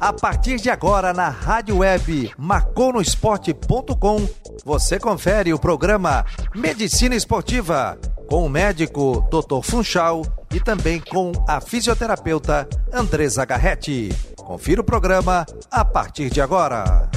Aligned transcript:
A 0.00 0.12
partir 0.12 0.58
de 0.60 0.70
agora 0.70 1.12
na 1.12 1.28
rádio 1.28 1.78
web 1.78 2.30
marconosport.com, 2.38 4.28
você 4.64 4.98
confere 4.98 5.52
o 5.52 5.58
programa 5.58 6.24
Medicina 6.54 7.16
Esportiva 7.16 7.98
com 8.28 8.46
o 8.46 8.48
médico 8.48 9.26
Dr. 9.30 9.60
Funchal 9.62 10.22
e 10.54 10.60
também 10.60 11.00
com 11.00 11.32
a 11.48 11.60
fisioterapeuta 11.60 12.68
Andresa 12.92 13.44
Garretti. 13.44 14.10
Confira 14.36 14.80
o 14.82 14.84
programa 14.84 15.44
a 15.70 15.84
partir 15.84 16.30
de 16.30 16.40
agora. 16.40 17.10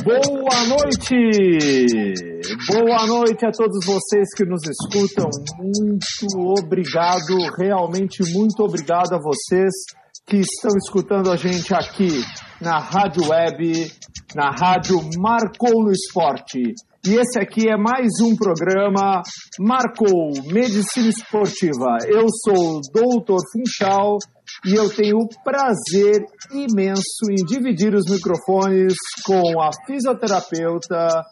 Boa 0.00 0.64
noite! 0.68 1.14
Boa 2.66 3.06
noite 3.06 3.44
a 3.44 3.50
todos 3.50 3.84
vocês 3.84 4.26
que 4.34 4.42
nos 4.46 4.62
escutam. 4.66 5.28
Muito 5.58 6.58
obrigado, 6.58 7.36
realmente 7.58 8.22
muito 8.32 8.64
obrigado 8.64 9.12
a 9.12 9.18
vocês 9.18 9.70
que 10.26 10.38
estão 10.38 10.70
escutando 10.78 11.30
a 11.30 11.36
gente 11.36 11.74
aqui 11.74 12.08
na 12.58 12.78
Rádio 12.78 13.28
Web, 13.28 13.92
na 14.34 14.48
Rádio 14.50 14.98
Marcou 15.18 15.84
no 15.84 15.92
Esporte. 15.92 16.72
E 17.06 17.14
esse 17.14 17.38
aqui 17.38 17.68
é 17.68 17.76
mais 17.76 18.08
um 18.22 18.34
programa 18.34 19.20
Marcou 19.60 20.32
Medicina 20.46 21.10
Esportiva. 21.10 21.98
Eu 22.06 22.28
sou 22.42 22.78
o 22.78 22.80
Doutor 22.80 23.40
Funchal 23.52 24.16
e 24.64 24.74
eu 24.74 24.88
tenho 24.94 25.16
o 25.18 25.28
prazer 25.42 26.24
imenso 26.52 27.26
em 27.30 27.44
dividir 27.44 27.94
os 27.94 28.04
microfones 28.08 28.94
com 29.26 29.60
a 29.60 29.70
fisioterapeuta 29.86 31.24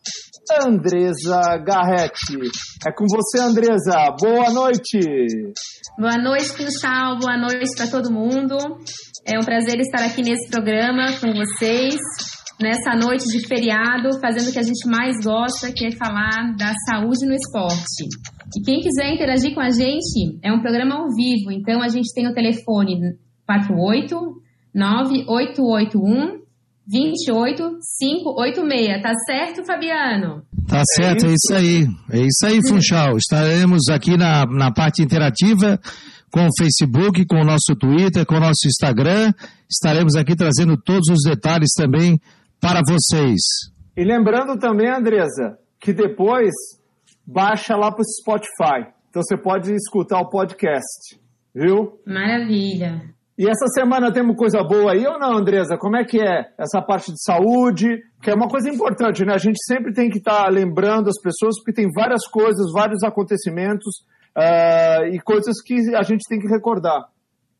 Andresa 0.67 1.59
Garretti. 1.65 2.39
É 2.87 2.93
com 2.93 3.05
você, 3.09 3.41
Andresa. 3.41 4.17
Boa 4.21 4.51
noite. 4.51 4.99
Boa 5.97 6.19
noite, 6.19 6.49
Funchal. 6.49 7.19
Boa 7.19 7.37
noite 7.37 7.77
para 7.77 7.87
todo 7.87 8.13
mundo. 8.13 8.57
É 9.25 9.39
um 9.39 9.45
prazer 9.45 9.79
estar 9.79 10.03
aqui 10.03 10.23
nesse 10.23 10.51
programa 10.51 11.13
com 11.21 11.33
vocês, 11.33 11.97
nessa 12.61 12.97
noite 12.97 13.27
de 13.27 13.47
feriado, 13.47 14.19
fazendo 14.21 14.49
o 14.49 14.53
que 14.53 14.59
a 14.59 14.63
gente 14.63 14.89
mais 14.89 15.15
gosta, 15.23 15.71
que 15.73 15.87
é 15.87 15.97
falar 15.97 16.57
da 16.57 16.73
saúde 16.89 17.27
no 17.27 17.35
esporte. 17.35 18.09
E 18.57 18.63
quem 18.63 18.81
quiser 18.81 19.15
interagir 19.15 19.55
com 19.55 19.61
a 19.61 19.71
gente, 19.71 20.41
é 20.43 20.53
um 20.53 20.61
programa 20.61 20.97
ao 20.97 21.09
vivo, 21.09 21.53
então 21.53 21.81
a 21.83 21.89
gente 21.89 22.13
tem 22.13 22.27
o 22.27 22.35
telefone 22.35 23.17
48 23.47 24.41
9881 24.75 26.41
28586. 26.87 29.03
Tá 29.03 29.13
certo, 29.27 29.65
Fabiano? 29.65 30.43
Tá 30.67 30.83
certo, 30.97 31.27
é 31.27 31.33
isso, 31.33 31.53
é 31.53 31.55
isso 31.55 31.55
aí. 31.55 31.87
É 32.11 32.21
isso 32.21 32.47
aí, 32.47 32.61
Funchal. 32.69 33.17
Estaremos 33.17 33.89
aqui 33.89 34.17
na, 34.17 34.45
na 34.47 34.73
parte 34.73 35.01
interativa 35.03 35.79
com 36.33 36.47
o 36.47 36.51
Facebook, 36.59 37.25
com 37.27 37.37
o 37.37 37.45
nosso 37.45 37.77
Twitter, 37.79 38.27
com 38.27 38.35
o 38.37 38.41
nosso 38.41 38.67
Instagram. 38.67 39.33
Estaremos 39.71 40.17
aqui 40.17 40.35
trazendo 40.35 40.77
todos 40.77 41.09
os 41.11 41.23
detalhes 41.25 41.71
também 41.77 42.19
para 42.61 42.81
vocês. 42.87 43.41
E 43.97 44.05
lembrando 44.05 44.59
também, 44.59 44.89
Andresa, 44.89 45.59
que 45.81 45.93
depois 45.93 46.51
baixa 47.33 47.77
lá 47.77 47.91
para 47.93 48.03
o 48.03 48.05
Spotify. 48.05 48.93
Então 49.09 49.23
você 49.23 49.37
pode 49.37 49.73
escutar 49.73 50.21
o 50.21 50.29
podcast, 50.29 51.19
viu? 51.55 52.01
Maravilha. 52.07 53.03
E 53.39 53.49
essa 53.49 53.67
semana 53.69 54.13
temos 54.13 54.37
coisa 54.37 54.63
boa 54.63 54.93
aí 54.93 55.07
ou 55.07 55.19
não, 55.19 55.39
Andresa? 55.39 55.79
Como 55.79 55.97
é 55.97 56.05
que 56.05 56.21
é 56.21 56.53
essa 56.59 56.83
parte 56.83 57.11
de 57.11 57.23
saúde? 57.23 58.03
Que 58.23 58.31
é 58.31 58.35
uma 58.35 58.49
coisa 58.49 58.69
importante, 58.69 59.25
né? 59.25 59.33
A 59.33 59.39
gente 59.39 59.57
sempre 59.65 59.95
tem 59.95 60.11
que 60.11 60.19
estar 60.19 60.45
tá 60.45 60.51
lembrando 60.51 61.09
as 61.09 61.19
pessoas, 61.23 61.57
porque 61.57 61.73
tem 61.73 61.91
várias 61.91 62.27
coisas, 62.27 62.71
vários 62.73 63.03
acontecimentos 63.03 64.05
uh, 64.37 65.07
e 65.11 65.19
coisas 65.21 65.63
que 65.63 65.95
a 65.95 66.03
gente 66.03 66.29
tem 66.29 66.39
que 66.39 66.49
recordar. 66.49 67.07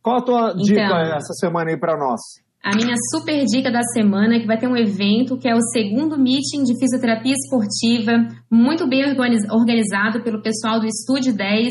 Qual 0.03 0.19
a 0.19 0.23
tua 0.23 0.51
então, 0.51 0.63
dica 0.63 1.17
essa 1.17 1.33
semana 1.35 1.71
aí 1.71 1.79
para 1.79 1.97
nós? 1.97 2.21
A 2.63 2.77
minha 2.77 2.95
super 3.11 3.43
dica 3.47 3.73
da 3.73 3.83
semana 3.95 4.37
é 4.37 4.41
que 4.41 4.47
vai 4.47 4.59
ter 4.59 4.69
um 4.69 4.77
evento 4.77 5.39
que 5.39 5.49
é 5.49 5.55
o 5.55 5.63
segundo 5.73 6.19
meeting 6.19 6.63
de 6.63 6.79
fisioterapia 6.79 7.33
esportiva, 7.33 8.29
muito 8.51 8.87
bem 8.87 9.03
organizado 9.51 10.23
pelo 10.23 10.43
pessoal 10.43 10.79
do 10.79 10.87
Estúdio 10.87 11.35
10. 11.35 11.69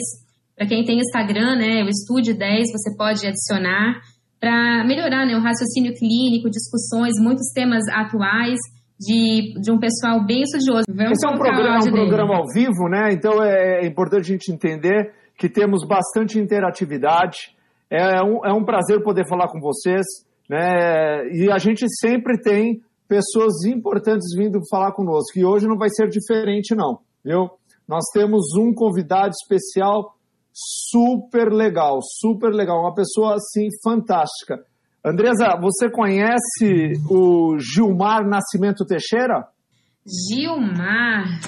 Para 0.57 0.67
quem 0.67 0.83
tem 0.83 0.99
Instagram, 0.99 1.57
né, 1.57 1.83
o 1.83 1.89
Estúdio 1.89 2.35
10, 2.35 2.71
você 2.71 2.97
pode 2.97 3.25
adicionar 3.25 4.01
para 4.39 4.83
melhorar 4.83 5.27
né, 5.27 5.35
o 5.35 5.41
raciocínio 5.41 5.93
clínico, 5.93 6.49
discussões, 6.49 7.13
muitos 7.21 7.51
temas 7.53 7.83
atuais 7.89 8.57
de, 8.99 9.53
de 9.61 9.71
um 9.71 9.77
pessoal 9.77 10.25
bem 10.25 10.41
estudioso. 10.41 10.85
Vamos 10.89 11.11
Esse 11.11 11.27
é 11.27 11.29
um, 11.29 11.37
programa, 11.37 11.75
é 11.75 11.87
um 11.87 11.91
programa 11.91 12.35
ao 12.35 12.45
vivo, 12.51 12.89
né? 12.89 13.13
Então 13.13 13.43
é, 13.43 13.81
é 13.83 13.85
importante 13.85 14.21
a 14.21 14.33
gente 14.33 14.51
entender 14.51 15.13
que 15.37 15.47
temos 15.47 15.85
bastante 15.87 16.39
interatividade. 16.39 17.55
É 17.89 18.21
um, 18.23 18.45
é 18.45 18.53
um 18.53 18.63
prazer 18.63 19.03
poder 19.03 19.27
falar 19.27 19.47
com 19.47 19.59
vocês, 19.59 20.05
né? 20.49 21.27
E 21.31 21.51
a 21.51 21.57
gente 21.59 21.85
sempre 21.99 22.41
tem 22.41 22.81
pessoas 23.07 23.63
importantes 23.65 24.35
vindo 24.35 24.59
falar 24.69 24.91
conosco. 24.93 25.37
E 25.37 25.45
hoje 25.45 25.67
não 25.67 25.77
vai 25.77 25.89
ser 25.89 26.09
diferente, 26.09 26.75
não, 26.75 26.99
viu? 27.23 27.49
Nós 27.87 28.05
temos 28.13 28.55
um 28.57 28.73
convidado 28.73 29.31
especial 29.31 30.15
super 30.53 31.51
legal, 31.51 31.99
super 32.01 32.51
legal, 32.51 32.81
uma 32.81 32.93
pessoa 32.93 33.35
assim 33.35 33.67
fantástica. 33.83 34.63
Andresa, 35.05 35.57
você 35.59 35.89
conhece 35.89 36.93
o 37.09 37.57
Gilmar 37.57 38.27
Nascimento 38.27 38.85
Teixeira? 38.85 39.47
Gilmar? 40.05 41.39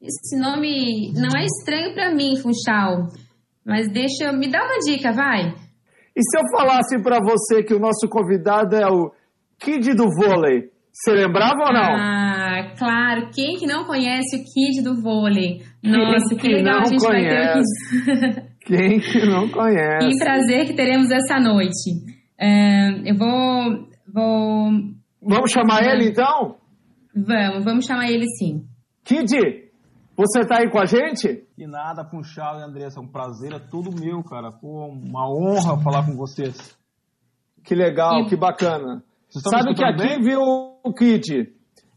Esse 0.00 0.38
nome 0.38 1.12
não 1.12 1.36
é 1.36 1.44
estranho 1.44 1.92
para 1.92 2.14
mim, 2.14 2.36
Funchal. 2.36 3.08
Mas 3.66 3.92
deixa. 3.92 4.32
Me 4.32 4.48
dá 4.50 4.62
uma 4.64 4.78
dica, 4.78 5.12
vai. 5.12 5.54
E 6.18 6.20
se 6.20 6.36
eu 6.36 6.42
falasse 6.50 7.00
para 7.00 7.20
você 7.20 7.62
que 7.62 7.72
o 7.72 7.78
nosso 7.78 8.08
convidado 8.10 8.74
é 8.74 8.88
o 8.88 9.12
Kid 9.56 9.94
do 9.94 10.08
vôlei? 10.10 10.68
Você 10.92 11.12
lembrava 11.12 11.66
ou 11.66 11.72
não? 11.72 11.94
Ah, 11.94 12.74
claro. 12.76 13.30
Quem 13.32 13.56
que 13.56 13.68
não 13.68 13.84
conhece 13.84 14.34
o 14.34 14.40
Kid 14.40 14.82
do 14.82 15.00
vôlei? 15.00 15.62
Nossa, 15.80 16.34
que, 16.34 16.40
que 16.40 16.48
legal 16.48 16.80
a 16.80 16.84
gente 16.86 17.06
conhece? 17.06 17.62
vai 18.04 18.32
ter. 18.32 18.48
Quem 18.66 18.98
que 18.98 19.26
não 19.26 19.48
conhece? 19.48 20.08
Que 20.08 20.18
prazer 20.18 20.66
que 20.66 20.74
teremos 20.74 21.08
essa 21.12 21.38
noite. 21.38 22.02
Eu 23.06 23.16
vou, 23.16 23.88
vou. 24.12 24.72
Vamos 25.22 25.52
chamar 25.52 25.84
ele 25.84 26.08
então? 26.08 26.56
Vamos, 27.14 27.64
vamos 27.64 27.84
chamar 27.86 28.10
ele 28.10 28.26
sim. 28.38 28.64
Kid, 29.04 29.67
você 30.18 30.44
tá 30.44 30.58
aí 30.58 30.68
com 30.68 30.80
a 30.80 30.84
gente? 30.84 31.44
Que 31.54 31.64
nada, 31.64 32.04
Funchal 32.04 32.58
e 32.58 32.62
Andressa, 32.64 32.98
é 32.98 33.02
um 33.02 33.06
prazer, 33.06 33.52
é 33.52 33.60
tudo 33.60 33.94
meu, 33.94 34.20
cara. 34.24 34.50
Pô, 34.50 34.86
uma 34.86 35.30
honra 35.30 35.80
falar 35.80 36.04
com 36.04 36.16
vocês. 36.16 36.76
Que 37.62 37.72
legal, 37.72 38.22
e... 38.22 38.26
que 38.26 38.36
bacana. 38.36 39.00
Sabe 39.28 39.74
que 39.74 39.84
aqui, 39.84 39.96
bem? 39.96 40.20
viu, 40.20 40.40
Kid, 40.96 41.52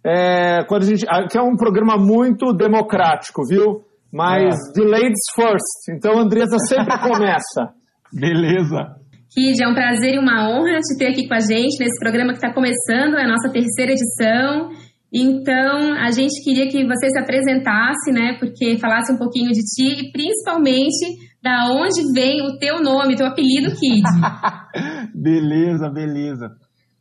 é, 0.06 0.64
quando 0.66 0.84
a 0.84 0.86
gente, 0.86 1.04
aqui 1.10 1.36
é 1.36 1.42
um 1.42 1.56
programa 1.56 1.98
muito 1.98 2.54
democrático, 2.54 3.42
viu? 3.48 3.84
Mas 4.14 4.54
é. 4.54 4.74
the 4.74 4.84
ladies 4.84 5.26
first. 5.34 5.90
Então 5.90 6.20
a 6.20 6.22
Andressa 6.22 6.60
sempre 6.68 6.96
começa. 7.02 7.74
Beleza. 8.14 8.98
Kid, 9.34 9.64
é 9.64 9.68
um 9.68 9.74
prazer 9.74 10.14
e 10.14 10.20
uma 10.20 10.48
honra 10.48 10.78
te 10.80 10.98
ter 10.98 11.08
aqui 11.08 11.28
com 11.28 11.34
a 11.34 11.40
gente 11.40 11.80
nesse 11.80 11.98
programa 12.00 12.34
que 12.34 12.38
está 12.38 12.54
começando, 12.54 13.18
é 13.18 13.24
a 13.24 13.28
nossa 13.28 13.50
terceira 13.50 13.94
edição. 13.94 14.70
Então, 15.14 15.94
a 15.94 16.10
gente 16.12 16.42
queria 16.42 16.70
que 16.70 16.86
você 16.86 17.10
se 17.10 17.20
apresentasse, 17.20 18.12
né? 18.14 18.38
Porque 18.40 18.78
falasse 18.78 19.12
um 19.12 19.18
pouquinho 19.18 19.52
de 19.52 19.62
ti 19.62 20.06
e 20.06 20.12
principalmente 20.12 21.32
da 21.44 21.70
onde 21.72 22.02
vem 22.14 22.42
o 22.42 22.58
teu 22.58 22.82
nome, 22.82 23.16
teu 23.16 23.28
apelido, 23.28 23.76
Kid. 23.76 24.04
beleza, 25.14 25.90
beleza. 25.90 26.52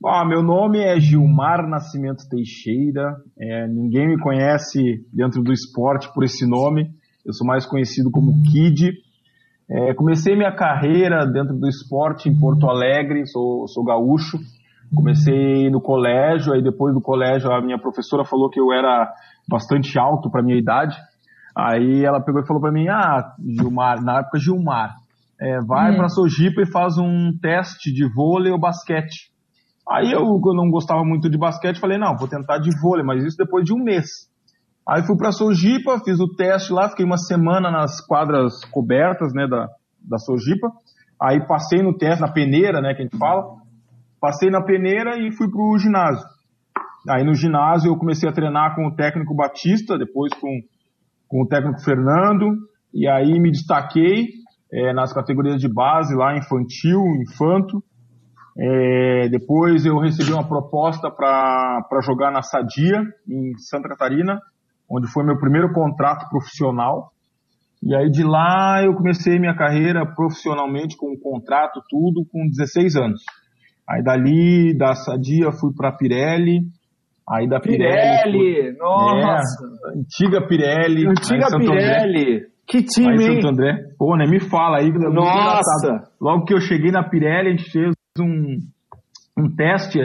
Bom, 0.01 0.27
meu 0.27 0.43
nome 0.43 0.81
é 0.81 0.99
Gilmar 0.99 1.69
Nascimento 1.69 2.29
Teixeira. 2.29 3.17
É, 3.39 3.69
ninguém 3.69 4.09
me 4.09 4.19
conhece 4.19 4.81
dentro 5.13 5.43
do 5.43 5.53
esporte 5.53 6.13
por 6.15 6.25
esse 6.25 6.49
nome. 6.49 6.89
Eu 7.25 7.35
sou 7.35 7.47
mais 7.47 7.67
conhecido 7.67 8.11
como 8.11 8.43
Kid. 8.51 8.93
É, 9.71 9.95
comecei 9.95 10.35
minha 10.35 10.53
carreira 10.53 11.25
dentro 11.27 11.55
do 11.55 11.69
esporte 11.69 12.29
em 12.29 12.37
Porto 12.37 12.67
Alegre, 12.67 13.25
sou, 13.27 13.69
sou 13.69 13.85
gaúcho. 13.85 14.39
Comecei 14.95 15.71
no 15.71 15.81
colégio, 15.81 16.53
aí 16.53 16.63
depois 16.63 16.95
do 16.95 17.01
colégio 17.01 17.53
a 17.53 17.61
minha 17.63 17.79
professora 17.79 18.25
falou 18.25 18.51
que 18.51 18.61
eu 18.61 18.73
era 18.73 19.13
bastante 19.49 19.99
alto 19.99 20.31
para 20.31 20.43
minha 20.43 20.59
idade. 20.59 20.97
Aí 21.57 22.05
ela 22.05 22.21
pegou 22.21 22.43
e 22.43 22.47
falou 22.47 22.61
para 22.61 22.73
mim: 22.73 22.89
Ah, 22.89 23.35
Gilmar, 23.39 24.03
na 24.03 24.21
época 24.21 24.39
Gilmar, 24.39 24.95
é, 25.41 25.61
vai 25.67 25.93
é. 25.93 25.97
para 25.97 26.09
Sojipa 26.09 26.63
e 26.63 26.71
faz 26.71 26.99
um 26.99 27.33
teste 27.41 27.93
de 27.93 28.09
vôlei 28.13 28.53
ou 28.53 28.59
basquete. 28.59 29.31
Aí 29.89 30.13
eu, 30.13 30.21
eu 30.21 30.55
não 30.55 30.71
gostava 30.71 31.03
muito 31.05 31.29
de 31.31 31.39
basquete, 31.39 31.81
falei: 31.81 31.99
Não, 31.99 32.17
vou 32.17 32.29
tentar 32.29 32.59
de 32.59 32.71
vôlei, 32.81 33.05
mas 33.05 33.25
isso 33.25 33.37
depois 33.37 33.65
de 33.65 33.73
um 33.73 33.83
mês. 33.83 34.31
Aí 34.89 35.05
fui 35.07 35.17
para 35.17 35.31
Sojipa, 35.31 36.01
fiz 36.05 36.19
o 36.19 36.35
teste 36.35 36.73
lá, 36.73 36.89
fiquei 36.89 37.05
uma 37.05 37.17
semana 37.17 37.71
nas 37.71 38.05
quadras 38.05 38.65
cobertas, 38.73 39.33
né, 39.33 39.47
da, 39.47 39.69
da 40.01 40.19
Sojipa. 40.19 40.69
Aí 41.21 41.47
passei 41.47 41.83
no 41.83 41.97
teste, 41.97 42.21
na 42.21 42.33
peneira, 42.33 42.81
né, 42.81 42.95
que 42.95 43.03
a 43.03 43.05
gente 43.05 43.17
fala. 43.17 43.60
Passei 44.21 44.51
na 44.51 44.63
peneira 44.63 45.19
e 45.19 45.33
fui 45.33 45.51
pro 45.51 45.79
ginásio. 45.79 46.27
Aí 47.09 47.25
no 47.25 47.35
ginásio 47.35 47.91
eu 47.91 47.97
comecei 47.97 48.29
a 48.29 48.33
treinar 48.33 48.75
com 48.75 48.87
o 48.87 48.95
técnico 48.95 49.35
Batista, 49.35 49.97
depois 49.97 50.33
com, 50.35 50.61
com 51.27 51.43
o 51.43 51.47
técnico 51.47 51.81
Fernando, 51.81 52.55
e 52.93 53.09
aí 53.09 53.41
me 53.41 53.51
destaquei. 53.51 54.41
é, 54.73 54.93
nas 54.93 55.13
categorias 55.13 55.61
de 55.61 55.69
base, 55.69 56.15
lá 56.15 56.37
infantil, 56.37 57.01
infanto. 57.23 57.83
É, 58.57 59.29
depois 59.29 59.85
eu 59.85 59.99
recebi 59.99 60.33
uma 60.33 60.47
proposta 60.47 61.11
para 61.11 62.01
jogar 62.03 62.31
na 62.31 62.43
Sadia, 62.43 63.03
em 63.29 63.57
Santa 63.59 63.89
Catarina, 63.89 64.41
onde 64.89 65.11
foi 65.11 65.25
meu 65.25 65.39
primeiro 65.39 65.73
contrato 65.73 66.29
profissional. 66.29 67.11
E 67.83 67.95
aí 67.95 68.11
de 68.11 68.23
lá 68.23 68.83
eu 68.85 68.95
comecei 68.95 69.39
minha 69.39 69.57
carreira 69.57 70.05
profissionalmente 70.15 70.97
com 70.97 71.13
um 71.13 71.19
contrato, 71.19 71.81
tudo, 71.89 72.25
com 72.31 72.47
16 72.47 72.97
anos. 72.97 73.23
Aí 73.91 74.05
dali, 74.05 74.73
da 74.79 74.95
Sadia, 74.95 75.51
fui 75.51 75.73
para 75.75 75.91
Pirelli. 75.91 76.61
Aí 77.29 77.49
da 77.49 77.59
Pirelli. 77.59 78.33
Pirelli! 78.33 78.79
Nossa! 78.79 79.65
É, 79.87 79.99
antiga 79.99 80.47
Pirelli. 80.47 81.09
Antiga 81.09 81.47
Pirelli! 81.59 82.47
Que 82.69 82.85
time, 82.85 83.19
aí, 83.19 83.35
hein? 83.35 83.43
Santo 83.43 83.49
André. 83.49 83.75
Pô, 83.99 84.17
né? 84.17 84.27
Me 84.27 84.39
fala 84.39 84.79
aí. 84.79 84.93
Nossa! 84.93 86.09
Logo 86.21 86.45
que 86.45 86.55
eu 86.55 86.61
cheguei 86.61 86.93
na 86.93 87.03
Pirelli, 87.03 87.49
a 87.49 87.57
gente 87.57 87.69
fez 87.69 87.93
um, 88.21 88.59
um 89.37 89.57
teste, 89.57 89.99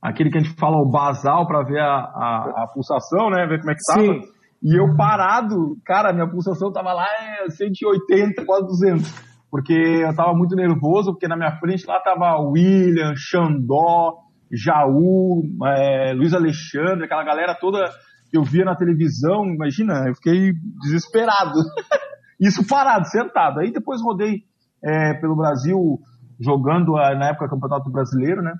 aquele 0.00 0.30
que 0.30 0.38
a 0.38 0.42
gente 0.42 0.56
fala 0.58 0.78
o 0.78 0.90
basal 0.90 1.46
para 1.46 1.62
ver 1.62 1.80
a, 1.80 1.94
a, 1.94 2.64
a, 2.64 2.66
pulsação, 2.72 3.28
né? 3.28 3.46
Ver 3.46 3.60
como 3.60 3.70
é 3.70 3.74
que 3.74 3.80
tava. 3.86 4.02
Sim. 4.02 4.36
E 4.62 4.80
eu 4.80 4.96
parado, 4.96 5.76
cara, 5.84 6.14
minha 6.14 6.26
pulsação 6.26 6.72
tava 6.72 6.94
lá 6.94 7.04
é 7.44 7.50
180, 7.50 8.46
quase 8.46 8.66
200 8.66 9.25
porque 9.50 9.72
eu 9.72 10.10
estava 10.10 10.34
muito 10.34 10.54
nervoso, 10.54 11.12
porque 11.12 11.28
na 11.28 11.36
minha 11.36 11.56
frente 11.58 11.86
lá 11.86 12.00
tava 12.00 12.38
William, 12.40 13.14
Xandó, 13.16 14.14
Jaú, 14.52 15.42
é, 15.64 16.12
Luiz 16.12 16.32
Alexandre, 16.32 17.04
aquela 17.04 17.24
galera 17.24 17.54
toda 17.54 17.88
que 18.30 18.36
eu 18.36 18.42
via 18.42 18.64
na 18.64 18.74
televisão, 18.74 19.44
imagina, 19.46 20.04
eu 20.08 20.14
fiquei 20.14 20.52
desesperado. 20.82 21.60
Isso 22.40 22.66
parado, 22.66 23.06
sentado. 23.06 23.60
Aí 23.60 23.72
depois 23.72 24.02
rodei 24.02 24.42
é, 24.84 25.14
pelo 25.14 25.36
Brasil 25.36 25.98
jogando 26.38 26.92
na 26.92 27.30
época 27.30 27.48
Campeonato 27.48 27.90
Brasileiro, 27.90 28.42
né? 28.42 28.52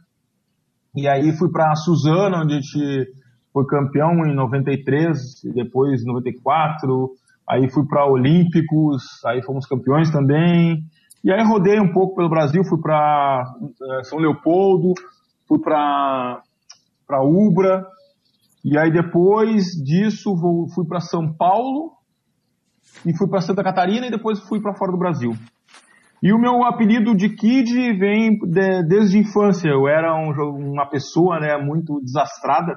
E 0.94 1.06
aí 1.06 1.36
fui 1.36 1.50
para 1.50 1.74
Suzano, 1.74 2.38
onde 2.38 2.54
a 2.54 2.60
gente 2.60 3.12
foi 3.52 3.66
campeão 3.66 4.12
em 4.26 4.34
93, 4.34 5.18
depois 5.54 6.04
94, 6.04 7.10
aí 7.48 7.70
fui 7.70 7.86
para 7.86 8.06
Olímpicos, 8.06 9.04
aí 9.24 9.42
fomos 9.42 9.66
campeões 9.66 10.10
também. 10.10 10.82
E 11.24 11.32
aí 11.32 11.42
rodei 11.44 11.80
um 11.80 11.92
pouco 11.92 12.16
pelo 12.16 12.28
Brasil, 12.28 12.62
fui 12.64 12.80
para 12.80 13.44
é, 13.82 14.04
São 14.04 14.18
Leopoldo, 14.18 14.94
fui 15.48 15.58
para 15.60 16.42
para 17.06 17.22
Ubra, 17.22 17.86
e 18.64 18.76
aí 18.76 18.90
depois 18.90 19.66
disso 19.84 20.34
vou, 20.34 20.68
fui 20.74 20.84
para 20.84 20.98
São 20.98 21.32
Paulo 21.32 21.92
e 23.04 23.16
fui 23.16 23.28
para 23.28 23.40
Santa 23.40 23.62
Catarina 23.62 24.08
e 24.08 24.10
depois 24.10 24.40
fui 24.40 24.60
para 24.60 24.74
fora 24.74 24.90
do 24.90 24.98
Brasil. 24.98 25.32
E 26.22 26.32
o 26.32 26.38
meu 26.38 26.64
apelido 26.64 27.14
de 27.14 27.28
Kid 27.28 27.72
vem 27.96 28.38
de, 28.38 28.82
desde 28.88 29.18
a 29.18 29.20
infância. 29.20 29.68
Eu 29.68 29.86
era 29.86 30.14
um, 30.16 30.32
uma 30.72 30.88
pessoa 30.88 31.38
né, 31.38 31.56
muito 31.56 32.00
desastrada. 32.02 32.76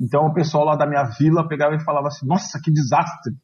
Então 0.00 0.26
o 0.26 0.32
pessoal 0.32 0.64
lá 0.64 0.76
da 0.76 0.86
minha 0.86 1.04
vila 1.18 1.46
pegava 1.46 1.74
e 1.74 1.84
falava 1.84 2.08
assim: 2.08 2.26
Nossa, 2.26 2.58
que 2.62 2.70
desastre! 2.70 3.34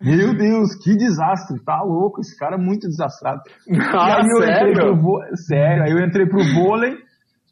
Meu 0.00 0.36
Deus, 0.36 0.76
que 0.76 0.96
desastre, 0.96 1.58
tá 1.64 1.82
louco, 1.82 2.20
esse 2.20 2.36
cara 2.38 2.54
é 2.54 2.58
muito 2.58 2.86
desastrado. 2.86 3.40
Ah, 3.92 4.18
aí 4.18 4.28
eu 4.28 4.42
sério? 4.42 4.70
entrei 4.70 4.96
pro 4.96 5.36
sério, 5.36 5.82
aí 5.82 5.90
eu 5.90 5.98
entrei 5.98 6.26
pro 6.26 6.54
vôlei, 6.54 6.96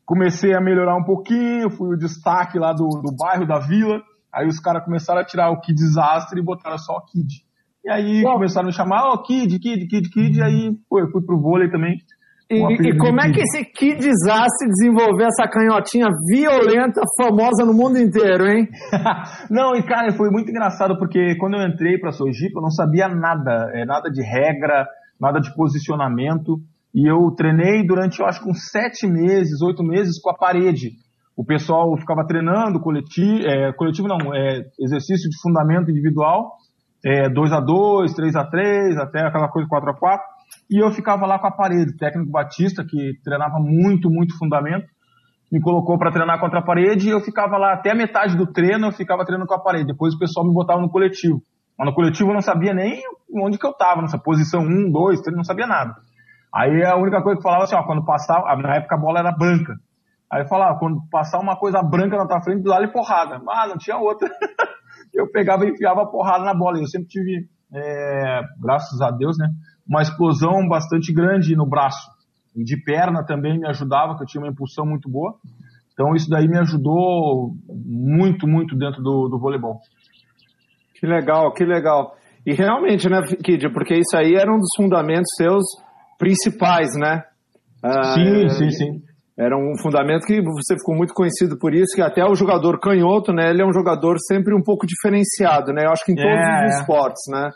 comecei 0.05 0.55
a 0.55 0.61
melhorar 0.61 0.97
um 0.97 1.03
pouquinho, 1.03 1.71
fui 1.71 1.95
o 1.95 1.99
destaque 1.99 2.59
lá 2.59 2.73
do, 2.73 2.89
do 2.89 3.15
bairro, 3.17 3.47
da 3.47 3.59
vila, 3.59 4.01
aí 4.33 4.47
os 4.47 4.61
caras 4.61 4.85
começaram 4.85 5.21
a 5.21 5.25
tirar 5.25 5.51
o 5.51 5.61
que 5.61 5.75
desastre 5.75 6.41
e 6.41 6.45
botaram 6.45 6.79
só 6.79 6.95
o 6.95 7.05
Kid. 7.05 7.45
E 7.85 7.91
aí 7.91 8.23
Bom, 8.23 8.35
começaram 8.35 8.67
a 8.67 8.71
me 8.71 8.73
chamar, 8.73 9.09
ó, 9.09 9.15
oh, 9.15 9.23
Kid, 9.23 9.59
Kid, 9.59 9.87
Kid, 9.87 10.11
Kid, 10.11 10.39
e 10.39 10.43
aí 10.43 10.77
pô, 10.89 11.01
eu 11.01 11.11
fui 11.11 11.23
pro 11.23 11.41
vôlei 11.41 11.71
também. 11.71 11.99
E, 12.49 12.55
e 12.57 12.97
como 12.97 13.21
é 13.21 13.33
que 13.33 13.41
esse 13.41 13.65
que 13.65 13.97
desastre 13.97 14.69
desenvolveu 14.69 15.27
essa 15.27 15.49
canhotinha 15.49 16.07
violenta, 16.31 17.01
famosa 17.21 17.65
no 17.65 17.75
mundo 17.75 17.99
inteiro, 17.99 18.47
hein? 18.47 18.69
não, 19.51 19.75
e 19.75 19.83
cara, 19.83 20.13
foi 20.13 20.31
muito 20.31 20.49
engraçado 20.49 20.97
porque 20.97 21.35
quando 21.39 21.57
eu 21.57 21.67
entrei 21.67 21.99
pra 21.99 22.13
Sojipa, 22.13 22.61
eu 22.61 22.63
não 22.63 22.71
sabia 22.71 23.09
nada, 23.09 23.73
é, 23.75 23.85
nada 23.85 24.09
de 24.09 24.23
regra, 24.23 24.87
nada 25.21 25.41
de 25.41 25.53
posicionamento. 25.57 26.61
E 26.95 27.11
eu 27.11 27.33
treinei 27.37 27.85
durante, 27.85 28.21
eu 28.21 28.27
acho 28.27 28.41
que 28.41 28.49
uns 28.49 28.71
sete 28.71 29.09
meses, 29.09 29.61
oito 29.61 29.83
meses 29.83 30.21
com 30.21 30.31
a 30.31 30.39
parede. 30.39 30.93
O 31.37 31.45
pessoal 31.45 31.97
ficava 31.99 32.25
treinando 32.25 32.81
coletivo, 32.81 33.45
é, 33.45 33.73
coletivo 33.73 34.07
não, 34.07 34.33
é, 34.33 34.63
exercício 34.81 35.29
de 35.29 35.37
fundamento 35.43 35.91
individual, 35.91 36.53
2 37.35 37.53
é, 37.53 37.55
a 37.55 37.61
2 37.61 38.15
3 38.15 38.37
a 38.37 38.45
3 38.45 38.99
até 38.99 39.27
aquela 39.27 39.49
coisa 39.49 39.69
4 39.69 39.91
a 39.91 39.95
4 39.95 40.36
e 40.71 40.83
eu 40.83 40.91
ficava 40.91 41.27
lá 41.27 41.39
com 41.39 41.47
a 41.47 41.53
parede. 41.53 41.93
O 41.93 41.97
técnico 41.97 42.31
Batista, 42.31 42.85
que 42.85 43.15
treinava 43.23 43.59
muito, 43.59 44.11
muito 44.11 44.37
fundamento, 44.37 44.87
me 45.51 45.61
colocou 45.61 45.99
para 45.99 46.11
treinar 46.11 46.41
contra 46.41 46.59
a 46.59 46.63
parede 46.63 47.09
e 47.09 47.11
eu 47.11 47.21
ficava 47.21 47.57
lá 47.57 47.75
até 47.75 47.93
a 47.93 47.95
metade 47.95 48.37
do 48.37 48.47
treino, 48.47 48.87
eu 48.87 48.93
ficava 48.93 49.25
treinando 49.25 49.49
com 49.49 49.55
a 49.55 49.63
parede. 49.63 49.87
Depois 49.87 50.15
o 50.15 50.19
pessoal 50.19 50.47
me 50.47 50.53
botava 50.53 50.81
no 50.81 50.91
coletivo. 50.91 51.41
Mas 51.79 51.89
no 51.89 51.95
coletivo 51.95 52.31
eu 52.31 52.35
não 52.35 52.41
sabia 52.41 52.75
nem 52.75 53.01
onde 53.35 53.59
que 53.59 53.67
eu 53.67 53.71
estava, 53.71 54.01
nessa 54.01 54.19
posição 54.19 54.63
1, 54.63 54.91
2, 54.91 55.21
3, 55.21 55.37
não 55.37 55.45
sabia 55.45 55.67
nada. 55.67 55.95
Aí 56.55 56.83
a 56.85 56.97
única 56.97 57.23
coisa 57.23 57.37
que 57.37 57.43
falava 57.43 57.65
assim, 57.65 57.77
ó, 57.77 57.83
quando 57.85 58.05
passava, 58.05 58.57
na 58.57 58.77
época 58.77 58.95
a 58.95 58.99
bola 58.99 59.19
era 59.21 59.31
branca. 59.31 59.75
Aí 60.33 60.47
falava, 60.49 60.79
quando 60.79 61.01
passar 61.11 61.39
uma 61.39 61.57
coisa 61.57 61.83
branca 61.83 62.17
na 62.17 62.27
tua 62.27 62.41
frente, 62.41 62.63
dá 62.63 62.83
e 62.83 62.91
porrada. 62.91 63.41
Ah, 63.49 63.69
não 63.69 63.77
tinha 63.77 63.97
outra. 63.97 64.29
eu 65.15 65.31
pegava 65.31 65.65
e 65.65 65.71
enfiava 65.71 66.03
a 66.03 66.07
porrada 66.07 66.45
na 66.45 66.55
bola. 66.55 66.79
Eu 66.79 66.87
sempre 66.87 67.09
tive, 67.09 67.49
é, 67.73 68.41
graças 68.61 69.01
a 69.01 69.11
Deus, 69.11 69.37
né, 69.39 69.49
uma 69.89 70.03
explosão 70.03 70.69
bastante 70.69 71.13
grande 71.13 71.55
no 71.55 71.67
braço. 71.67 72.11
E 72.55 72.65
de 72.65 72.77
perna 72.83 73.25
também 73.25 73.59
me 73.59 73.69
ajudava, 73.69 74.17
que 74.17 74.23
eu 74.23 74.27
tinha 74.27 74.43
uma 74.43 74.51
impulsão 74.51 74.87
muito 74.87 75.09
boa. 75.11 75.35
Então 75.93 76.15
isso 76.15 76.29
daí 76.29 76.47
me 76.49 76.59
ajudou 76.59 77.55
muito, 77.69 78.47
muito 78.47 78.77
dentro 78.77 79.03
do, 79.03 79.29
do 79.29 79.39
voleibol. 79.39 79.81
Que 80.99 81.07
legal, 81.07 81.53
que 81.53 81.65
legal. 81.65 82.15
E 82.45 82.53
realmente, 82.53 83.09
né, 83.09 83.23
Kid, 83.43 83.71
porque 83.73 83.95
isso 83.95 84.17
aí 84.17 84.35
era 84.35 84.53
um 84.53 84.59
dos 84.59 84.71
fundamentos 84.77 85.29
seus 85.37 85.65
principais, 86.19 86.91
né? 86.97 87.23
Ah, 87.83 88.15
sim, 88.15 88.49
sim, 88.51 88.71
sim. 88.71 89.03
Era 89.39 89.57
um 89.57 89.77
fundamento 89.83 90.25
que 90.25 90.41
você 90.41 90.77
ficou 90.79 90.95
muito 90.95 91.13
conhecido 91.13 91.59
por 91.59 91.75
isso, 91.75 91.95
que 91.95 92.01
até 92.01 92.25
o 92.25 92.35
jogador 92.35 92.81
canhoto, 92.81 93.33
né, 93.33 93.51
ele 93.51 93.61
é 93.61 93.67
um 93.67 93.73
jogador 93.73 94.17
sempre 94.19 94.55
um 94.55 94.63
pouco 94.63 94.87
diferenciado, 94.87 95.73
né? 95.73 95.85
Eu 95.85 95.91
acho 95.91 96.05
que 96.05 96.13
em 96.13 96.17
todos 96.17 96.31
é, 96.31 96.65
os 96.65 96.81
esportes, 96.81 97.23
né? 97.31 97.51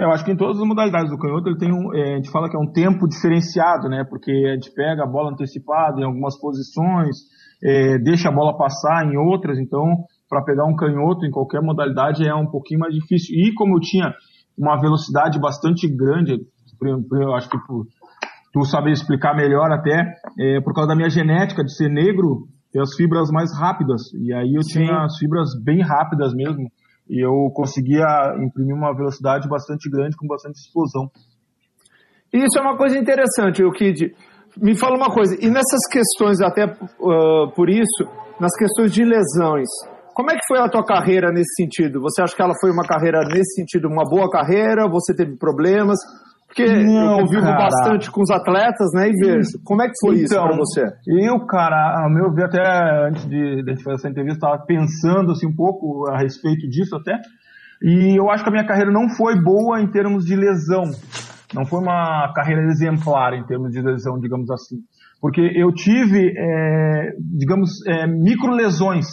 É, 0.00 0.04
eu 0.04 0.10
acho 0.12 0.24
que 0.24 0.32
em 0.32 0.36
todas 0.36 0.58
as 0.58 0.66
modalidades 0.66 1.10
do 1.10 1.18
canhoto 1.18 1.46
ele 1.50 1.58
tem 1.58 1.70
um, 1.70 1.94
é, 1.94 2.14
a 2.14 2.16
gente 2.16 2.30
fala 2.30 2.48
que 2.48 2.56
é 2.56 2.58
um 2.58 2.72
tempo 2.72 3.06
diferenciado, 3.06 3.86
né? 3.86 4.02
Porque 4.08 4.30
a 4.30 4.54
gente 4.54 4.72
pega 4.72 5.04
a 5.04 5.06
bola 5.06 5.30
antecipada 5.30 6.00
em 6.00 6.04
algumas 6.04 6.40
posições, 6.40 7.16
é, 7.62 7.98
deixa 7.98 8.30
a 8.30 8.32
bola 8.32 8.56
passar 8.56 9.04
em 9.04 9.18
outras, 9.18 9.58
então 9.58 9.84
para 10.26 10.42
pegar 10.42 10.64
um 10.64 10.74
canhoto 10.74 11.26
em 11.26 11.30
qualquer 11.30 11.60
modalidade 11.60 12.26
é 12.26 12.34
um 12.34 12.46
pouquinho 12.46 12.80
mais 12.80 12.94
difícil. 12.94 13.36
E 13.36 13.52
como 13.52 13.76
eu 13.76 13.80
tinha 13.80 14.14
uma 14.56 14.80
velocidade 14.80 15.38
bastante 15.38 15.86
grande, 15.86 16.38
eu 16.82 17.34
acho 17.34 17.50
que 17.50 17.58
por, 17.66 17.84
tu 18.54 18.64
sabe 18.64 18.92
explicar 18.92 19.36
melhor 19.36 19.70
até, 19.70 20.14
é, 20.38 20.60
por 20.62 20.72
causa 20.72 20.88
da 20.88 20.96
minha 20.96 21.10
genética 21.10 21.62
de 21.62 21.76
ser 21.76 21.90
negro, 21.90 22.46
ter 22.72 22.80
as 22.80 22.94
fibras 22.94 23.30
mais 23.30 23.50
rápidas. 23.54 24.00
E 24.14 24.32
aí 24.32 24.54
eu 24.54 24.62
Sim. 24.62 24.84
tinha 24.84 25.02
as 25.02 25.18
fibras 25.18 25.50
bem 25.62 25.82
rápidas 25.82 26.32
mesmo 26.32 26.70
e 27.10 27.20
eu 27.26 27.50
conseguia 27.52 28.06
imprimir 28.38 28.74
uma 28.74 28.94
velocidade 28.94 29.48
bastante 29.48 29.90
grande 29.90 30.16
com 30.16 30.28
bastante 30.28 30.60
explosão. 30.60 31.10
Isso 32.32 32.56
é 32.56 32.62
uma 32.62 32.76
coisa 32.76 32.96
interessante, 32.96 33.64
o 33.64 33.72
Kid. 33.72 34.14
Me 34.56 34.76
fala 34.76 34.96
uma 34.96 35.12
coisa, 35.12 35.34
e 35.40 35.50
nessas 35.50 35.80
questões, 35.90 36.40
até 36.40 36.66
uh, 36.66 37.50
por 37.54 37.68
isso, 37.68 38.04
nas 38.38 38.54
questões 38.56 38.92
de 38.92 39.04
lesões, 39.04 39.68
como 40.14 40.30
é 40.30 40.34
que 40.34 40.46
foi 40.46 40.58
a 40.60 40.68
tua 40.68 40.84
carreira 40.84 41.32
nesse 41.32 41.54
sentido? 41.56 42.00
Você 42.00 42.22
acha 42.22 42.34
que 42.34 42.42
ela 42.42 42.54
foi 42.60 42.70
uma 42.70 42.86
carreira 42.86 43.20
nesse 43.24 43.54
sentido, 43.54 43.88
uma 43.88 44.04
boa 44.04 44.30
carreira? 44.30 44.88
Você 44.88 45.14
teve 45.14 45.36
problemas? 45.36 45.98
Porque 46.50 46.66
não, 46.66 47.12
eu 47.12 47.18
convivo 47.20 47.42
cara. 47.42 47.58
bastante 47.58 48.10
com 48.10 48.22
os 48.22 48.30
atletas, 48.30 48.88
né? 48.92 49.08
E 49.08 49.12
vejo. 49.12 49.50
Como 49.64 49.82
é 49.82 49.86
que 49.86 49.94
foi 50.00 50.16
então, 50.16 50.24
isso 50.24 50.34
para 50.34 50.56
você? 50.56 50.84
Eu, 51.06 51.46
cara, 51.46 52.02
ao 52.02 52.10
meu 52.10 52.34
ver, 52.34 52.46
até 52.46 52.60
antes 53.06 53.24
de, 53.28 53.62
de 53.62 53.82
fazer 53.84 53.94
essa 53.94 54.08
entrevista, 54.08 54.46
estava 54.46 54.66
pensando 54.66 55.30
assim, 55.30 55.46
um 55.46 55.54
pouco 55.54 56.10
a 56.10 56.18
respeito 56.18 56.68
disso 56.68 56.96
até. 56.96 57.16
E 57.82 58.18
eu 58.18 58.28
acho 58.30 58.42
que 58.42 58.50
a 58.50 58.52
minha 58.52 58.66
carreira 58.66 58.90
não 58.90 59.08
foi 59.10 59.40
boa 59.40 59.80
em 59.80 59.88
termos 59.92 60.24
de 60.24 60.34
lesão. 60.34 60.90
Não 61.54 61.64
foi 61.64 61.80
uma 61.80 62.32
carreira 62.34 62.62
exemplar 62.64 63.32
em 63.34 63.46
termos 63.46 63.70
de 63.70 63.80
lesão, 63.80 64.18
digamos 64.18 64.50
assim. 64.50 64.78
Porque 65.20 65.40
eu 65.40 65.72
tive, 65.72 66.32
é, 66.36 67.12
digamos, 67.38 67.70
é, 67.86 68.08
micro 68.08 68.50
lesões. 68.50 69.06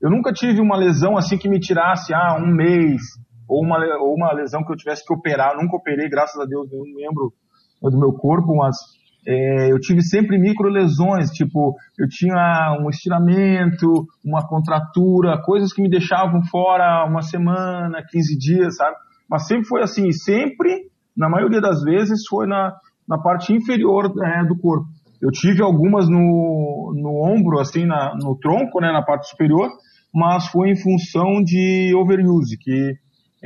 Eu 0.00 0.10
nunca 0.10 0.32
tive 0.32 0.60
uma 0.60 0.76
lesão 0.76 1.16
assim 1.16 1.36
que 1.36 1.48
me 1.48 1.58
tirasse 1.58 2.14
ah, 2.14 2.38
um 2.38 2.54
mês, 2.54 3.00
ou 3.48 3.62
uma, 3.62 3.78
ou 4.00 4.14
uma 4.14 4.32
lesão 4.32 4.64
que 4.64 4.72
eu 4.72 4.76
tivesse 4.76 5.04
que 5.04 5.12
operar. 5.12 5.56
Nunca 5.56 5.76
operei, 5.76 6.08
graças 6.08 6.40
a 6.40 6.44
Deus, 6.44 6.68
nenhum 6.70 6.94
membro 6.94 7.32
do 7.82 7.98
meu 7.98 8.12
corpo, 8.12 8.56
mas 8.56 8.76
é, 9.26 9.72
eu 9.72 9.80
tive 9.80 10.02
sempre 10.02 10.38
micro 10.38 10.68
lesões, 10.68 11.30
tipo, 11.30 11.76
eu 11.98 12.08
tinha 12.08 12.78
um 12.80 12.88
estiramento, 12.88 14.06
uma 14.24 14.46
contratura, 14.46 15.42
coisas 15.42 15.72
que 15.72 15.82
me 15.82 15.90
deixavam 15.90 16.44
fora 16.44 17.04
uma 17.04 17.22
semana, 17.22 18.04
15 18.08 18.38
dias, 18.38 18.76
sabe? 18.76 18.96
Mas 19.28 19.46
sempre 19.48 19.66
foi 19.66 19.82
assim, 19.82 20.12
sempre, 20.12 20.88
na 21.16 21.28
maioria 21.28 21.60
das 21.60 21.82
vezes, 21.82 22.26
foi 22.28 22.46
na, 22.46 22.76
na 23.08 23.18
parte 23.18 23.52
inferior 23.52 24.12
é, 24.22 24.44
do 24.46 24.56
corpo. 24.56 24.86
Eu 25.20 25.30
tive 25.32 25.60
algumas 25.60 26.08
no, 26.08 26.92
no 26.94 27.24
ombro, 27.24 27.58
assim, 27.58 27.84
na, 27.84 28.14
no 28.14 28.36
tronco, 28.38 28.80
né, 28.80 28.92
na 28.92 29.02
parte 29.02 29.28
superior, 29.28 29.70
mas 30.14 30.46
foi 30.48 30.70
em 30.70 30.76
função 30.76 31.42
de 31.42 31.92
overuse, 31.96 32.56
que 32.58 32.94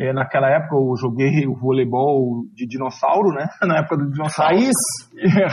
é, 0.00 0.14
naquela 0.14 0.48
época 0.48 0.76
eu 0.76 0.96
joguei 0.96 1.46
o 1.46 1.54
voleibol 1.54 2.46
de 2.54 2.66
dinossauro, 2.66 3.34
né? 3.34 3.48
Na 3.62 3.80
época 3.80 3.98
do 3.98 4.10
dinossauro. 4.10 4.54
Raiz? 4.54 4.74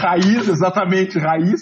raiz, 0.01 0.47
exatamente, 0.47 1.19
raiz. 1.19 1.61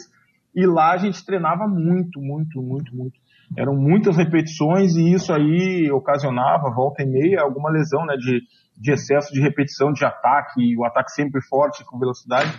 E 0.56 0.68
lá 0.68 0.92
a 0.94 0.98
gente 0.98 1.26
treinava 1.26 1.68
muito, 1.68 2.22
muito, 2.22 2.62
muito, 2.62 2.96
muito. 2.96 3.16
Eram 3.58 3.76
muitas 3.76 4.18
repetições 4.18 4.96
e 4.96 5.14
isso 5.14 5.34
aí 5.34 5.90
ocasionava, 5.92 6.74
volta 6.76 7.02
e 7.02 7.08
meia, 7.08 7.42
alguma 7.42 7.72
lesão, 7.72 8.06
né? 8.06 8.16
De, 8.18 8.42
de 8.78 8.92
excesso 8.92 9.34
de 9.34 9.42
repetição 9.42 9.92
de 9.92 10.06
ataque, 10.06 10.62
e 10.62 10.78
o 10.78 10.86
ataque 10.86 11.12
sempre 11.12 11.42
forte 11.42 11.84
com 11.86 11.98
velocidade. 11.98 12.54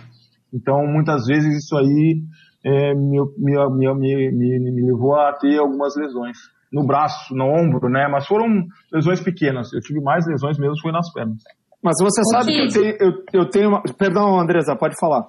Então, 0.53 0.85
muitas 0.85 1.25
vezes 1.25 1.63
isso 1.63 1.77
aí 1.77 2.21
é, 2.65 2.93
me, 2.93 3.17
me, 3.37 3.93
me, 3.95 4.31
me, 4.31 4.71
me 4.71 4.91
levou 4.91 5.15
a 5.15 5.31
ter 5.33 5.57
algumas 5.57 5.95
lesões 5.95 6.37
no 6.71 6.85
braço, 6.85 7.33
no 7.33 7.45
ombro, 7.45 7.89
né? 7.89 8.07
Mas 8.09 8.25
foram 8.27 8.65
lesões 8.91 9.21
pequenas. 9.21 9.71
Eu 9.73 9.79
tive 9.81 10.01
mais 10.01 10.25
lesões 10.27 10.57
mesmo, 10.57 10.79
foi 10.81 10.91
nas 10.91 11.11
pernas. 11.13 11.41
Mas 11.83 11.95
você 12.01 12.21
sabe 12.31 12.53
que 12.53 12.59
eu 12.59 12.67
tenho, 12.67 12.95
eu, 12.99 13.41
eu 13.41 13.49
tenho 13.49 13.69
uma... 13.69 13.81
Perdão, 13.97 14.39
Andresa, 14.39 14.75
pode 14.75 14.95
falar. 14.99 15.27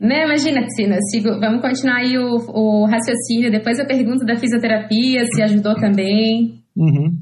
Não, 0.00 0.16
imagina, 0.16 0.60
Cristina, 0.60 0.96
sigo, 1.10 1.38
vamos 1.38 1.60
continuar 1.62 1.98
aí 1.98 2.18
o, 2.18 2.36
o, 2.48 2.86
raciocínio. 2.86 3.52
Depois 3.52 3.78
eu 3.78 3.86
pergunto 3.86 4.24
da 4.24 4.34
fisioterapia, 4.34 5.24
se 5.26 5.42
ajudou 5.42 5.76
também. 5.76 6.60
Uhum. 6.76 7.16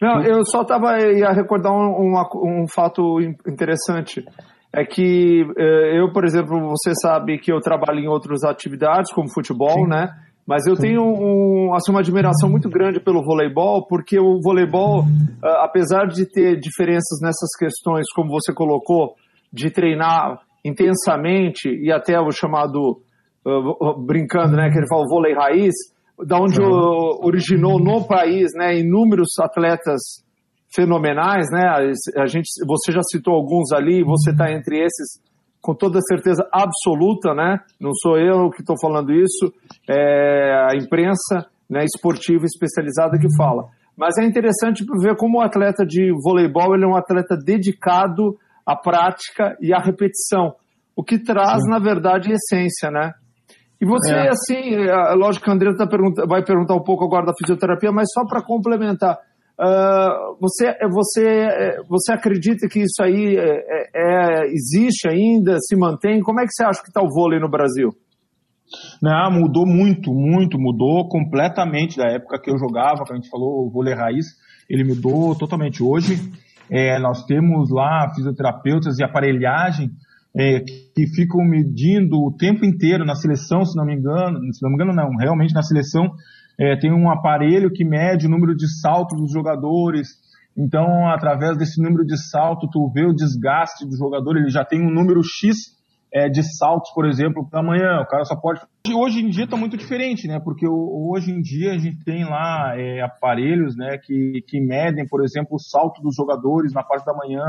Não, 0.00 0.22
eu 0.22 0.42
só 0.46 0.62
estava 0.62 0.98
ia 1.00 1.30
recordar 1.32 1.72
um, 1.72 2.14
um, 2.14 2.62
um, 2.62 2.66
fato 2.66 3.20
interessante. 3.46 4.24
É 4.72 4.84
que 4.84 5.44
eh, 5.58 5.98
eu, 6.00 6.12
por 6.12 6.24
exemplo, 6.24 6.58
você 6.68 6.92
sabe 6.94 7.38
que 7.38 7.52
eu 7.52 7.60
trabalho 7.60 7.98
em 7.98 8.08
outras 8.08 8.44
atividades, 8.44 9.12
como 9.12 9.32
futebol, 9.32 9.84
Sim. 9.84 9.88
né? 9.88 10.10
Mas 10.48 10.66
eu 10.66 10.76
tenho 10.76 11.02
um, 11.02 11.74
assim, 11.74 11.92
uma 11.92 12.00
admiração 12.00 12.48
muito 12.48 12.70
grande 12.70 12.98
pelo 12.98 13.22
voleibol, 13.22 13.86
porque 13.86 14.18
o 14.18 14.40
voleibol, 14.40 15.02
uh, 15.02 15.46
apesar 15.62 16.06
de 16.06 16.24
ter 16.24 16.58
diferenças 16.58 17.18
nessas 17.20 17.50
questões, 17.58 18.06
como 18.14 18.30
você 18.30 18.54
colocou, 18.54 19.14
de 19.52 19.70
treinar 19.70 20.40
intensamente 20.64 21.68
e 21.68 21.92
até 21.92 22.18
o 22.18 22.30
chamado, 22.30 23.02
uh, 23.44 24.06
brincando, 24.06 24.56
né, 24.56 24.70
que 24.70 24.78
ele 24.78 24.88
fala 24.88 25.04
vôlei 25.06 25.34
raiz, 25.34 25.74
da 26.26 26.38
onde 26.38 26.62
originou 26.62 27.78
no 27.78 28.08
país, 28.08 28.48
né, 28.56 28.78
inúmeros 28.78 29.28
atletas 29.38 30.00
fenomenais, 30.74 31.46
né, 31.52 31.92
a 32.16 32.26
gente, 32.26 32.48
você 32.66 32.90
já 32.90 33.02
citou 33.02 33.34
alguns 33.34 33.70
ali, 33.70 34.02
você 34.02 34.30
está 34.30 34.50
entre 34.50 34.78
esses 34.78 35.20
com 35.68 35.74
toda 35.74 36.00
certeza 36.00 36.48
absoluta, 36.50 37.34
né? 37.34 37.58
Não 37.78 37.90
sou 37.92 38.16
eu 38.16 38.48
que 38.48 38.62
estou 38.62 38.74
falando 38.80 39.12
isso, 39.12 39.52
é 39.86 40.66
a 40.66 40.74
imprensa 40.74 41.44
né, 41.68 41.84
esportiva 41.84 42.46
especializada 42.46 43.18
que 43.18 43.28
fala. 43.36 43.66
Mas 43.94 44.16
é 44.16 44.24
interessante 44.24 44.82
ver 45.02 45.14
como 45.18 45.36
o 45.36 45.40
atleta 45.42 45.84
de 45.84 46.10
voleibol 46.24 46.74
ele 46.74 46.86
é 46.86 46.88
um 46.88 46.96
atleta 46.96 47.36
dedicado 47.36 48.38
à 48.64 48.74
prática 48.74 49.58
e 49.60 49.74
à 49.74 49.78
repetição, 49.78 50.54
o 50.96 51.04
que 51.04 51.22
traz, 51.22 51.62
Sim. 51.62 51.68
na 51.68 51.78
verdade, 51.78 52.32
essência, 52.32 52.90
né? 52.90 53.12
E 53.78 53.84
você, 53.84 54.14
é. 54.14 54.28
assim, 54.30 54.74
é, 54.74 55.14
lógico 55.16 55.44
que 55.44 55.50
a 55.50 55.54
André 55.54 55.74
tá 55.76 55.86
pergunta, 55.86 56.24
vai 56.26 56.42
perguntar 56.42 56.76
um 56.76 56.82
pouco 56.82 57.04
agora 57.04 57.26
da 57.26 57.34
fisioterapia, 57.38 57.92
mas 57.92 58.06
só 58.10 58.24
para 58.24 58.42
complementar, 58.42 59.18
Uh, 59.60 60.38
você, 60.40 60.72
você, 60.88 61.82
você 61.88 62.12
acredita 62.12 62.68
que 62.68 62.78
isso 62.80 63.02
aí 63.02 63.36
é, 63.36 63.42
é, 63.42 63.90
é, 63.94 64.46
existe 64.52 65.08
ainda, 65.08 65.58
se 65.58 65.74
mantém? 65.76 66.20
Como 66.20 66.40
é 66.40 66.44
que 66.44 66.52
você 66.52 66.62
acha 66.62 66.80
que 66.80 66.88
está 66.88 67.02
o 67.02 67.12
vôlei 67.12 67.40
no 67.40 67.50
Brasil? 67.50 67.90
Não, 69.02 69.30
mudou 69.32 69.66
muito, 69.66 70.12
muito, 70.12 70.58
mudou 70.58 71.08
completamente 71.08 71.96
da 71.96 72.08
época 72.08 72.40
que 72.40 72.50
eu 72.50 72.58
jogava, 72.58 73.02
que 73.04 73.12
a 73.12 73.16
gente 73.16 73.30
falou, 73.30 73.66
o 73.66 73.70
vôlei 73.70 73.94
raiz, 73.94 74.26
ele 74.70 74.84
mudou 74.84 75.34
totalmente. 75.34 75.82
Hoje, 75.82 76.14
é, 76.70 76.98
nós 77.00 77.24
temos 77.24 77.70
lá 77.70 78.12
fisioterapeutas 78.14 78.98
e 78.98 79.04
aparelhagem 79.04 79.90
é, 80.36 80.60
que 80.60 81.06
ficam 81.16 81.40
medindo 81.42 82.16
o 82.16 82.36
tempo 82.36 82.64
inteiro 82.64 83.04
na 83.04 83.14
seleção, 83.14 83.64
se 83.64 83.76
não 83.76 83.84
me 83.84 83.94
engano, 83.94 84.38
se 84.52 84.62
não 84.62 84.70
me 84.70 84.76
engano 84.76 84.92
não, 84.94 85.16
realmente 85.16 85.54
na 85.54 85.62
seleção, 85.62 86.12
é, 86.58 86.76
tem 86.76 86.92
um 86.92 87.10
aparelho 87.10 87.70
que 87.70 87.84
mede 87.84 88.26
o 88.26 88.30
número 88.30 88.54
de 88.54 88.66
saltos 88.80 89.18
dos 89.20 89.32
jogadores. 89.32 90.08
Então, 90.56 91.08
através 91.08 91.56
desse 91.56 91.80
número 91.80 92.04
de 92.04 92.16
salto, 92.30 92.68
tu 92.68 92.90
vê 92.92 93.06
o 93.06 93.14
desgaste 93.14 93.86
do 93.86 93.96
jogador. 93.96 94.36
Ele 94.36 94.50
já 94.50 94.64
tem 94.64 94.80
um 94.80 94.92
número 94.92 95.22
X 95.22 95.78
é, 96.12 96.28
de 96.28 96.42
saltos, 96.42 96.90
por 96.92 97.06
exemplo, 97.06 97.48
para 97.48 97.60
amanhã. 97.60 98.00
O 98.00 98.06
cara 98.06 98.24
só 98.24 98.34
pode. 98.34 98.60
Hoje 98.92 99.20
em 99.20 99.28
dia 99.28 99.44
está 99.44 99.56
muito 99.56 99.76
diferente, 99.76 100.26
né? 100.26 100.40
Porque 100.40 100.66
hoje 100.66 101.30
em 101.30 101.40
dia 101.40 101.74
a 101.74 101.78
gente 101.78 102.02
tem 102.04 102.24
lá 102.24 102.74
é, 102.76 103.02
aparelhos, 103.02 103.76
né, 103.76 103.96
que, 103.98 104.42
que 104.48 104.60
medem, 104.60 105.06
por 105.06 105.22
exemplo, 105.22 105.54
o 105.54 105.60
salto 105.60 106.02
dos 106.02 106.16
jogadores 106.16 106.72
na 106.72 106.82
parte 106.82 107.04
da 107.04 107.14
manhã, 107.14 107.44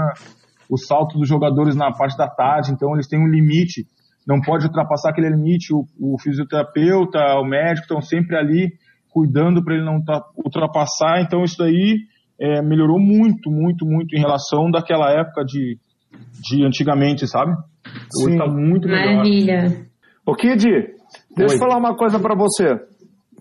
o 0.70 0.78
salto 0.78 1.18
dos 1.18 1.28
jogadores 1.28 1.76
na 1.76 1.92
parte 1.92 2.16
da 2.16 2.28
tarde. 2.28 2.72
Então, 2.72 2.94
eles 2.94 3.08
têm 3.08 3.20
um 3.20 3.28
limite. 3.28 3.88
Não 4.28 4.40
pode 4.40 4.68
ultrapassar 4.68 5.10
aquele 5.10 5.30
limite. 5.30 5.74
O, 5.74 5.86
o 6.00 6.20
fisioterapeuta, 6.20 7.20
o 7.40 7.44
médico 7.44 7.86
estão 7.86 8.02
sempre 8.02 8.38
ali 8.38 8.70
cuidando 9.20 9.64
para 9.64 9.76
ele 9.76 9.84
não 9.84 10.02
tá, 10.02 10.24
ultrapassar. 10.38 11.22
Então 11.22 11.44
isso 11.44 11.58
daí 11.58 11.98
é, 12.40 12.62
melhorou 12.62 12.98
muito, 12.98 13.52
muito, 13.52 13.86
muito 13.86 14.16
em 14.16 14.20
relação 14.20 14.72
daquela 14.72 15.12
época 15.12 15.44
de, 15.44 15.78
de 16.42 16.66
antigamente, 16.66 17.28
sabe? 17.28 17.52
Hoje 18.24 18.36
está 18.36 18.48
muito 18.48 18.88
melhor. 18.88 19.16
Maravilha. 19.18 19.86
Ô 20.26 20.34
Kid, 20.36 20.64
deixa 21.36 21.56
eu 21.56 21.60
falar 21.60 21.78
uma 21.78 21.96
coisa 21.96 22.20
para 22.20 22.36
você. 22.36 22.76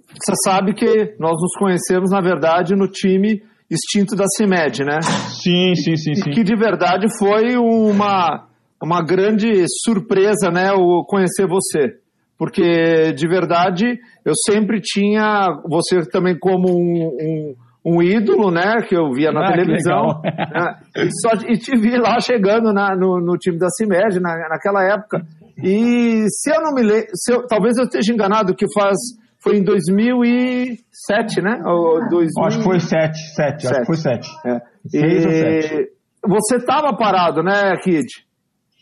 Você 0.09 0.33
sabe 0.43 0.75
que 0.75 1.15
nós 1.21 1.37
nos 1.41 1.55
conhecemos, 1.59 2.11
na 2.11 2.21
verdade, 2.21 2.75
no 2.75 2.89
time 2.89 3.43
extinto 3.71 4.17
da 4.17 4.25
CIMED, 4.27 4.83
né? 4.83 5.01
Sim, 5.03 5.75
sim, 5.75 5.97
sim, 5.97 6.15
sim. 6.15 6.31
E 6.31 6.33
que 6.33 6.43
de 6.43 6.57
verdade 6.57 7.07
foi 7.19 7.57
uma, 7.57 8.49
uma 8.83 9.05
grande 9.05 9.65
surpresa, 9.85 10.51
né, 10.51 10.73
o 10.73 11.05
conhecer 11.05 11.47
você 11.47 11.99
porque 12.39 13.13
de 13.13 13.29
verdade 13.29 13.99
eu 14.25 14.33
sempre 14.47 14.81
tinha 14.81 15.49
você 15.69 16.01
também 16.09 16.39
como 16.39 16.69
um, 16.71 17.09
um, 17.21 17.55
um 17.85 18.03
ídolo, 18.03 18.51
né, 18.51 18.77
que 18.89 18.97
eu 18.97 19.11
via 19.13 19.33
na 19.33 19.47
ah, 19.47 19.53
televisão, 19.53 20.21
né, 20.25 20.79
e, 20.97 21.09
só, 21.21 21.35
e 21.49 21.59
te 21.59 21.77
vi 21.77 21.99
lá 21.99 22.21
chegando 22.21 22.73
na, 22.73 22.95
no, 22.95 23.21
no, 23.21 23.37
time 23.37 23.59
da 23.59 23.69
CIMED 23.69 24.21
na, 24.21 24.49
naquela 24.49 24.85
época. 24.85 25.23
E 25.63 26.25
se 26.29 26.51
eu 26.51 26.63
não 26.63 26.73
me 26.73 26.83
lembro, 26.83 27.09
talvez 27.49 27.77
eu 27.77 27.85
esteja 27.85 28.13
enganado, 28.13 28.55
que 28.55 28.67
faz 28.73 28.97
foi 29.41 29.57
em 29.57 29.63
2007, 29.63 31.41
né? 31.43 31.61
Ou 31.65 32.09
2000... 32.09 32.45
Acho 32.45 32.59
que 32.59 32.65
foi 32.65 32.81
7, 32.81 33.19
7, 33.35 33.67
acho 33.67 33.81
que 33.81 33.87
foi 33.87 33.97
7. 33.97 34.29
É. 34.47 34.61
E... 34.95 35.91
Você 36.27 36.57
estava 36.57 36.97
parado, 36.97 37.43
né, 37.43 37.77
Kid? 37.83 38.07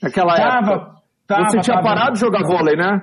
Naquela 0.03 0.35
tava, 0.35 0.73
época. 0.73 0.97
Tava, 1.27 1.51
você 1.51 1.61
tinha 1.61 1.77
tava. 1.77 1.89
parado 1.89 2.13
de 2.15 2.21
jogar 2.21 2.43
vôlei, 2.43 2.75
né? 2.75 3.03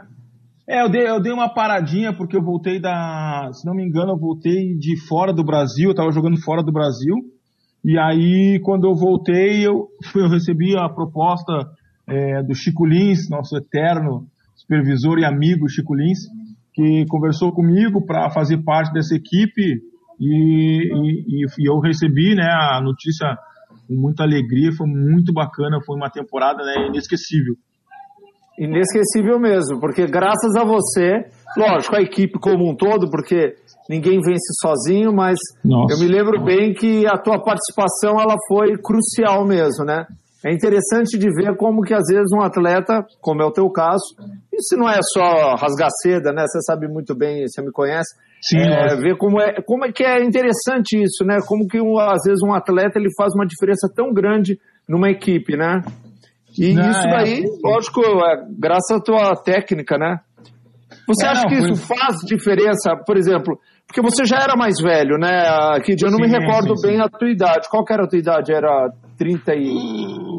É, 0.67 0.81
eu 0.81 0.89
dei, 0.89 1.07
eu 1.07 1.21
dei 1.21 1.31
uma 1.31 1.53
paradinha 1.53 2.13
porque 2.13 2.37
eu 2.37 2.41
voltei 2.41 2.79
da. 2.79 3.49
Se 3.53 3.65
não 3.65 3.73
me 3.73 3.83
engano, 3.83 4.11
eu 4.11 4.17
voltei 4.17 4.75
de 4.75 4.95
fora 5.07 5.33
do 5.33 5.43
Brasil, 5.43 5.89
eu 5.89 5.95
tava 5.95 6.11
jogando 6.11 6.41
fora 6.41 6.63
do 6.63 6.71
Brasil. 6.71 7.15
E 7.83 7.99
aí, 7.99 8.61
quando 8.63 8.87
eu 8.87 8.95
voltei, 8.95 9.65
eu, 9.67 9.89
eu 10.15 10.29
recebi 10.29 10.77
a 10.77 10.87
proposta 10.87 11.53
é, 12.07 12.41
do 12.43 12.55
Chico 12.55 12.85
Lins, 12.85 13.29
nosso 13.29 13.57
eterno 13.57 14.25
supervisor 14.55 15.19
e 15.19 15.25
amigo 15.25 15.67
Chico 15.67 15.93
Lins, 15.93 16.19
que 16.73 17.05
conversou 17.07 17.51
comigo 17.51 18.05
para 18.05 18.29
fazer 18.29 18.63
parte 18.63 18.93
dessa 18.93 19.13
equipe 19.15 19.81
e, 20.19 20.89
e, 20.93 21.45
e, 21.59 21.69
eu 21.69 21.79
recebi 21.79 22.35
né, 22.35 22.47
a 22.47 22.79
notícia 22.81 23.37
com 23.87 23.95
muita 23.95 24.23
alegria, 24.23 24.71
foi 24.71 24.87
muito 24.87 25.33
bacana, 25.33 25.81
foi 25.85 25.97
uma 25.97 26.09
temporada 26.09 26.63
né, 26.63 26.87
inesquecível. 26.87 27.55
Inesquecível 28.59 29.39
mesmo, 29.39 29.79
porque 29.79 30.05
graças 30.05 30.55
a 30.55 30.63
você, 30.63 31.25
lógico, 31.57 31.95
a 31.95 32.01
equipe 32.01 32.39
como 32.39 32.69
um 32.69 32.75
todo, 32.75 33.09
porque 33.09 33.55
ninguém 33.89 34.21
vence 34.21 34.53
sozinho, 34.61 35.11
mas 35.11 35.39
Nossa. 35.65 35.95
eu 35.95 35.99
me 35.99 36.07
lembro 36.07 36.43
bem 36.43 36.73
que 36.73 37.05
a 37.07 37.17
tua 37.17 37.41
participação 37.41 38.19
ela 38.19 38.35
foi 38.47 38.77
crucial 38.77 39.45
mesmo, 39.45 39.83
né? 39.83 40.05
É 40.45 40.53
interessante 40.53 41.17
de 41.17 41.29
ver 41.33 41.55
como 41.55 41.81
que 41.81 41.93
às 41.93 42.03
vezes 42.07 42.31
um 42.33 42.41
atleta, 42.41 43.05
como 43.21 43.41
é 43.41 43.45
o 43.45 43.51
teu 43.51 43.69
caso, 43.71 44.03
isso 44.53 44.75
não 44.77 44.89
é 44.89 44.99
só 45.01 45.55
rasgar 45.55 45.89
seda, 46.01 46.33
né? 46.33 46.43
Você 46.45 46.59
sabe 46.61 46.87
muito 46.87 47.15
bem, 47.15 47.47
você 47.47 47.61
me 47.61 47.71
conhece. 47.71 48.13
Sim, 48.41 48.57
é, 48.57 48.95
ver 48.97 49.17
como 49.17 49.39
é, 49.39 49.61
como 49.65 49.85
é 49.85 49.91
que 49.91 50.03
é 50.03 50.21
interessante 50.21 51.01
isso, 51.01 51.23
né? 51.25 51.37
Como 51.47 51.65
que 51.65 51.79
um, 51.79 51.97
às 51.97 52.21
vezes 52.25 52.43
um 52.45 52.53
atleta 52.53 52.99
ele 52.99 53.07
faz 53.17 53.33
uma 53.33 53.45
diferença 53.45 53.89
tão 53.95 54.13
grande 54.13 54.59
numa 54.87 55.09
equipe, 55.09 55.55
né? 55.55 55.81
E 56.57 56.73
não, 56.73 56.91
isso 56.91 57.07
é. 57.07 57.11
daí, 57.11 57.43
é... 57.43 57.67
lógico, 57.67 58.01
é 58.01 58.45
graças 58.57 58.91
à 58.91 58.99
tua 58.99 59.35
técnica, 59.35 59.97
né? 59.97 60.19
Você 61.07 61.25
é, 61.25 61.29
acha 61.29 61.43
não, 61.43 61.49
que 61.49 61.55
isso 61.55 61.87
faz 61.87 62.17
diferença, 62.25 62.95
por 63.05 63.17
exemplo, 63.17 63.57
porque 63.87 64.01
você 64.01 64.25
já 64.25 64.37
era 64.37 64.55
mais 64.55 64.75
velho, 64.81 65.17
né? 65.17 65.79
Que 65.83 65.93
eu 66.03 66.09
não 66.09 66.17
sim, 66.17 66.23
me 66.23 66.27
recordo 66.27 66.75
sim, 66.77 66.87
bem 66.87 66.97
sim. 66.97 67.01
a 67.01 67.09
tua 67.09 67.29
idade. 67.29 67.69
Qual 67.69 67.83
era 67.89 68.03
a 68.05 68.07
tua 68.07 68.19
idade? 68.19 68.53
Era 68.53 68.89
30 69.17 69.55
e... 69.55 69.69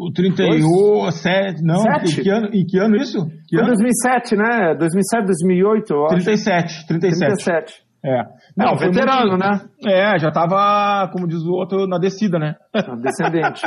O 0.05 0.13
37, 0.13 1.63
não, 1.63 1.79
Sete? 1.79 2.21
em 2.21 2.23
que, 2.23 2.31
ano, 2.31 2.49
em 2.53 2.67
que 2.67 2.79
ano 2.79 2.97
isso? 2.97 3.27
Que 3.49 3.57
Foi 3.57 3.65
ano? 3.65 3.75
2007, 3.75 4.37
né? 4.37 4.75
2007, 4.79 5.27
2008, 5.27 5.95
eu 5.95 6.05
acho. 6.05 6.25
37, 6.25 6.87
37. 6.87 7.45
37. 7.45 7.84
É. 8.05 8.23
Não, 8.57 8.77
foi 8.77 8.89
veterano, 8.89 9.31
muito- 9.31 9.39
né? 9.39 9.61
É, 9.87 10.19
já 10.19 10.31
tava, 10.31 11.09
como 11.11 11.27
diz 11.27 11.43
o 11.43 11.53
outro, 11.53 11.87
na 11.87 11.99
descida, 11.99 12.39
né? 12.39 12.55
Não, 12.87 13.01
Descendente. 13.01 13.63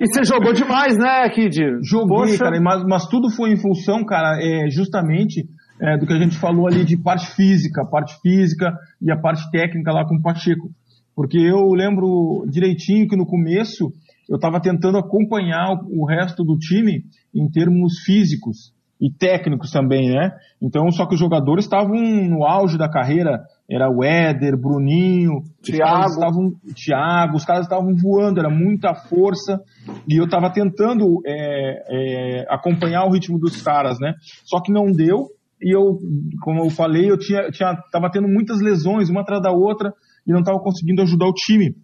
E 0.00 0.06
você 0.06 0.24
jogou 0.24 0.52
demais, 0.54 0.96
né, 0.96 1.28
Kid? 1.28 1.56
Joguei, 1.82 2.16
Poxa. 2.16 2.38
cara, 2.44 2.58
mas, 2.60 2.82
mas 2.84 3.06
tudo 3.06 3.28
foi 3.30 3.52
em 3.52 3.60
função, 3.60 4.02
cara, 4.04 4.38
é, 4.40 4.70
justamente 4.70 5.44
é, 5.80 5.98
do 5.98 6.06
que 6.06 6.12
a 6.14 6.18
gente 6.18 6.38
falou 6.38 6.66
ali 6.66 6.84
de 6.86 6.96
parte 6.96 7.26
física, 7.36 7.84
parte 7.84 8.14
física 8.22 8.72
e 9.00 9.12
a 9.12 9.16
parte 9.20 9.50
técnica 9.50 9.92
lá 9.92 10.06
com 10.06 10.16
o 10.16 10.22
Pacheco. 10.22 10.70
Porque 11.14 11.36
eu 11.38 11.68
lembro 11.74 12.46
direitinho 12.48 13.06
que 13.06 13.16
no 13.16 13.26
começo 13.26 13.92
eu 14.30 14.36
estava 14.36 14.58
tentando 14.60 14.96
acompanhar 14.96 15.68
o, 15.74 16.02
o 16.02 16.06
resto 16.06 16.42
do 16.42 16.56
time 16.56 17.02
em 17.34 17.50
termos 17.50 17.98
físicos 18.06 18.72
e 19.02 19.10
técnicos 19.10 19.72
também, 19.72 20.10
né? 20.10 20.30
Então, 20.62 20.88
só 20.92 21.08
que 21.08 21.14
os 21.14 21.20
jogadores 21.20 21.64
estavam 21.64 21.96
no 21.96 22.46
auge 22.46 22.78
da 22.78 22.88
carreira, 22.88 23.40
era 23.68 23.90
o 23.90 24.04
Éder, 24.04 24.56
Bruninho, 24.56 25.42
Thiago. 25.60 26.06
estavam 26.06 26.52
Thiago, 26.72 27.36
os 27.36 27.44
caras 27.44 27.64
estavam 27.64 27.92
voando, 27.96 28.38
era 28.38 28.48
muita 28.48 28.94
força, 28.94 29.60
e 30.08 30.16
eu 30.16 30.26
estava 30.26 30.52
tentando 30.52 31.20
é, 31.26 31.82
é, 31.90 32.46
acompanhar 32.48 33.04
o 33.04 33.10
ritmo 33.10 33.40
dos 33.40 33.60
caras, 33.60 33.98
né? 33.98 34.14
Só 34.44 34.62
que 34.62 34.72
não 34.72 34.84
deu, 34.92 35.26
e 35.60 35.76
eu, 35.76 35.98
como 36.40 36.64
eu 36.64 36.70
falei, 36.70 37.10
eu 37.10 37.18
tinha, 37.18 37.50
tinha, 37.50 37.74
tava 37.90 38.08
tendo 38.08 38.28
muitas 38.28 38.60
lesões, 38.60 39.10
uma 39.10 39.22
atrás 39.22 39.42
da 39.42 39.50
outra, 39.50 39.92
e 40.24 40.30
não 40.30 40.40
estava 40.40 40.60
conseguindo 40.60 41.02
ajudar 41.02 41.26
o 41.26 41.34
time. 41.34 41.74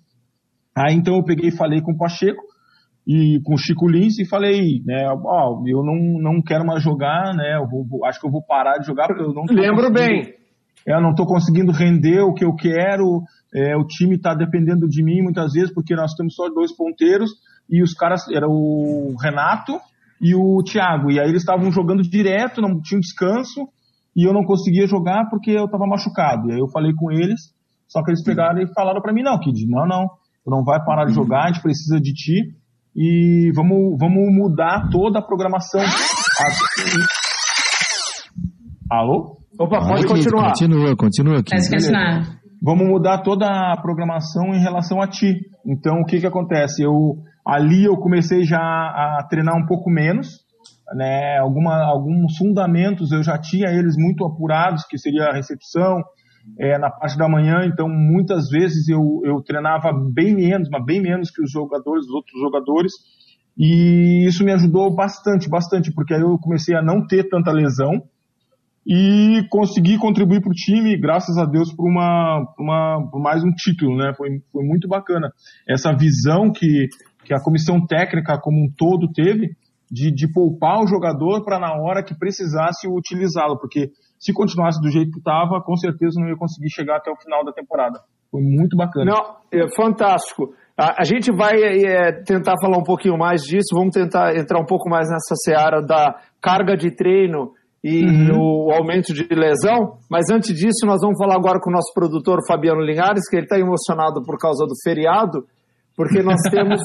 Aí 0.76 0.94
então 0.94 1.16
eu 1.16 1.24
peguei 1.24 1.48
e 1.48 1.56
falei 1.56 1.80
com 1.80 1.90
o 1.90 1.98
Pacheco 1.98 2.42
e 3.08 3.40
com 3.42 3.54
o 3.54 3.58
Chico 3.58 3.88
Lins 3.88 4.18
e 4.18 4.28
falei, 4.28 4.82
né, 4.84 5.08
ó, 5.24 5.62
eu 5.66 5.82
não, 5.82 6.20
não 6.20 6.42
quero 6.42 6.66
mais 6.66 6.82
jogar, 6.82 7.34
né, 7.34 7.56
eu 7.56 7.66
vou, 7.66 8.04
acho 8.04 8.20
que 8.20 8.26
eu 8.26 8.30
vou 8.30 8.44
parar 8.44 8.76
de 8.76 8.86
jogar 8.86 9.06
porque 9.06 9.22
eu 9.22 9.32
não 9.32 9.44
Lembro 9.48 9.90
bem. 9.90 10.34
é, 10.86 10.94
eu 10.94 11.00
não 11.00 11.10
estou 11.10 11.24
conseguindo 11.24 11.72
render 11.72 12.20
o 12.20 12.34
que 12.34 12.44
eu 12.44 12.54
quero, 12.54 13.22
é, 13.54 13.74
o 13.78 13.86
time 13.86 14.16
está 14.16 14.34
dependendo 14.34 14.86
de 14.86 15.02
mim 15.02 15.22
muitas 15.22 15.54
vezes, 15.54 15.72
porque 15.72 15.96
nós 15.96 16.12
temos 16.12 16.34
só 16.34 16.50
dois 16.50 16.76
ponteiros, 16.76 17.30
e 17.70 17.82
os 17.82 17.94
caras, 17.94 18.28
era 18.30 18.46
o 18.46 19.14
Renato 19.18 19.72
e 20.20 20.34
o 20.34 20.62
Thiago, 20.62 21.10
e 21.10 21.18
aí 21.18 21.28
eles 21.30 21.40
estavam 21.40 21.72
jogando 21.72 22.02
direto, 22.02 22.60
não 22.60 22.78
tinha 22.82 23.00
descanso, 23.00 23.68
e 24.14 24.28
eu 24.28 24.34
não 24.34 24.44
conseguia 24.44 24.86
jogar 24.86 25.30
porque 25.30 25.52
eu 25.52 25.64
estava 25.64 25.86
machucado. 25.86 26.50
E 26.50 26.54
aí 26.54 26.58
eu 26.58 26.68
falei 26.68 26.92
com 26.94 27.10
eles, 27.10 27.40
só 27.86 28.02
que 28.02 28.10
eles 28.10 28.22
pegaram 28.22 28.60
e 28.60 28.74
falaram 28.74 29.00
para 29.00 29.14
mim, 29.14 29.22
não, 29.22 29.38
Kid, 29.38 29.66
não, 29.66 29.86
não, 29.86 30.08
tu 30.44 30.50
não 30.50 30.62
vai 30.62 30.84
parar 30.84 31.06
de 31.06 31.14
jogar, 31.14 31.44
a 31.44 31.48
gente 31.48 31.62
precisa 31.62 31.98
de 31.98 32.12
ti, 32.12 32.57
e 32.94 33.52
vamos, 33.54 33.96
vamos 33.98 34.34
mudar 34.34 34.88
toda 34.90 35.18
a 35.18 35.22
programação. 35.22 35.80
Alô? 38.90 39.38
Opa, 39.58 39.80
pode 39.80 40.06
continuar. 40.06 40.48
Continua, 40.48 40.96
continua 40.96 41.38
aqui. 41.40 41.50
Pode 41.50 41.70
continuar. 41.70 42.38
vamos 42.62 42.88
mudar 42.88 43.18
toda 43.18 43.46
a 43.46 43.76
programação 43.80 44.54
em 44.54 44.60
relação 44.60 45.02
a 45.02 45.08
ti. 45.08 45.34
Então, 45.66 46.00
o 46.00 46.04
que 46.04 46.20
que 46.20 46.26
acontece? 46.26 46.82
Eu 46.82 47.16
ali 47.44 47.84
eu 47.84 47.96
comecei 47.96 48.44
já 48.44 48.58
a 48.58 49.26
treinar 49.28 49.56
um 49.56 49.66
pouco 49.66 49.90
menos, 49.90 50.44
né? 50.94 51.38
Alguma, 51.38 51.82
alguns 51.84 52.36
fundamentos 52.36 53.10
eu 53.10 53.22
já 53.22 53.38
tinha 53.38 53.70
eles 53.70 53.96
muito 53.96 54.24
apurados, 54.24 54.84
que 54.86 54.98
seria 54.98 55.24
a 55.24 55.34
recepção 55.34 56.02
é, 56.58 56.78
na 56.78 56.90
parte 56.90 57.16
da 57.18 57.28
manhã. 57.28 57.64
Então, 57.64 57.88
muitas 57.88 58.48
vezes 58.48 58.88
eu, 58.88 59.20
eu 59.24 59.42
treinava 59.42 59.92
bem 59.92 60.34
menos, 60.34 60.68
mas 60.70 60.84
bem 60.84 61.00
menos 61.00 61.30
que 61.30 61.42
os 61.42 61.50
jogadores, 61.50 62.04
os 62.06 62.12
outros 62.12 62.40
jogadores. 62.40 62.92
E 63.56 64.26
isso 64.26 64.44
me 64.44 64.52
ajudou 64.52 64.94
bastante, 64.94 65.48
bastante, 65.48 65.92
porque 65.92 66.14
aí 66.14 66.20
eu 66.20 66.38
comecei 66.38 66.76
a 66.76 66.82
não 66.82 67.04
ter 67.06 67.28
tanta 67.28 67.50
lesão 67.50 68.02
e 68.86 69.46
consegui 69.50 69.98
contribuir 69.98 70.40
para 70.40 70.50
o 70.50 70.54
time, 70.54 70.96
graças 70.96 71.36
a 71.36 71.44
Deus, 71.44 71.72
por, 71.74 71.86
uma, 71.86 72.42
uma, 72.58 73.06
por 73.10 73.20
mais 73.20 73.44
um 73.44 73.50
título, 73.50 73.96
né? 73.98 74.14
Foi, 74.16 74.28
foi 74.50 74.64
muito 74.64 74.88
bacana. 74.88 75.30
Essa 75.68 75.92
visão 75.92 76.50
que, 76.50 76.86
que 77.24 77.34
a 77.34 77.42
comissão 77.42 77.84
técnica 77.84 78.38
como 78.40 78.64
um 78.64 78.72
todo 78.74 79.12
teve 79.12 79.50
de, 79.90 80.10
de 80.10 80.32
poupar 80.32 80.80
o 80.80 80.86
jogador 80.86 81.44
para 81.44 81.58
na 81.58 81.74
hora 81.74 82.02
que 82.02 82.18
precisasse 82.18 82.88
utilizá-lo, 82.88 83.58
porque 83.58 83.90
se 84.18 84.32
continuasse 84.32 84.80
do 84.80 84.90
jeito 84.90 85.12
que 85.12 85.18
estava, 85.18 85.60
com 85.62 85.76
certeza 85.76 86.20
não 86.20 86.28
ia 86.28 86.36
conseguir 86.36 86.70
chegar 86.70 86.96
até 86.96 87.10
o 87.10 87.16
final 87.16 87.44
da 87.44 87.52
temporada. 87.52 88.00
Foi 88.30 88.42
muito 88.42 88.76
bacana. 88.76 89.12
Não, 89.12 89.36
é 89.52 89.68
fantástico. 89.74 90.52
A, 90.76 91.00
a 91.02 91.04
gente 91.04 91.32
vai 91.32 91.60
é, 91.62 92.12
tentar 92.22 92.54
falar 92.60 92.78
um 92.78 92.84
pouquinho 92.84 93.16
mais 93.16 93.42
disso, 93.42 93.74
vamos 93.74 93.94
tentar 93.94 94.36
entrar 94.36 94.60
um 94.60 94.66
pouco 94.66 94.88
mais 94.88 95.08
nessa 95.08 95.34
seara 95.36 95.80
da 95.80 96.20
carga 96.40 96.76
de 96.76 96.90
treino 96.90 97.52
e 97.82 98.04
o 98.32 98.72
aumento 98.72 99.14
de 99.14 99.26
lesão, 99.34 99.98
mas 100.10 100.26
antes 100.30 100.54
disso 100.54 100.84
nós 100.84 101.00
vamos 101.00 101.16
falar 101.16 101.36
agora 101.36 101.60
com 101.60 101.70
o 101.70 101.72
nosso 101.72 101.92
produtor 101.94 102.40
Fabiano 102.46 102.80
Linhares, 102.80 103.28
que 103.28 103.36
ele 103.36 103.44
está 103.44 103.58
emocionado 103.58 104.22
por 104.24 104.36
causa 104.36 104.66
do 104.66 104.74
feriado, 104.82 105.46
porque 105.96 106.22
nós 106.22 106.40
temos, 106.50 106.80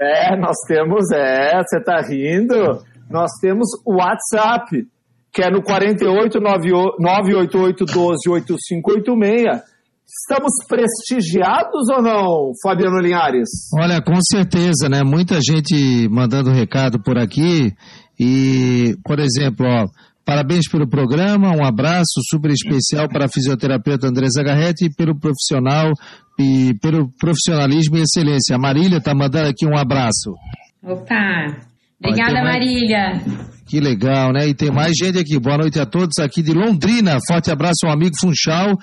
é, 0.00 0.36
nós 0.36 0.56
temos, 0.68 1.10
é, 1.12 1.60
você 1.62 1.78
está 1.78 2.00
rindo, 2.00 2.80
nós 3.10 3.30
temos 3.40 3.68
o 3.84 3.96
WhatsApp, 3.96 4.86
que 5.36 5.42
é 5.42 5.50
no 5.50 5.62
48 5.62 6.40
988 6.40 7.84
12 7.84 8.30
8586, 8.30 9.76
Estamos 10.08 10.52
prestigiados 10.68 11.88
ou 11.90 12.00
não, 12.00 12.52
Fabiano 12.62 13.00
Linhares? 13.00 13.48
Olha, 13.78 14.00
com 14.00 14.16
certeza, 14.22 14.88
né? 14.88 15.02
Muita 15.04 15.40
gente 15.42 16.08
mandando 16.08 16.50
recado 16.50 17.02
por 17.02 17.18
aqui. 17.18 17.74
E, 18.18 18.96
por 19.04 19.18
exemplo, 19.18 19.66
ó, 19.66 19.86
parabéns 20.24 20.70
pelo 20.70 20.88
programa, 20.88 21.50
um 21.50 21.64
abraço 21.64 22.20
super 22.30 22.52
especial 22.52 23.08
para 23.08 23.26
a 23.26 23.28
fisioterapeuta 23.28 24.06
Andressa 24.06 24.44
Garretti 24.44 24.86
e 24.86 24.94
pelo 24.94 25.18
profissional 25.18 25.92
e 26.38 26.72
pelo 26.80 27.10
profissionalismo 27.18 27.96
e 27.98 28.02
excelência. 28.02 28.54
A 28.54 28.60
Marília 28.60 28.98
está 28.98 29.12
mandando 29.12 29.48
aqui 29.48 29.66
um 29.66 29.76
abraço. 29.76 30.34
Opa! 30.84 31.56
Obrigada, 32.00 32.44
Marília. 32.44 33.20
Que 33.68 33.80
legal, 33.80 34.32
né? 34.32 34.46
E 34.48 34.54
tem 34.54 34.70
mais 34.70 34.92
gente 34.96 35.18
aqui. 35.18 35.38
Boa 35.40 35.58
noite 35.58 35.78
a 35.80 35.86
todos 35.86 36.18
aqui 36.20 36.42
de 36.42 36.52
Londrina. 36.52 37.16
Forte 37.26 37.50
abraço 37.50 37.84
ao 37.84 37.92
amigo 37.92 38.14
Funchal. 38.20 38.76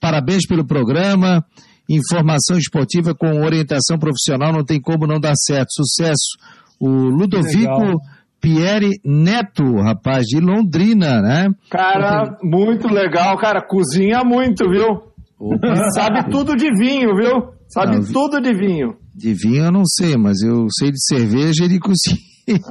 Parabéns 0.00 0.46
pelo 0.46 0.66
programa. 0.66 1.44
Informação 1.88 2.56
esportiva 2.56 3.14
com 3.14 3.42
orientação 3.42 3.98
profissional 3.98 4.52
não 4.52 4.64
tem 4.64 4.80
como 4.80 5.06
não 5.06 5.20
dar 5.20 5.34
certo. 5.36 5.68
Sucesso. 5.72 6.38
O 6.78 6.88
Ludovico. 6.88 8.00
Pierre 8.40 8.92
Neto, 9.04 9.62
rapaz, 9.82 10.24
de 10.24 10.40
Londrina, 10.40 11.20
né? 11.20 11.48
Cara, 11.70 12.38
muito 12.42 12.88
legal, 12.88 13.36
cara. 13.36 13.60
Cozinha 13.60 14.24
muito, 14.24 14.66
viu? 14.70 15.02
Opa, 15.38 15.90
Sabe 15.94 16.30
tudo 16.30 16.56
de 16.56 16.70
vinho, 16.72 17.14
viu? 17.16 17.50
Sabe 17.68 17.96
Não, 17.98 18.02
tudo 18.10 18.40
de 18.40 18.54
vinho. 18.54 18.94
de 19.14 19.34
vinho 19.34 19.64
eu 19.66 19.70
não 19.70 19.82
sei, 19.84 20.16
mas 20.16 20.40
eu 20.40 20.66
sei 20.78 20.90
de 20.90 21.04
cerveja 21.04 21.66
e 21.66 21.68
de 21.68 21.78
cozinha. 21.78 22.16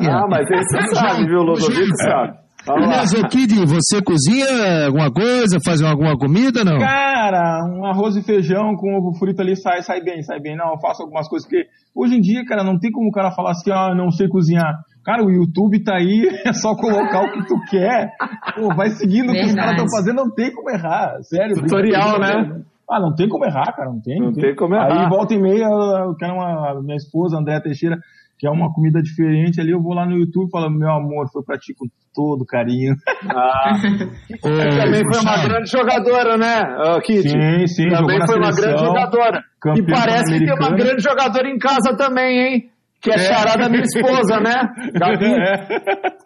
Ah, 0.09 0.25
mas 0.29 0.49
esse 0.49 0.77
você 0.77 0.95
sabe, 0.95 1.25
viu? 1.25 1.41
Ludovico 1.41 1.95
sabe. 1.97 2.37
Aliás, 2.67 3.13
ô 3.13 3.27
Kid, 3.27 3.55
você 3.65 4.01
cozinha 4.01 4.85
alguma 4.85 5.11
coisa, 5.11 5.59
faz 5.63 5.81
alguma 5.81 6.17
comida, 6.17 6.63
não? 6.63 6.77
Cara, 6.77 7.65
um 7.65 7.85
arroz 7.85 8.15
e 8.17 8.21
feijão 8.21 8.75
com 8.75 8.95
ovo 8.95 9.17
frito 9.17 9.41
ali 9.41 9.55
sai, 9.55 9.81
sai 9.81 10.01
bem, 10.01 10.21
sai 10.21 10.39
bem. 10.39 10.57
Não, 10.57 10.71
eu 10.71 10.79
faço 10.79 11.01
algumas 11.01 11.27
coisas 11.27 11.47
que 11.47 11.65
hoje 11.95 12.15
em 12.15 12.21
dia, 12.21 12.45
cara, 12.45 12.63
não 12.63 12.77
tem 12.77 12.91
como 12.91 13.09
o 13.09 13.11
cara 13.11 13.31
falar 13.31 13.51
assim, 13.51 13.71
ah, 13.71 13.95
não 13.95 14.11
sei 14.11 14.27
cozinhar. 14.27 14.73
Cara, 15.05 15.23
o 15.23 15.31
YouTube 15.31 15.83
tá 15.83 15.95
aí, 15.95 16.27
é 16.45 16.53
só 16.53 16.75
colocar 16.75 17.21
o 17.21 17.31
que 17.31 17.47
tu 17.47 17.55
quer. 17.69 18.11
Pô, 18.55 18.75
vai 18.75 18.89
seguindo 18.89 19.29
o 19.29 19.33
que 19.33 19.45
os 19.45 19.55
caras 19.55 19.71
estão 19.71 19.89
fazendo, 19.89 20.17
não 20.17 20.31
tem 20.31 20.53
como 20.53 20.69
errar. 20.69 21.17
Sério. 21.23 21.55
Tutorial, 21.55 22.19
né? 22.19 22.61
Ah, 22.91 22.99
não 22.99 23.13
tem 23.13 23.29
como 23.29 23.45
errar, 23.45 23.71
cara, 23.73 23.89
não 23.89 24.01
tem. 24.01 24.19
Não 24.19 24.33
tem 24.33 24.55
como 24.55 24.75
errar. 24.75 25.03
Aí 25.03 25.09
volta 25.09 25.33
e 25.33 25.39
meia, 25.39 25.65
eu 25.65 26.15
quero 26.15 26.33
uma, 26.33 26.81
minha 26.81 26.97
esposa, 26.97 27.37
Andréa 27.37 27.61
Teixeira, 27.61 27.97
que 28.39 28.47
é 28.47 28.49
uma 28.49 28.73
comida 28.73 29.01
diferente 29.01 29.59
ali, 29.59 29.71
eu 29.71 29.81
vou 29.81 29.93
lá 29.93 30.05
no 30.05 30.17
YouTube 30.17 30.47
e 30.47 30.51
falo, 30.51 30.69
meu 30.69 30.89
amor, 30.89 31.27
foi 31.31 31.43
pra 31.43 31.57
ti 31.57 31.73
com 31.77 31.85
todo 32.15 32.45
carinho. 32.45 32.95
Ah, 33.29 33.73
Ô, 33.75 34.47
também 34.47 35.03
foi 35.11 35.21
uma 35.21 35.43
grande 35.43 35.69
jogadora, 35.69 36.37
né, 36.37 36.61
Kit? 37.03 37.29
Sim, 37.29 37.67
sim, 37.67 37.83
jogou 37.89 37.97
Também 38.07 38.19
na 38.19 38.25
foi 38.27 38.37
uma 38.37 38.51
grande 38.51 38.79
jogadora. 38.85 39.43
E 39.75 39.83
parece 39.83 40.33
que 40.39 40.45
tem 40.45 40.53
uma 40.53 40.71
grande 40.71 41.03
jogadora 41.03 41.49
em 41.49 41.57
casa 41.57 41.95
também, 41.97 42.39
hein? 42.39 42.69
Que 43.01 43.11
é, 43.11 43.17
charada 43.17 43.63
da 43.63 43.69
minha 43.69 43.83
esposa, 43.83 44.39
né? 44.39 44.55
Gabi. 44.95 45.25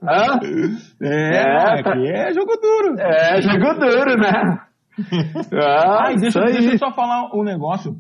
Hã? 0.04 0.40
É, 1.02 1.38
É, 1.38 1.80
é, 1.80 1.84
que 1.84 2.08
é 2.12 2.34
jogo 2.34 2.54
duro. 2.62 2.96
É, 3.00 3.42
jogo 3.42 3.74
duro, 3.80 4.18
né? 4.18 4.60
Ah, 5.54 6.10
Ah, 6.10 6.14
deixa, 6.16 6.40
aí. 6.44 6.54
deixa 6.54 6.72
eu 6.74 6.78
só 6.78 6.92
falar 6.92 7.36
um 7.36 7.44
negócio. 7.44 7.96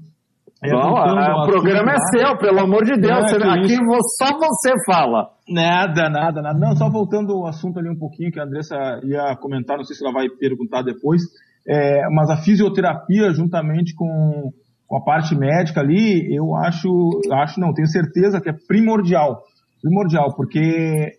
Ao 0.72 1.44
o 1.44 1.46
programa 1.46 1.92
é 1.92 1.98
seu, 2.18 2.38
pelo 2.38 2.60
amor 2.62 2.86
de 2.86 2.94
Deus. 3.00 3.30
Você- 3.30 3.36
aqui 3.36 3.76
só 4.18 4.38
você 4.38 4.74
fala. 4.86 5.28
Nada, 5.50 6.10
nada, 6.10 6.42
nada. 6.42 6.58
Não, 6.58 6.76
só 6.76 6.90
voltando 6.90 7.34
ao 7.34 7.48
assunto 7.48 7.80
ali 7.80 7.90
um 7.90 7.98
pouquinho, 7.98 8.32
que 8.32 8.40
a 8.40 8.44
Andressa 8.44 8.76
ia 9.04 9.36
comentar, 9.36 9.78
não 9.78 9.84
sei 9.84 9.96
se 9.96 10.04
ela 10.04 10.14
vai 10.14 10.28
perguntar 10.30 10.82
depois, 10.82 11.22
é, 11.68 12.02
mas 12.12 12.30
a 12.30 12.38
fisioterapia, 12.38 13.32
juntamente 13.34 13.94
com, 13.96 14.52
com 14.88 14.98
a 14.98 15.04
parte 15.04 15.36
médica 15.36 15.82
ali, 15.82 16.34
eu 16.34 16.56
acho, 16.56 16.90
acho 17.34 17.60
não, 17.60 17.74
tenho 17.74 17.88
certeza 17.88 18.40
que 18.40 18.50
é 18.50 18.54
primordial. 18.68 19.42
Primordial, 19.82 20.34
porque 20.34 20.60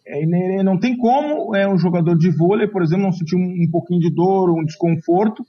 é, 0.07 0.63
não 0.63 0.79
tem 0.79 0.97
como 0.97 1.55
é 1.55 1.69
um 1.69 1.77
jogador 1.77 2.17
de 2.17 2.31
vôlei, 2.35 2.67
por 2.67 2.83
exemplo, 2.83 3.05
não 3.05 3.13
sentir 3.13 3.37
um, 3.37 3.41
um 3.67 3.71
pouquinho 3.71 4.01
de 4.01 4.15
dor, 4.15 4.49
um 4.51 4.65
desconforto, 4.65 5.45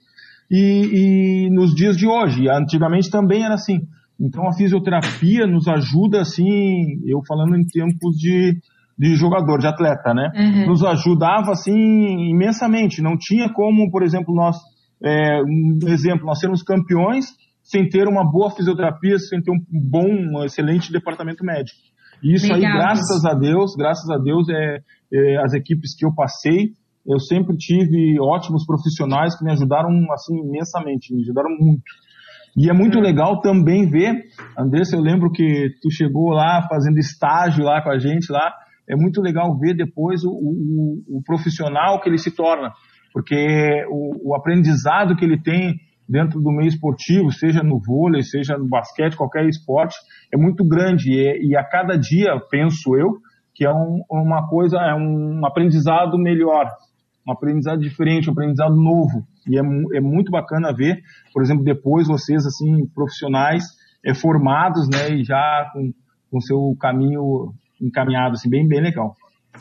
e, 0.50 1.46
e 1.46 1.50
nos 1.50 1.74
dias 1.74 1.96
de 1.96 2.06
hoje, 2.06 2.48
antigamente 2.48 3.10
também 3.10 3.44
era 3.44 3.54
assim. 3.54 3.80
Então 4.18 4.48
a 4.48 4.54
fisioterapia 4.54 5.46
nos 5.46 5.68
ajuda, 5.68 6.20
assim, 6.20 7.00
eu 7.06 7.20
falando 7.26 7.56
em 7.56 7.66
tempos 7.66 8.16
de, 8.16 8.58
de 8.98 9.14
jogador, 9.14 9.58
de 9.58 9.66
atleta, 9.66 10.14
né? 10.14 10.30
Uhum. 10.34 10.66
Nos 10.68 10.82
ajudava, 10.82 11.52
assim, 11.52 12.30
imensamente. 12.30 13.02
Não 13.02 13.16
tinha 13.18 13.52
como, 13.52 13.90
por 13.90 14.02
exemplo, 14.02 14.34
nós, 14.34 14.56
é, 15.02 15.42
um 15.42 15.78
exemplo, 15.88 16.24
nós 16.24 16.38
sermos 16.38 16.62
campeões 16.62 17.26
sem 17.62 17.88
ter 17.88 18.06
uma 18.08 18.24
boa 18.24 18.50
fisioterapia, 18.50 19.18
sem 19.18 19.42
ter 19.42 19.50
um 19.50 19.58
bom, 19.68 20.06
um 20.06 20.44
excelente 20.44 20.92
departamento 20.92 21.44
médico. 21.44 21.78
E 22.22 22.34
isso 22.34 22.50
aí, 22.52 22.60
graças 22.60 23.24
a 23.24 23.34
Deus, 23.34 23.74
graças 23.76 24.08
a 24.08 24.16
Deus, 24.16 24.48
é, 24.48 24.78
é, 25.12 25.36
as 25.44 25.52
equipes 25.52 25.94
que 25.94 26.06
eu 26.06 26.14
passei, 26.14 26.70
eu 27.08 27.18
sempre 27.18 27.56
tive 27.56 28.18
ótimos 28.20 28.64
profissionais 28.66 29.36
que 29.36 29.44
me 29.44 29.52
ajudaram, 29.52 29.90
assim, 30.12 30.36
imensamente, 30.38 31.14
me 31.14 31.22
ajudaram 31.22 31.50
muito. 31.58 31.84
E 32.56 32.70
é 32.70 32.72
muito 32.72 32.98
legal 32.98 33.40
também 33.40 33.88
ver, 33.88 34.14
Andressa, 34.58 34.96
eu 34.96 35.00
lembro 35.02 35.30
que 35.30 35.70
tu 35.82 35.90
chegou 35.90 36.30
lá 36.30 36.66
fazendo 36.68 36.98
estágio 36.98 37.62
lá 37.62 37.82
com 37.82 37.90
a 37.90 37.98
gente 37.98 38.32
lá, 38.32 38.50
é 38.88 38.96
muito 38.96 39.20
legal 39.20 39.58
ver 39.58 39.74
depois 39.74 40.24
o, 40.24 40.30
o, 40.30 41.18
o 41.18 41.22
profissional 41.22 42.00
que 42.00 42.08
ele 42.08 42.16
se 42.16 42.34
torna, 42.34 42.72
porque 43.12 43.84
o, 43.90 44.30
o, 44.30 44.34
aprendizado 44.34 45.16
que 45.16 45.24
ele 45.24 45.40
tem 45.42 45.74
dentro 46.08 46.40
do 46.40 46.50
meio 46.50 46.68
esportivo, 46.68 47.30
seja 47.30 47.62
no 47.62 47.78
vôlei, 47.78 48.22
seja 48.22 48.56
no 48.56 48.68
basquete, 48.68 49.16
qualquer 49.16 49.46
esporte, 49.46 49.96
é 50.32 50.36
muito 50.36 50.66
grande. 50.66 51.10
E, 51.10 51.50
e 51.50 51.56
a 51.56 51.64
cada 51.64 51.96
dia, 51.98 52.40
penso 52.48 52.96
eu, 52.96 53.18
que 53.54 53.66
é 53.66 53.72
um, 53.72 54.02
uma 54.10 54.48
coisa, 54.48 54.78
é 54.78 54.94
um 54.94 55.44
aprendizado 55.44 56.16
melhor, 56.16 56.70
um 57.26 57.32
aprendizado 57.32 57.80
diferente, 57.80 58.28
um 58.28 58.32
aprendizado 58.32 58.74
novo. 58.74 59.26
E 59.48 59.58
é, 59.58 59.98
é 59.98 60.00
muito 60.00 60.30
bacana 60.30 60.74
ver, 60.74 61.00
por 61.32 61.42
exemplo, 61.42 61.64
depois 61.64 62.06
vocês, 62.06 62.44
assim, 62.46 62.86
profissionais, 62.94 63.64
é, 64.04 64.14
formados, 64.14 64.88
né, 64.88 65.16
e 65.16 65.24
já 65.24 65.70
com, 65.72 65.92
com 66.30 66.40
seu 66.40 66.76
caminho 66.80 67.52
encaminhado, 67.80 68.32
assim, 68.32 68.48
bem, 68.48 68.66
bem 68.66 68.80
legal. 68.80 69.14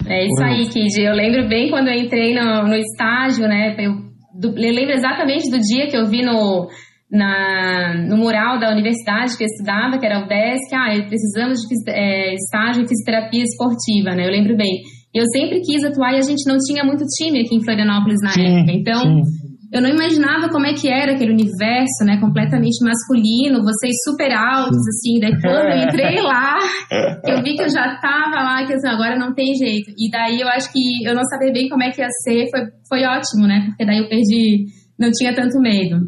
É 0.06 0.26
isso 0.26 0.44
aí, 0.44 0.68
Kid. 0.68 1.02
Eu 1.02 1.14
lembro 1.14 1.48
bem 1.48 1.70
quando 1.70 1.88
eu 1.88 1.96
entrei 1.96 2.36
no, 2.36 2.68
no 2.68 2.76
estágio, 2.76 3.48
né, 3.48 3.76
eu, 3.80 3.94
do, 4.40 4.50
eu 4.50 4.74
lembro 4.74 4.94
exatamente 4.94 5.50
do 5.50 5.58
dia 5.58 5.88
que 5.88 5.98
eu 5.98 6.06
vi 6.06 6.24
no, 6.24 6.68
na, 7.12 7.96
no 8.08 8.18
mural 8.18 8.60
da 8.60 8.72
universidade 8.72 9.38
que 9.38 9.44
eu 9.44 9.48
estudava, 9.48 9.98
que 9.98 10.06
era 10.06 10.24
o 10.24 10.28
DESC, 10.28 10.76
ah, 10.76 11.08
precisamos 11.08 11.60
de 11.62 11.92
é, 11.92 12.34
estágio 12.34 12.84
em 12.84 12.88
fisioterapia 12.88 13.44
esportiva, 13.44 14.16
né? 14.16 14.26
Eu 14.26 14.32
lembro 14.32 14.56
bem. 14.56 14.82
Eu 15.16 15.24
sempre 15.34 15.62
quis 15.62 15.84
atuar 15.86 16.14
e 16.14 16.18
a 16.18 16.22
gente 16.22 16.46
não 16.46 16.58
tinha 16.58 16.84
muito 16.84 17.06
time 17.06 17.40
aqui 17.40 17.56
em 17.56 17.64
Florianópolis 17.64 18.20
na 18.22 18.32
sim, 18.32 18.46
época. 18.46 18.72
Então, 18.74 19.02
sim 19.02 19.46
eu 19.76 19.82
não 19.82 19.90
imaginava 19.90 20.48
como 20.48 20.66
é 20.66 20.74
que 20.74 20.88
era 20.88 21.12
aquele 21.12 21.34
universo, 21.34 22.06
né, 22.06 22.18
completamente 22.20 22.80
masculino, 22.82 23.62
vocês 23.62 23.94
super 24.06 24.32
altos, 24.32 24.80
assim, 24.88 25.20
daí 25.20 25.36
quando 25.42 25.68
eu 25.68 25.84
entrei 25.84 26.22
lá, 26.22 26.56
eu 27.28 27.44
vi 27.44 27.56
que 27.56 27.64
eu 27.64 27.70
já 27.70 28.00
tava 28.00 28.42
lá, 28.42 28.66
que 28.66 28.74
assim, 28.74 28.88
agora 28.88 29.20
não 29.20 29.34
tem 29.34 29.54
jeito. 29.54 29.92
E 29.98 30.10
daí 30.10 30.40
eu 30.40 30.48
acho 30.48 30.72
que 30.72 31.06
eu 31.06 31.14
não 31.14 31.24
sabia 31.26 31.52
bem 31.52 31.68
como 31.68 31.84
é 31.84 31.92
que 31.92 32.02
ia 32.02 32.08
ser, 32.24 32.50
foi, 32.50 32.62
foi 32.88 33.06
ótimo, 33.06 33.48
né, 33.48 33.66
porque 33.68 33.86
daí 33.86 33.98
eu 33.98 34.08
perdi, 34.08 34.66
não 34.98 35.12
tinha 35.12 35.36
tanto 35.36 35.60
medo. 35.60 36.00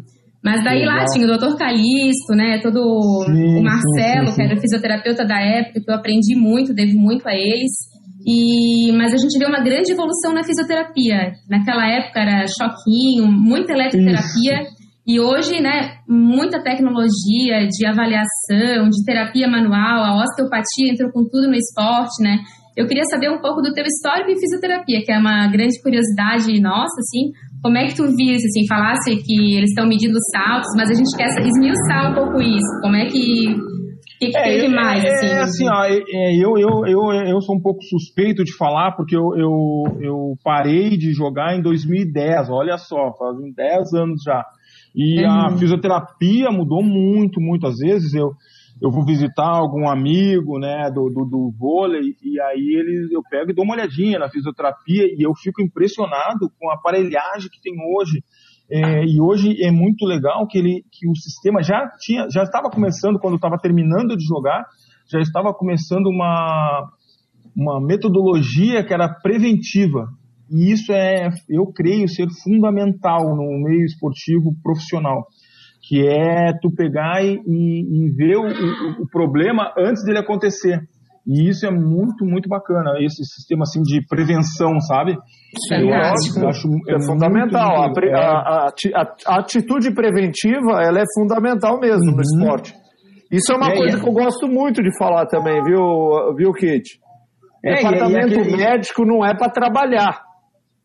Mas 0.42 0.64
daí 0.64 0.78
Legal. 0.78 0.96
lá 0.96 1.04
tinha 1.12 1.26
o 1.26 1.28
doutor 1.28 1.58
Calixto, 1.58 2.32
né, 2.34 2.60
todo 2.62 2.80
sim, 3.26 3.58
o 3.58 3.62
Marcelo, 3.62 4.28
sim, 4.28 4.32
sim, 4.32 4.34
que 4.36 4.42
era 4.42 4.60
fisioterapeuta 4.60 5.26
da 5.26 5.40
época, 5.42 5.80
que 5.84 5.90
eu 5.90 5.94
aprendi 5.94 6.34
muito, 6.36 6.72
devo 6.72 6.96
muito 6.96 7.28
a 7.28 7.34
eles. 7.34 7.97
E, 8.26 8.92
mas 8.92 9.12
a 9.12 9.16
gente 9.16 9.38
vê 9.38 9.46
uma 9.46 9.62
grande 9.62 9.92
evolução 9.92 10.32
na 10.32 10.42
fisioterapia. 10.42 11.32
Naquela 11.48 11.86
época 11.86 12.20
era 12.20 12.44
choquinho, 12.46 13.30
muita 13.30 13.72
eletroterapia. 13.72 14.62
Isso. 14.62 14.78
E 15.06 15.18
hoje, 15.18 15.58
né, 15.60 15.96
muita 16.06 16.62
tecnologia 16.62 17.66
de 17.66 17.86
avaliação, 17.86 18.90
de 18.90 19.02
terapia 19.06 19.48
manual, 19.48 20.04
a 20.04 20.22
osteopatia 20.22 20.92
entrou 20.92 21.10
com 21.10 21.24
tudo 21.24 21.48
no 21.48 21.54
esporte, 21.54 22.22
né? 22.22 22.38
Eu 22.76 22.86
queria 22.86 23.04
saber 23.10 23.30
um 23.30 23.40
pouco 23.40 23.62
do 23.62 23.72
teu 23.72 23.84
histórico 23.84 24.30
em 24.30 24.38
fisioterapia, 24.38 25.00
que 25.02 25.10
é 25.10 25.18
uma 25.18 25.48
grande 25.48 25.80
curiosidade 25.82 26.60
nossa, 26.60 27.00
assim. 27.00 27.32
Como 27.62 27.78
é 27.78 27.86
que 27.86 27.96
tu 27.96 28.04
viste, 28.14 28.46
assim, 28.46 28.68
falasse 28.68 29.16
que 29.16 29.56
eles 29.56 29.70
estão 29.70 29.88
medindo 29.88 30.18
saltos, 30.30 30.70
mas 30.76 30.90
a 30.90 30.94
gente 30.94 31.10
quer 31.16 31.26
esmiuçar 31.40 32.12
um 32.12 32.14
pouco 32.14 32.40
isso. 32.40 32.80
Como 32.82 32.94
é 32.94 33.06
que 33.06 33.56
o 34.18 34.26
que, 34.26 34.30
que 34.32 34.36
é, 34.36 34.42
teve 34.42 34.68
mais? 34.68 35.04
É, 35.04 35.08
assim, 35.08 35.26
é 35.26 35.38
assim, 35.38 35.68
ó, 35.68 35.84
é, 35.84 36.34
eu, 36.34 36.58
eu, 36.58 36.86
eu, 36.86 37.12
eu 37.12 37.40
sou 37.40 37.54
um 37.54 37.62
pouco 37.62 37.80
suspeito 37.84 38.42
de 38.42 38.52
falar, 38.56 38.96
porque 38.96 39.16
eu, 39.16 39.36
eu, 39.36 40.00
eu 40.00 40.34
parei 40.42 40.96
de 40.96 41.12
jogar 41.12 41.56
em 41.56 41.62
2010, 41.62 42.50
olha 42.50 42.76
só, 42.76 43.12
fazem 43.16 43.52
10 43.52 43.94
anos 43.94 44.22
já. 44.24 44.44
E 44.92 45.24
uhum. 45.24 45.30
a 45.30 45.56
fisioterapia 45.56 46.50
mudou 46.50 46.82
muito, 46.82 47.40
muito. 47.40 47.68
Às 47.68 47.76
vezes 47.76 48.12
eu, 48.12 48.32
eu 48.82 48.90
vou 48.90 49.06
visitar 49.06 49.46
algum 49.46 49.88
amigo, 49.88 50.58
né, 50.58 50.90
do, 50.92 51.08
do, 51.10 51.24
do 51.24 51.52
vôlei, 51.56 52.16
e 52.20 52.40
aí 52.40 52.74
ele, 52.76 53.08
eu 53.12 53.22
pego 53.30 53.52
e 53.52 53.54
dou 53.54 53.64
uma 53.64 53.74
olhadinha 53.74 54.18
na 54.18 54.28
fisioterapia 54.28 55.04
e 55.04 55.24
eu 55.24 55.32
fico 55.36 55.62
impressionado 55.62 56.50
com 56.58 56.68
a 56.70 56.74
aparelhagem 56.74 57.48
que 57.52 57.60
tem 57.62 57.74
hoje. 57.94 58.20
É, 58.70 59.04
e 59.04 59.20
hoje 59.20 59.62
é 59.62 59.70
muito 59.70 60.04
legal 60.04 60.46
que, 60.46 60.58
ele, 60.58 60.84
que 60.92 61.08
o 61.08 61.16
sistema 61.16 61.62
já 61.62 61.90
tinha, 61.98 62.28
já 62.30 62.42
estava 62.42 62.68
começando 62.68 63.18
quando 63.18 63.36
estava 63.36 63.56
terminando 63.56 64.14
de 64.14 64.24
jogar, 64.26 64.66
já 65.10 65.20
estava 65.20 65.54
começando 65.54 66.06
uma, 66.06 66.86
uma 67.56 67.80
metodologia 67.80 68.84
que 68.84 68.92
era 68.92 69.08
preventiva. 69.08 70.08
E 70.50 70.70
isso 70.70 70.92
é, 70.92 71.30
eu 71.48 71.66
creio, 71.66 72.08
ser 72.08 72.26
fundamental 72.42 73.34
no 73.34 73.64
meio 73.64 73.84
esportivo 73.84 74.54
profissional, 74.62 75.26
que 75.86 76.06
é 76.06 76.52
tu 76.60 76.70
pegar 76.70 77.24
e, 77.24 77.36
e 77.36 78.10
ver 78.12 78.36
o, 78.36 78.42
o, 78.42 79.02
o 79.02 79.08
problema 79.10 79.72
antes 79.78 80.04
dele 80.04 80.18
acontecer. 80.18 80.80
E 81.28 81.50
isso 81.50 81.66
é 81.66 81.70
muito, 81.70 82.24
muito 82.24 82.48
bacana, 82.48 82.94
esse 83.00 83.22
sistema 83.22 83.62
assim 83.62 83.82
de 83.82 84.00
prevenção, 84.08 84.80
sabe? 84.80 85.12
Sim, 85.68 85.86
eu 85.86 85.94
acho, 85.94 86.40
eu 86.40 86.48
acho 86.48 86.68
é, 86.88 86.94
é 86.94 87.02
fundamental. 87.04 87.82
Muito, 87.82 88.14
a, 88.14 88.18
a, 88.18 88.68
a, 88.68 89.14
a, 89.26 89.38
atitude 89.38 89.92
preventiva 89.92 90.82
ela 90.82 91.00
é 91.00 91.04
fundamental 91.14 91.78
mesmo 91.78 92.10
uhum. 92.10 92.16
no 92.16 92.22
esporte. 92.22 92.74
Isso 93.30 93.52
é 93.52 93.56
uma 93.56 93.70
é, 93.70 93.76
coisa 93.76 93.98
é. 93.98 94.00
que 94.00 94.08
eu 94.08 94.12
gosto 94.14 94.48
muito 94.48 94.82
de 94.82 94.88
falar 94.96 95.26
também, 95.26 95.62
viu, 95.64 96.34
viu 96.34 96.50
Kit? 96.54 96.98
É, 97.62 97.74
departamento 97.74 98.40
aquele... 98.40 98.56
médico 98.56 99.04
não 99.04 99.22
é 99.22 99.36
para 99.36 99.50
trabalhar. 99.50 100.22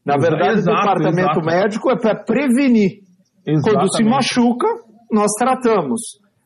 Na 0.05 0.17
verdade, 0.17 0.59
exato, 0.59 0.77
o 0.77 0.81
departamento 0.81 1.39
exato. 1.39 1.45
médico 1.45 1.89
é 1.89 1.97
para 1.97 2.15
prevenir. 2.15 2.99
Exatamente. 3.47 3.63
Quando 3.63 3.95
se 3.95 4.03
machuca, 4.03 4.67
nós 5.09 5.31
tratamos. 5.39 6.01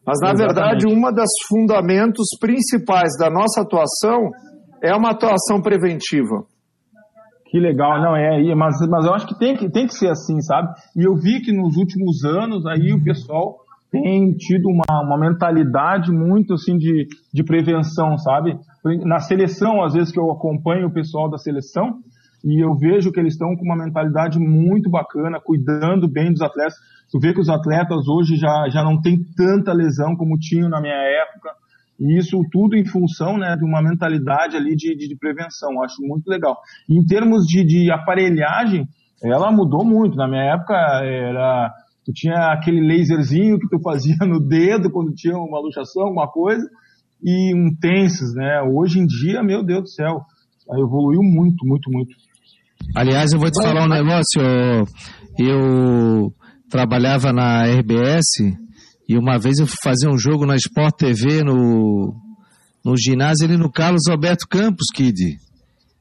Mas, 0.08 0.20
na 0.22 0.32
Exatamente. 0.32 0.38
verdade, 0.38 0.88
uma 0.88 1.12
das 1.12 1.30
fundamentos 1.50 2.28
principais 2.40 3.12
da 3.20 3.30
nossa 3.30 3.62
atuação 3.62 4.32
é 4.82 4.96
uma 4.96 5.12
atuação 5.12 5.62
preventiva. 5.62 6.46
Que 7.50 7.60
legal, 7.60 8.02
não 8.02 8.16
é, 8.16 8.56
mas, 8.56 8.76
mas 8.90 9.06
eu 9.06 9.14
acho 9.14 9.28
que 9.28 9.38
tem, 9.38 9.56
que 9.56 9.70
tem 9.70 9.86
que 9.86 9.94
ser 9.94 10.10
assim, 10.10 10.40
sabe? 10.42 10.70
E 10.96 11.04
eu 11.04 11.16
vi 11.16 11.42
que 11.42 11.52
nos 11.52 11.76
últimos 11.76 12.24
anos 12.24 12.66
aí 12.66 12.94
o 12.94 13.04
pessoal 13.04 13.58
tem 13.92 14.32
tido 14.34 14.68
uma, 14.70 15.04
uma 15.04 15.18
mentalidade 15.18 16.12
muito 16.12 16.54
assim 16.54 16.78
de, 16.78 17.08
de 17.34 17.44
prevenção, 17.44 18.18
sabe? 18.18 18.58
Na 19.06 19.20
seleção, 19.20 19.84
às 19.84 19.94
vezes 19.94 20.12
que 20.12 20.20
eu 20.20 20.32
acompanho 20.32 20.88
o 20.88 20.94
pessoal 20.94 21.30
da 21.30 21.38
seleção, 21.38 22.00
e 22.46 22.64
eu 22.64 22.76
vejo 22.76 23.12
que 23.12 23.20
eles 23.20 23.34
estão 23.34 23.56
com 23.56 23.64
uma 23.66 23.76
mentalidade 23.76 24.40
muito 24.40 24.90
bacana, 24.90 25.40
cuidando 25.44 26.08
bem 26.08 26.32
dos 26.32 26.42
atletas. 26.42 26.76
Tu 27.12 27.20
vê 27.20 27.34
que 27.34 27.40
os 27.40 27.50
atletas 27.50 28.08
hoje 28.08 28.36
já, 28.36 28.68
já 28.70 28.84
não 28.84 29.00
têm 29.02 29.18
tanta 29.36 29.74
lesão 29.74 30.16
como 30.16 30.38
tinham 30.38 30.70
na 30.70 30.82
minha 30.82 30.94
época. 30.94 31.52
E 32.00 32.18
isso 32.18 32.40
tudo 32.52 32.76
em 32.76 32.86
função 32.86 33.38
né, 33.38 33.56
de 33.56 33.66
uma 33.66 33.82
mentalidade 33.82 34.56
ali 34.56 34.76
de, 34.76 34.96
de, 34.96 35.08
de 35.08 35.18
prevenção. 35.18 35.82
Acho 35.84 36.02
muito 36.02 36.28
legal. 36.28 36.58
Em 36.90 37.04
termos 37.06 37.46
de, 37.46 37.64
de 37.64 37.92
aparelhagem, 37.92 38.88
ela 39.24 39.52
mudou 39.52 39.84
muito. 39.84 40.16
Na 40.16 40.28
minha 40.28 40.54
época, 40.54 40.76
era 40.76 41.72
tu 42.06 42.14
tinha 42.14 42.54
aquele 42.54 42.82
laserzinho 42.82 43.60
que 43.60 43.68
tu 43.68 43.82
fazia 43.82 44.18
no 44.26 44.40
dedo 44.40 44.92
quando 44.92 45.14
tinha 45.14 45.36
uma 45.36 45.60
luxação, 45.60 46.04
alguma 46.04 46.28
coisa, 46.28 46.66
e 47.22 47.54
um 47.54 47.76
tensas, 47.76 48.34
né? 48.34 48.62
Hoje 48.62 49.00
em 49.00 49.06
dia, 49.06 49.44
meu 49.44 49.64
Deus 49.64 49.82
do 49.82 49.90
céu, 49.90 50.22
evoluiu 50.72 51.22
muito, 51.22 51.66
muito, 51.66 51.92
muito. 51.92 52.16
Aliás, 52.96 53.34
eu 53.34 53.40
vou 53.40 53.50
te 53.50 53.62
falar 53.62 53.86
um 53.86 53.90
negócio. 53.90 54.42
Eu 55.38 56.32
trabalhava 56.70 57.32
na 57.32 57.64
RBS 57.64 58.58
e 59.08 59.18
uma 59.18 59.38
vez 59.38 59.60
eu 59.60 59.68
fazia 59.84 60.10
um 60.10 60.18
jogo 60.18 60.46
na 60.46 60.56
Sport 60.56 60.96
TV 60.98 61.44
no, 61.44 62.14
no 62.84 62.98
ginásio 62.98 63.48
ali 63.48 63.58
no 63.58 63.72
Carlos 63.72 64.08
Alberto 64.10 64.48
Campos, 64.50 64.88
Kid. 64.94 65.38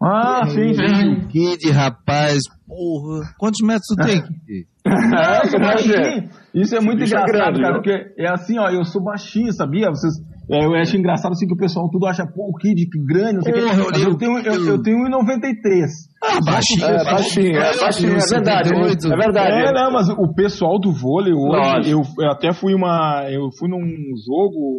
Ah, 0.02 0.46
sim, 0.48 0.74
sim. 0.74 1.28
Kid, 1.28 1.70
rapaz, 1.70 2.40
porra. 2.66 3.32
Quantos 3.38 3.64
metros 3.64 3.86
tu 3.88 3.96
tem, 4.04 4.22
Kid? 4.22 4.66
Não, 4.84 5.34
eu 5.42 5.50
sou 5.50 5.60
baixinho. 5.60 6.30
Isso 6.54 6.76
é 6.76 6.80
muito 6.80 7.02
engraçado, 7.02 7.32
grande, 7.32 7.60
cara, 7.60 7.74
porque 7.74 8.14
é 8.18 8.28
assim, 8.28 8.58
ó, 8.58 8.68
eu 8.68 8.84
sou 8.84 9.02
baixinho, 9.02 9.52
sabia? 9.52 9.88
Vocês, 9.88 10.14
é, 10.48 10.64
eu 10.64 10.74
acho 10.74 10.96
engraçado 10.96 11.32
assim 11.32 11.46
que 11.46 11.54
o 11.54 11.56
pessoal 11.56 11.88
tudo 11.90 12.06
acha, 12.06 12.24
pô, 12.24 12.48
o 12.48 12.56
Kid, 12.56 12.88
que 12.88 12.98
grande, 13.04 13.34
não 13.34 13.42
sei 13.42 13.52
o 13.52 13.56
que. 13.56 13.60
Eu, 13.60 14.10
eu 14.10 14.16
tenho, 14.16 14.38
eu, 14.38 14.66
eu 14.66 14.82
tenho 14.82 14.98
1,93. 14.98 15.86
Ah, 16.22 16.40
baixinho, 16.44 16.84
é, 16.84 17.04
baixinho, 17.04 17.56
é, 17.56 17.78
baixinho, 17.78 18.12
é 18.12 18.26
verdade. 18.30 18.70
É 18.72 19.16
verdade. 19.16 19.52
É, 19.52 19.72
não, 19.72 19.92
mas 19.92 20.08
o 20.08 20.34
pessoal 20.34 20.78
do 20.78 20.92
vôlei 20.92 21.32
hoje, 21.32 21.90
eu, 21.90 22.02
eu, 22.20 22.30
até 22.30 22.52
fui 22.52 22.74
uma. 22.74 23.26
Eu 23.28 23.50
fui 23.58 23.68
num 23.68 23.82
jogo 24.24 24.76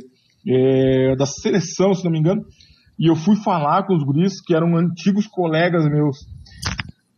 é, 0.47 1.15
da 1.17 1.25
seleção, 1.25 1.93
se 1.93 2.06
não 2.06 2.12
me 2.12 2.19
engano, 2.19 2.41
e 2.97 3.10
eu 3.10 3.15
fui 3.15 3.36
falar 3.36 3.86
com 3.86 3.93
os 3.93 4.03
guris 4.06 4.41
que 4.41 4.56
eram 4.56 4.77
antigos 4.77 5.27
colegas 5.27 5.84
meus 5.86 6.17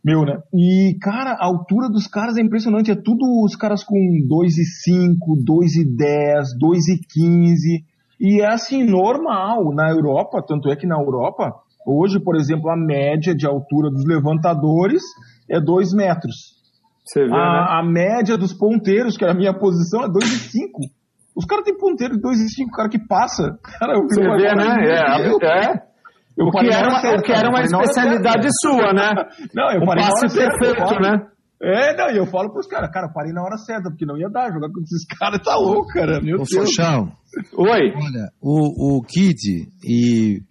meu, 0.04 0.24
né? 0.24 0.38
E, 0.52 0.96
cara, 1.00 1.32
a 1.32 1.44
altura 1.44 1.88
dos 1.88 2.06
caras 2.06 2.36
é 2.36 2.40
impressionante. 2.40 2.90
É 2.90 2.96
tudo 2.96 3.44
os 3.44 3.54
caras 3.54 3.84
com 3.84 3.94
2,5, 3.94 5.14
2,10, 5.44 6.56
2,15. 6.58 7.84
E 8.20 8.42
é 8.42 8.48
assim, 8.48 8.84
normal 8.84 9.72
na 9.74 9.90
Europa. 9.90 10.44
Tanto 10.46 10.70
é 10.70 10.76
que 10.76 10.86
na 10.86 10.96
Europa, 10.96 11.54
hoje, 11.86 12.20
por 12.20 12.36
exemplo, 12.36 12.70
a 12.70 12.76
média 12.76 13.34
de 13.34 13.46
altura 13.46 13.90
dos 13.90 14.04
levantadores 14.04 15.02
é 15.48 15.58
2 15.58 15.94
metros. 15.94 16.60
Você 17.02 17.24
vê, 17.24 17.32
a, 17.32 17.36
né? 17.36 17.66
a 17.70 17.82
média 17.82 18.36
dos 18.36 18.52
ponteiros, 18.52 19.16
que 19.16 19.24
era 19.24 19.32
a 19.32 19.36
minha 19.36 19.54
posição, 19.54 20.02
é 20.02 20.08
2,5. 20.08 20.90
Os 21.34 21.46
caras 21.46 21.64
têm 21.64 21.76
ponteiro 21.76 22.14
de 22.16 22.22
2,5, 22.22 22.68
o 22.68 22.76
cara 22.76 22.88
que 22.88 22.98
passa. 22.98 23.58
Cara, 23.80 23.94
eu 23.94 24.02
Você 24.02 24.20
vê, 24.20 24.54
né? 24.54 24.76
É, 24.84 25.74
é. 25.74 25.90
Eu 26.36 26.46
o, 26.46 26.50
que 26.50 26.72
era 26.72 26.88
uma, 26.88 27.00
certo, 27.00 27.20
o 27.20 27.22
que 27.22 27.32
era 27.32 27.48
uma 27.48 27.60
especialidade 27.62 28.48
sua, 28.62 28.92
né? 28.92 29.10
Não, 29.54 29.72
eu 29.72 29.82
um 29.82 29.86
parei 29.86 30.04
passe 30.04 30.38
perfeito, 30.38 30.88
certa, 30.88 31.00
né? 31.00 31.26
É, 31.62 31.94
não, 31.94 32.10
e 32.10 32.16
eu 32.16 32.26
falo 32.26 32.50
pros 32.50 32.66
caras, 32.66 32.90
cara, 32.90 33.08
parei 33.12 33.32
na 33.32 33.42
hora 33.42 33.58
certa, 33.58 33.90
porque 33.90 34.06
não 34.06 34.16
ia 34.16 34.30
dar, 34.30 34.50
jogar 34.50 34.70
com 34.70 34.80
esses 34.80 35.04
caras 35.18 35.42
tá 35.44 35.56
louco, 35.56 35.88
cara, 35.88 36.20
meu 36.20 36.36
Ô, 36.36 36.44
Deus. 36.44 36.50
Funchal, 36.50 37.12
Oi. 37.52 37.92
Olha, 37.94 38.32
o, 38.40 38.96
o 38.96 39.02
Kid 39.02 39.68
e, 39.84 40.42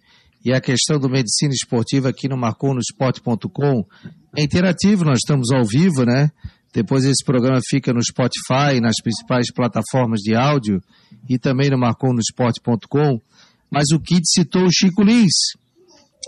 e 0.44 0.52
a 0.52 0.60
questão 0.60 1.00
do 1.00 1.10
medicina 1.10 1.52
esportiva 1.52 2.08
aqui 2.08 2.28
no 2.28 2.36
marconosport.com 2.36 3.84
é 4.36 4.42
interativo, 4.42 5.04
nós 5.04 5.18
estamos 5.18 5.50
ao 5.50 5.64
vivo, 5.64 6.04
né? 6.04 6.30
Depois 6.72 7.04
esse 7.04 7.24
programa 7.24 7.58
fica 7.68 7.92
no 7.92 8.00
Spotify, 8.00 8.80
nas 8.80 8.94
principais 9.02 9.52
plataformas 9.52 10.20
de 10.20 10.36
áudio 10.36 10.80
e 11.28 11.36
também 11.36 11.68
no 11.68 11.78
marconosport.com. 11.78 13.20
Mas 13.68 13.90
o 13.92 13.98
Kid 13.98 14.22
citou 14.24 14.62
o 14.62 14.72
Chico 14.72 15.02
Lins. 15.02 15.56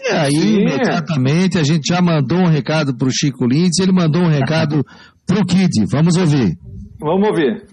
E 0.00 0.08
aí, 0.08 0.32
Sim. 0.32 0.60
imediatamente, 0.60 1.58
a 1.58 1.62
gente 1.62 1.86
já 1.86 2.00
mandou 2.00 2.38
um 2.38 2.48
recado 2.48 2.96
para 2.96 3.08
o 3.08 3.12
Chico 3.12 3.46
Lins, 3.46 3.78
ele 3.78 3.92
mandou 3.92 4.22
um 4.22 4.28
recado 4.28 4.84
para 5.26 5.40
o 5.40 5.44
Kid. 5.44 5.86
Vamos 5.90 6.16
ouvir. 6.16 6.56
Vamos 7.00 7.28
ouvir. 7.28 7.66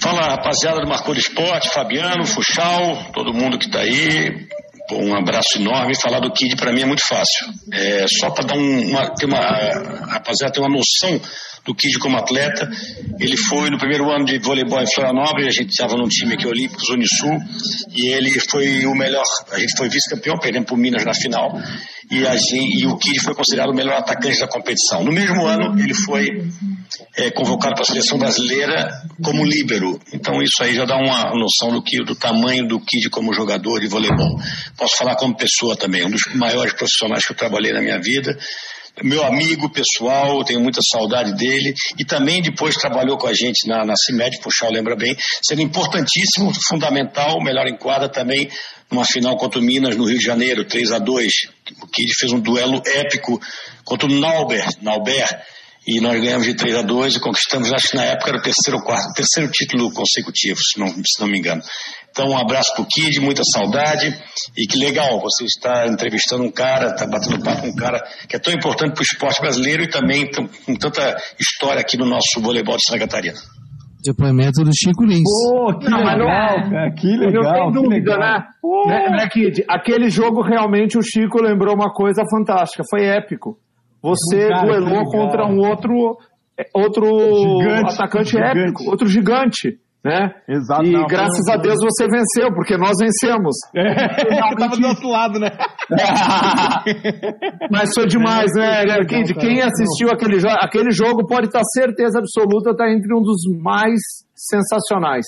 Fala, 0.00 0.36
rapaziada 0.36 0.80
do 0.80 0.88
Marcou 0.88 1.14
Esporte, 1.14 1.68
Fabiano, 1.70 2.24
Fuxal, 2.24 3.10
todo 3.12 3.34
mundo 3.34 3.58
que 3.58 3.66
está 3.66 3.80
aí. 3.80 4.46
Um 4.92 5.14
abraço 5.14 5.58
enorme. 5.58 5.94
Falar 6.00 6.20
do 6.20 6.32
Kid 6.32 6.56
para 6.56 6.72
mim 6.72 6.82
é 6.82 6.86
muito 6.86 7.06
fácil. 7.06 7.46
É, 7.72 8.06
só 8.08 8.30
para 8.30 8.46
dar 8.46 8.56
um, 8.56 8.90
uma, 8.90 9.14
ter 9.14 9.26
uma, 9.26 9.40
rapaziada, 9.40 10.52
ter 10.52 10.60
uma 10.60 10.68
noção 10.68 11.20
do 11.66 11.74
Kid 11.74 11.98
como 11.98 12.16
atleta. 12.16 12.70
Ele 13.18 13.36
foi 13.36 13.68
no 13.70 13.78
primeiro 13.78 14.10
ano 14.10 14.24
de 14.24 14.38
voleibol 14.38 14.80
em 14.80 14.86
Florianópolis, 14.86 15.48
a 15.48 15.62
gente 15.62 15.70
estava 15.70 15.96
num 15.96 16.08
time 16.08 16.34
aqui 16.34 16.46
olímpico, 16.46 16.80
Unisul, 16.92 17.38
e 17.94 18.08
ele 18.08 18.30
foi 18.48 18.86
o 18.86 18.94
melhor, 18.94 19.24
a 19.50 19.58
gente 19.58 19.76
foi 19.76 19.88
vice-campeão, 19.88 20.38
perdendo 20.38 20.66
para 20.66 20.76
Minas 20.76 21.04
na 21.04 21.12
final, 21.12 21.60
e, 22.10 22.24
a 22.24 22.36
gente, 22.36 22.82
e 22.82 22.86
o 22.86 22.96
Kid 22.96 23.20
foi 23.20 23.34
considerado 23.34 23.70
o 23.70 23.74
melhor 23.74 23.98
atacante 23.98 24.38
da 24.38 24.46
competição. 24.46 25.02
No 25.02 25.10
mesmo 25.10 25.44
ano, 25.44 25.78
ele 25.80 25.94
foi 25.94 26.26
é, 27.16 27.30
convocado 27.30 27.74
para 27.74 27.82
a 27.82 27.86
seleção 27.86 28.18
brasileira 28.18 28.88
como 29.22 29.44
líbero. 29.44 29.98
Então 30.12 30.42
isso 30.42 30.62
aí 30.62 30.74
já 30.74 30.84
dá 30.84 30.96
uma 30.96 31.32
noção 31.34 31.72
do, 31.72 31.82
que, 31.82 32.04
do 32.04 32.14
tamanho 32.14 32.68
do 32.68 32.78
Kid 32.80 33.08
como 33.10 33.32
jogador 33.32 33.80
de 33.80 33.88
voleibol. 33.88 34.38
Posso 34.76 34.96
falar 34.96 35.16
como 35.16 35.36
pessoa 35.36 35.76
também, 35.76 36.04
um 36.04 36.10
dos 36.10 36.22
maiores 36.34 36.74
profissionais 36.74 37.24
que 37.24 37.32
eu 37.32 37.36
trabalhei 37.36 37.72
na 37.72 37.80
minha 37.80 38.00
vida 38.00 38.36
meu 39.02 39.22
amigo 39.22 39.68
pessoal, 39.70 40.42
tenho 40.44 40.60
muita 40.60 40.80
saudade 40.80 41.34
dele, 41.34 41.74
e 41.98 42.04
também 42.04 42.40
depois 42.40 42.76
trabalhou 42.76 43.18
com 43.18 43.26
a 43.26 43.34
gente 43.34 43.68
na, 43.68 43.84
na 43.84 43.94
CIMED, 43.94 44.40
Puxal 44.40 44.70
lembra 44.70 44.96
bem, 44.96 45.14
sendo 45.42 45.60
importantíssimo, 45.60 46.50
fundamental, 46.66 47.42
melhor 47.42 47.66
em 47.66 47.76
quadra 47.76 48.08
também, 48.08 48.48
numa 48.90 49.04
final 49.04 49.36
contra 49.36 49.60
o 49.60 49.62
Minas 49.62 49.96
no 49.96 50.06
Rio 50.06 50.18
de 50.18 50.24
Janeiro, 50.24 50.64
3 50.64 50.92
a 50.92 50.98
2 50.98 51.32
que 51.92 52.02
ele 52.02 52.14
fez 52.18 52.32
um 52.32 52.40
duelo 52.40 52.80
épico 52.86 53.40
contra 53.84 54.08
o 54.08 54.20
Naubert, 54.20 54.76
Naubert 54.80 55.28
e 55.86 56.00
nós 56.00 56.20
ganhamos 56.20 56.46
de 56.46 56.54
3 56.54 56.76
a 56.76 56.82
2 56.82 57.14
e 57.14 57.20
conquistamos, 57.20 57.72
acho 57.72 57.90
que 57.90 57.96
na 57.96 58.04
época 58.04 58.30
era 58.30 58.38
o 58.38 58.42
terceiro, 58.42 58.82
quarto, 58.82 59.14
terceiro 59.14 59.50
título 59.52 59.92
consecutivo, 59.92 60.58
se 60.58 60.80
não, 60.80 60.88
se 60.88 61.20
não 61.20 61.28
me 61.28 61.38
engano. 61.38 61.62
Então, 62.10 62.30
um 62.30 62.36
abraço 62.36 62.74
pro 62.74 62.86
Kid, 62.86 63.20
muita 63.20 63.42
saudade. 63.44 64.08
E 64.56 64.66
que 64.66 64.78
legal, 64.78 65.20
você 65.20 65.44
está 65.44 65.86
entrevistando 65.86 66.42
um 66.42 66.50
cara, 66.50 66.90
está 66.90 67.06
batendo 67.06 67.42
papo 67.42 67.60
com 67.60 67.68
um 67.68 67.76
cara 67.76 68.02
que 68.28 68.34
é 68.34 68.38
tão 68.38 68.52
importante 68.52 68.94
para 68.94 69.02
o 69.02 69.04
esporte 69.04 69.40
brasileiro 69.40 69.84
e 69.84 69.88
também 69.88 70.28
com 70.30 70.74
tanta 70.76 71.16
história 71.38 71.80
aqui 71.80 71.96
no 71.96 72.06
nosso 72.06 72.40
voleibol 72.40 72.76
de 72.76 72.84
Santa 72.86 73.00
Catarina. 73.00 73.38
Depoimento 74.02 74.62
do 74.64 74.70
Chico 74.74 75.04
Lins. 75.04 75.22
Pô, 75.22 75.78
que 75.78 75.90
não, 75.90 75.98
legal, 75.98 76.18
não, 76.18 76.70
cara, 76.70 76.94
que 76.94 77.16
legal. 77.16 77.42
Não 77.42 77.72
tem 77.72 77.82
dúvida, 77.82 78.16
né? 78.16 78.44
né? 78.86 79.10
né, 79.10 79.28
Kid? 79.28 79.64
Aquele 79.68 80.08
jogo 80.08 80.42
realmente 80.42 80.96
o 80.96 81.02
Chico 81.02 81.42
lembrou 81.42 81.74
uma 81.74 81.92
coisa 81.92 82.22
fantástica, 82.30 82.82
foi 82.88 83.04
épico. 83.04 83.58
Você 84.10 84.48
cara, 84.48 84.66
duelou 84.66 85.04
contra 85.10 85.46
um 85.46 85.58
outro, 85.58 86.18
outro 86.74 87.04
gigante, 87.58 87.94
atacante 87.94 88.30
gigante. 88.30 88.58
épico, 88.58 88.90
outro 88.90 89.08
gigante 89.08 89.78
né? 90.06 90.30
Exato. 90.48 90.84
E 90.84 90.92
não, 90.92 91.04
graças 91.06 91.44
não, 91.48 91.54
a 91.54 91.56
Deus 91.56 91.74
você 91.82 92.06
venceu, 92.06 92.54
porque 92.54 92.76
nós 92.76 92.92
vencemos. 93.00 93.56
É, 93.74 94.54
tava 94.56 94.76
do 94.76 94.86
outro 94.86 95.08
lado, 95.08 95.40
né? 95.40 95.50
Mas 97.70 97.92
foi 97.92 98.06
demais, 98.06 98.52
né, 98.54 98.84
é, 98.84 99.04
Kid? 99.04 99.34
Quem 99.34 99.60
assistiu 99.60 100.08
aquele, 100.12 100.38
jo 100.38 100.48
aquele 100.48 100.92
jogo 100.92 101.26
pode 101.26 101.46
estar 101.46 101.62
certeza 101.64 102.20
absoluta, 102.20 102.70
está 102.70 102.88
entre 102.88 103.12
um 103.12 103.20
dos 103.20 103.42
mais 103.60 103.98
sensacionais. 104.32 105.26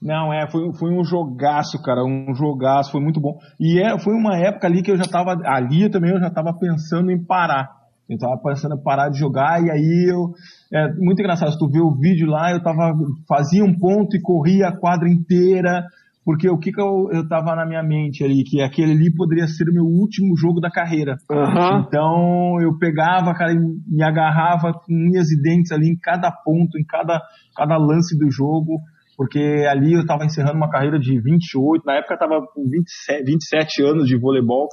Não, 0.00 0.32
é, 0.32 0.48
foi, 0.48 0.62
foi 0.78 0.90
um 0.90 1.04
jogaço, 1.04 1.82
cara, 1.82 2.04
um 2.04 2.32
jogaço, 2.32 2.92
foi 2.92 3.02
muito 3.02 3.20
bom. 3.20 3.36
E 3.58 3.82
é, 3.82 3.98
foi 3.98 4.14
uma 4.14 4.38
época 4.38 4.66
ali 4.66 4.80
que 4.82 4.92
eu 4.92 4.96
já 4.96 5.04
tava, 5.04 5.36
ali 5.44 5.90
também 5.90 6.12
eu 6.12 6.20
já 6.20 6.30
tava 6.30 6.56
pensando 6.56 7.10
em 7.10 7.22
parar. 7.22 7.79
Eu 8.10 8.18
tava 8.18 8.36
pensando 8.42 8.74
em 8.74 8.82
parar 8.82 9.08
de 9.08 9.18
jogar 9.18 9.62
e 9.62 9.70
aí 9.70 10.10
eu. 10.10 10.32
É 10.72 10.92
muito 10.94 11.20
engraçado, 11.20 11.52
se 11.52 11.58
tu 11.58 11.68
vê 11.68 11.80
o 11.80 11.94
vídeo 11.94 12.28
lá, 12.28 12.50
eu 12.52 12.62
tava. 12.62 12.92
fazia 13.28 13.64
um 13.64 13.78
ponto 13.78 14.16
e 14.16 14.20
corria 14.20 14.68
a 14.68 14.76
quadra 14.76 15.08
inteira, 15.08 15.84
porque 16.24 16.50
o 16.50 16.58
que 16.58 16.72
que 16.72 16.80
eu, 16.80 17.08
eu 17.12 17.28
tava 17.28 17.54
na 17.54 17.64
minha 17.64 17.82
mente 17.82 18.24
ali? 18.24 18.42
Que 18.42 18.60
aquele 18.60 18.92
ali 18.92 19.14
poderia 19.14 19.46
ser 19.46 19.68
o 19.68 19.72
meu 19.72 19.84
último 19.84 20.36
jogo 20.36 20.60
da 20.60 20.70
carreira. 20.70 21.16
Uhum. 21.30 21.80
Então 21.86 22.60
eu 22.60 22.76
pegava, 22.78 23.32
cara, 23.32 23.54
me 23.54 24.02
agarrava 24.02 24.72
com 24.72 24.92
unhas 24.92 25.30
e 25.30 25.40
dentes 25.40 25.70
ali 25.70 25.88
em 25.88 25.96
cada 25.96 26.32
ponto, 26.32 26.78
em 26.78 26.84
cada, 26.84 27.20
cada 27.56 27.76
lance 27.76 28.18
do 28.18 28.30
jogo 28.30 28.80
porque 29.20 29.66
ali 29.68 29.92
eu 29.92 30.00
estava 30.00 30.24
encerrando 30.24 30.56
uma 30.56 30.70
carreira 30.70 30.98
de 30.98 31.20
28, 31.20 31.84
na 31.84 31.96
época 31.96 32.14
eu 32.14 32.16
estava 32.16 32.40
com 32.54 32.62
27, 32.66 33.22
27 33.22 33.82
anos 33.82 34.08
de 34.08 34.18
voleibol, 34.18 34.66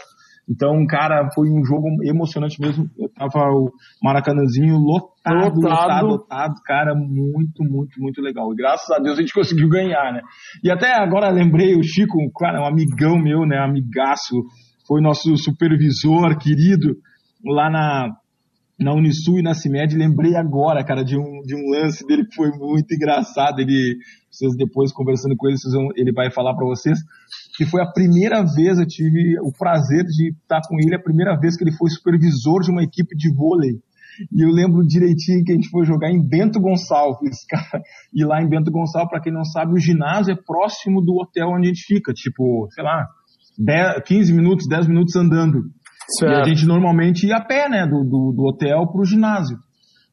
então, 0.49 0.85
cara, 0.87 1.29
foi 1.35 1.49
um 1.49 1.63
jogo 1.65 1.87
emocionante 2.03 2.59
mesmo. 2.61 2.89
Eu 2.97 3.09
tava 3.09 3.49
o 3.51 3.69
Maracanãzinho 4.01 4.77
lotado, 4.77 5.55
lotado, 5.55 5.59
lotado, 5.59 6.07
lotado, 6.07 6.53
cara, 6.63 6.95
muito, 6.95 7.63
muito, 7.63 7.99
muito 7.99 8.21
legal. 8.21 8.53
E 8.53 8.55
graças 8.55 8.89
a 8.89 8.99
Deus 8.99 9.17
a 9.17 9.21
gente 9.21 9.33
conseguiu 9.33 9.67
ganhar, 9.67 10.13
né? 10.13 10.21
E 10.63 10.71
até 10.71 10.93
agora 10.93 11.29
lembrei 11.29 11.75
o 11.75 11.83
Chico, 11.83 12.17
cara, 12.39 12.61
um 12.61 12.65
amigão 12.65 13.17
meu, 13.17 13.45
né, 13.45 13.57
amigaço, 13.57 14.35
foi 14.87 15.01
nosso 15.01 15.35
supervisor 15.35 16.37
querido 16.37 16.95
lá 17.45 17.69
na 17.69 18.09
na 18.79 18.93
Unisul 18.93 19.39
e 19.39 19.43
na 19.43 19.53
CIMED, 19.53 19.95
lembrei 19.95 20.35
agora, 20.35 20.83
cara, 20.83 21.03
de 21.03 21.17
um, 21.17 21.41
de 21.41 21.55
um 21.55 21.69
lance 21.71 22.05
dele 22.05 22.25
que 22.25 22.35
foi 22.35 22.49
muito 22.51 22.93
engraçado. 22.93 23.59
Ele, 23.59 23.97
vocês 24.29 24.55
depois 24.55 24.91
conversando 24.91 25.35
com 25.35 25.47
ele, 25.47 25.57
vão, 25.71 25.89
ele 25.95 26.11
vai 26.11 26.31
falar 26.31 26.55
para 26.55 26.65
vocês 26.65 26.99
que 27.57 27.65
foi 27.65 27.81
a 27.81 27.91
primeira 27.91 28.43
vez, 28.43 28.77
eu 28.77 28.85
tive 28.85 29.39
o 29.39 29.51
prazer 29.51 30.03
de 30.03 30.29
estar 30.29 30.61
com 30.67 30.77
ele, 30.79 30.95
a 30.95 31.01
primeira 31.01 31.35
vez 31.35 31.57
que 31.57 31.63
ele 31.63 31.75
foi 31.75 31.89
supervisor 31.89 32.61
de 32.61 32.69
uma 32.69 32.83
equipe 32.83 33.15
de 33.15 33.33
vôlei. 33.33 33.79
E 34.31 34.43
eu 34.43 34.49
lembro 34.49 34.85
direitinho 34.85 35.43
que 35.43 35.51
a 35.51 35.55
gente 35.55 35.69
foi 35.69 35.83
jogar 35.83 36.11
em 36.11 36.21
Bento 36.21 36.59
Gonçalves, 36.59 37.45
cara. 37.49 37.81
E 38.13 38.23
lá 38.23 38.41
em 38.41 38.47
Bento 38.47 38.71
Gonçalves, 38.71 39.09
para 39.09 39.21
quem 39.21 39.33
não 39.33 39.43
sabe, 39.43 39.73
o 39.73 39.79
ginásio 39.79 40.33
é 40.33 40.35
próximo 40.35 41.01
do 41.01 41.15
hotel 41.19 41.49
onde 41.49 41.67
a 41.67 41.69
gente 41.69 41.83
fica, 41.83 42.13
tipo, 42.13 42.67
sei 42.71 42.83
lá, 42.83 43.07
10, 43.57 44.03
15 44.05 44.33
minutos, 44.33 44.67
10 44.67 44.87
minutos 44.87 45.15
andando. 45.15 45.63
Certo. 46.09 46.31
E 46.31 46.41
a 46.41 46.43
gente 46.43 46.65
normalmente 46.65 47.27
ia 47.27 47.37
a 47.37 47.45
pé, 47.45 47.67
né, 47.67 47.85
do, 47.85 48.03
do, 48.03 48.33
do 48.35 48.43
hotel 48.47 48.87
pro 48.87 49.05
ginásio. 49.05 49.57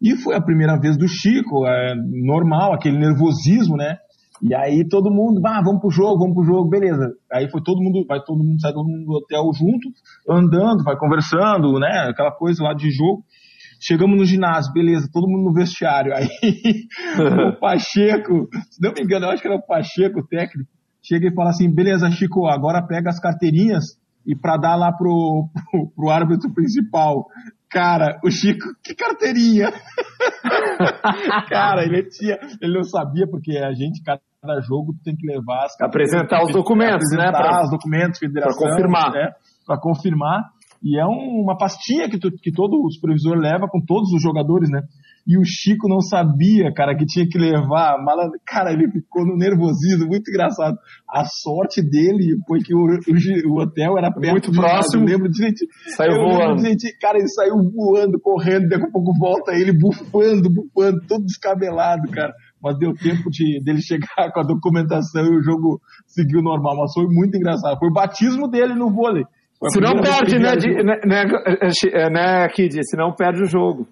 E 0.03 0.17
foi 0.17 0.35
a 0.35 0.43
primeira 0.43 0.79
vez 0.79 0.97
do 0.97 1.09
Chico, 1.09 1.67
é 1.67 1.95
normal, 2.27 2.75
aquele 2.75 2.99
nervosismo, 2.99 3.77
né? 3.77 3.97
E 4.43 4.55
aí 4.55 4.87
todo 4.87 5.11
mundo, 5.11 5.41
ah, 5.47 5.63
vamos 5.65 5.81
pro 5.81 5.91
jogo, 5.91 6.19
vamos 6.19 6.35
pro 6.35 6.45
jogo, 6.45 6.69
beleza. 6.69 7.15
Aí 7.33 7.49
foi 7.49 7.63
todo 7.63 7.81
mundo, 7.81 8.05
vai 8.07 8.21
todo 8.21 8.43
mundo, 8.43 8.61
sai 8.61 8.73
todo 8.73 8.87
mundo 8.87 9.07
do 9.07 9.13
hotel 9.13 9.45
junto, 9.55 9.89
andando, 10.29 10.83
vai 10.83 10.97
conversando, 10.97 11.79
né? 11.79 12.09
Aquela 12.11 12.33
coisa 12.33 12.63
lá 12.63 12.75
de 12.75 12.91
jogo. 12.91 13.25
Chegamos 13.81 14.19
no 14.19 14.25
ginásio, 14.25 14.73
beleza, 14.73 15.09
todo 15.13 15.29
mundo 15.29 15.45
no 15.45 15.55
vestiário. 15.55 16.13
Aí 16.15 16.27
o 17.49 17.61
Pacheco, 17.61 18.49
se 18.71 18.83
não 18.83 18.93
me 18.93 19.03
engano, 19.03 19.27
eu 19.27 19.31
acho 19.31 19.41
que 19.41 19.49
era 19.49 19.57
o 19.57 19.67
Pacheco, 19.67 20.21
o 20.21 20.27
técnico, 20.27 20.69
chega 21.03 21.29
e 21.29 21.35
fala 21.35 21.51
assim: 21.51 21.73
beleza, 21.73 22.11
Chico, 22.11 22.47
agora 22.47 22.87
pega 22.87 23.11
as 23.11 23.21
carteirinhas 23.21 23.85
e 24.27 24.35
para 24.35 24.57
dar 24.57 24.77
lá 24.77 24.93
pro, 24.93 25.49
pro, 25.71 25.91
pro, 25.95 26.11
árbitro 26.11 26.53
principal. 26.53 27.27
Cara, 27.71 28.21
o 28.25 28.31
Chico, 28.31 28.69
que 28.85 28.95
carteirinha! 28.95 29.73
cara, 31.49 31.83
ele 31.85 32.09
tinha, 32.09 32.39
ele 32.63 32.75
não 32.75 32.85
sabia, 32.85 33.27
porque 33.29 33.59
a 33.59 33.73
gente, 33.73 34.03
cada 34.03 34.61
jogo 34.61 34.95
tem 35.03 35.17
que 35.17 35.27
levar 35.27 35.65
as 35.65 35.81
Apresentar 35.81 36.45
os 36.45 36.53
documentos, 36.53 37.13
apresentar 37.13 37.33
né? 37.33 37.49
Pra, 37.49 37.65
os 37.65 37.71
documentos, 37.71 38.19
federação. 38.19 38.59
Para 38.59 38.71
confirmar. 38.71 39.13
Né? 39.13 39.33
Para 39.67 39.81
confirmar. 39.81 40.43
E 40.83 41.01
é 41.01 41.05
um, 41.07 41.43
uma 41.43 41.57
pastinha 41.57 42.09
que, 42.09 42.19
tu, 42.19 42.31
que 42.31 42.53
todo 42.53 42.77
o 42.77 42.91
supervisor 42.93 43.37
leva 43.37 43.67
com 43.69 43.81
todos 43.81 44.13
os 44.13 44.23
jogadores, 44.23 44.69
né? 44.71 44.83
E 45.27 45.39
o 45.39 45.43
Chico 45.45 45.89
não 45.89 46.01
sabia, 46.01 46.71
cara, 46.75 46.95
que 46.95 47.07
tinha 47.07 47.27
que 47.27 47.39
levar. 47.39 47.97
Mala... 48.05 48.31
Cara, 48.47 48.73
ele 48.73 48.91
ficou 48.91 49.25
no 49.25 49.37
nervosismo, 49.37 50.07
muito 50.07 50.31
engraçado. 50.31 50.77
A 51.09 51.25
sorte 51.25 51.81
dele 51.81 52.37
foi 52.47 52.61
que 52.61 52.75
o, 52.75 52.81
o, 52.81 53.53
o 53.53 53.63
hotel 53.63 53.97
era 53.97 54.13
perto 54.13 54.33
muito 54.33 54.53
próximo. 54.53 55.05
Eu 55.05 55.09
lembro 55.09 55.31
de 55.31 55.39
gente. 55.39 55.67
Saiu 55.97 56.21
voando. 56.21 56.61
Gente, 56.61 56.95
cara, 56.99 57.19
ele 57.19 57.29
saiu 57.29 57.55
voando, 57.75 58.21
correndo, 58.21 58.69
daqui 58.69 58.85
a 58.85 58.91
pouco 58.91 59.13
volta 59.19 59.53
ele 59.53 59.73
bufando, 59.73 60.51
bufando, 60.51 61.01
todo 61.09 61.25
descabelado, 61.25 62.11
cara. 62.11 62.35
Mas 62.63 62.79
deu 62.79 62.93
tempo 62.93 63.31
de, 63.31 63.63
dele 63.65 63.81
chegar 63.81 64.31
com 64.33 64.41
a 64.41 64.45
documentação 64.47 65.25
e 65.25 65.39
o 65.39 65.43
jogo 65.43 65.81
seguiu 66.07 66.43
normal. 66.43 66.77
Mas 66.77 66.93
foi 66.93 67.07
muito 67.07 67.35
engraçado. 67.37 67.79
Foi 67.79 67.89
o 67.89 67.93
batismo 67.93 68.47
dele 68.47 68.75
no 68.75 68.93
vôlei. 68.93 69.25
Se 69.69 69.81
não 69.81 69.95
perde, 69.95 70.39
né, 70.39 70.57
de, 70.57 70.69
né, 70.83 71.01
né, 71.07 72.11
né, 72.11 72.49
Kid? 72.49 72.81
Se 72.83 72.97
não 72.97 73.15
perde 73.15 73.43
o 73.43 73.47
jogo. 73.47 73.89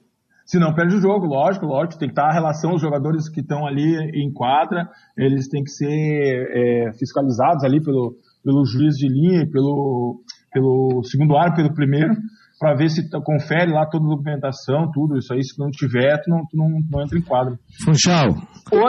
Se 0.52 0.58
não 0.58 0.74
perde 0.74 0.96
o 0.96 1.00
jogo, 1.00 1.24
lógico, 1.24 1.64
lógico. 1.64 1.98
Tem 1.98 2.08
que 2.08 2.12
estar 2.12 2.28
a 2.28 2.34
relação, 2.34 2.74
os 2.74 2.82
jogadores 2.82 3.26
que 3.26 3.40
estão 3.40 3.66
ali 3.66 3.96
em 4.12 4.30
quadra, 4.30 4.86
eles 5.16 5.48
têm 5.48 5.64
que 5.64 5.70
ser 5.70 5.88
é, 5.88 6.92
fiscalizados 6.92 7.64
ali 7.64 7.82
pelo, 7.82 8.16
pelo 8.44 8.62
juiz 8.66 8.96
de 8.96 9.08
linha, 9.08 9.48
pelo, 9.50 10.20
pelo 10.52 11.02
segundo 11.04 11.38
árbitro, 11.38 11.64
pelo 11.64 11.74
primeiro, 11.74 12.14
para 12.60 12.74
ver 12.74 12.90
se 12.90 13.00
confere 13.24 13.72
lá 13.72 13.86
toda 13.86 14.04
a 14.04 14.08
documentação, 14.10 14.90
tudo 14.92 15.16
isso 15.16 15.32
aí. 15.32 15.42
Se 15.42 15.58
não 15.58 15.70
tiver, 15.70 16.20
tu 16.22 16.28
não, 16.28 16.40
tu 16.40 16.54
não, 16.54 16.68
não 16.90 17.02
entra 17.02 17.18
em 17.18 17.22
quadro. 17.22 17.58
Funchal, 17.82 18.28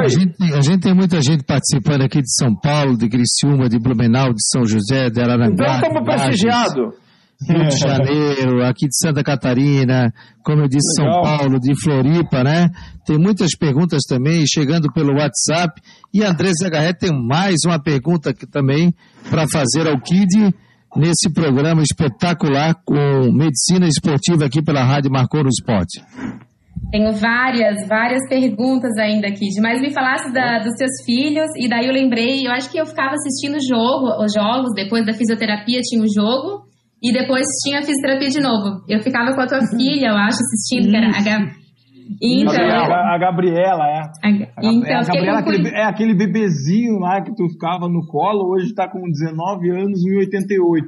a 0.01 0.07
gente, 0.09 0.35
a 0.53 0.59
gente 0.59 0.81
tem 0.81 0.93
muita 0.93 1.21
gente 1.21 1.45
participando 1.45 2.01
aqui 2.01 2.19
de 2.19 2.29
São 2.29 2.53
Paulo, 2.53 2.97
de 2.97 3.07
Criciúma, 3.07 3.69
de 3.69 3.79
Blumenau, 3.79 4.33
de 4.33 4.45
São 4.51 4.65
José, 4.65 5.09
de 5.09 5.21
Araranguá. 5.21 5.77
Então 5.77 5.89
estamos 5.89 6.03
prestigiados. 6.03 7.02
Rio 7.47 7.67
de 7.67 7.77
Janeiro, 7.77 8.63
aqui 8.63 8.87
de 8.87 8.97
Santa 8.97 9.23
Catarina, 9.23 10.13
como 10.43 10.61
eu 10.61 10.67
disse, 10.67 10.95
São 10.95 11.05
Paulo, 11.21 11.59
de 11.59 11.73
Floripa, 11.81 12.43
né? 12.43 12.69
Tem 13.05 13.17
muitas 13.17 13.55
perguntas 13.57 14.03
também 14.07 14.43
chegando 14.47 14.91
pelo 14.91 15.13
WhatsApp. 15.13 15.81
E 16.13 16.23
André 16.23 16.51
Zagarret 16.61 16.97
tem 16.97 17.11
mais 17.11 17.55
uma 17.65 17.81
pergunta 17.81 18.31
aqui 18.31 18.45
também 18.45 18.93
para 19.29 19.45
fazer 19.51 19.87
ao 19.87 19.99
Kid 19.99 20.53
nesse 20.95 21.31
programa 21.33 21.81
espetacular 21.81 22.75
com 22.85 23.31
medicina 23.31 23.87
esportiva 23.87 24.45
aqui 24.45 24.61
pela 24.61 24.83
Rádio 24.83 25.11
Marcou 25.11 25.43
no 25.43 25.49
Esporte. 25.49 26.01
Tenho 26.91 27.11
várias, 27.13 27.87
várias 27.87 28.27
perguntas 28.29 28.91
ainda, 28.99 29.27
Kid. 29.31 29.59
Mas 29.61 29.81
me 29.81 29.91
falasse 29.91 30.31
da, 30.31 30.59
dos 30.59 30.75
seus 30.77 31.03
filhos, 31.03 31.47
e 31.57 31.67
daí 31.67 31.87
eu 31.87 31.93
lembrei, 31.93 32.45
eu 32.45 32.51
acho 32.51 32.69
que 32.69 32.77
eu 32.79 32.85
ficava 32.85 33.13
assistindo 33.13 33.57
jogo, 33.67 34.23
os 34.23 34.31
jogos, 34.31 34.73
depois 34.75 35.03
da 35.03 35.13
fisioterapia 35.13 35.79
tinha 35.81 36.03
o 36.03 36.07
jogo, 36.07 36.65
e 37.03 37.11
depois 37.11 37.45
tinha 37.61 37.79
a 37.79 37.81
fisioterapia 37.81 38.29
de 38.29 38.39
novo. 38.39 38.81
Eu 38.87 39.01
ficava 39.01 39.35
com 39.35 39.41
a 39.41 39.47
tua 39.47 39.59
filha, 39.59 40.07
eu 40.07 40.15
acho, 40.15 40.39
assistindo, 40.39 40.89
que 40.89 40.95
era 40.95 41.09
a 41.09 41.21
Gab... 41.21 41.63
Então, 42.21 42.53
a, 42.53 43.15
a 43.15 43.17
Gabriela, 43.17 43.83
é. 43.85 44.01
A, 44.23 44.29
então, 44.29 44.85
é, 44.85 44.95
a 44.95 45.03
Gabriela 45.03 45.37
é 45.37 45.41
aquele, 45.41 45.69
é 45.69 45.83
aquele 45.83 46.13
bebezinho 46.15 46.99
lá 46.99 47.21
que 47.21 47.33
tu 47.35 47.49
ficava 47.49 47.87
no 47.89 48.05
colo, 48.07 48.53
hoje 48.53 48.73
tá 48.73 48.87
com 48.89 49.01
19 49.01 49.69
anos 49.71 50.05
e 50.05 50.17
88. 50.17 50.87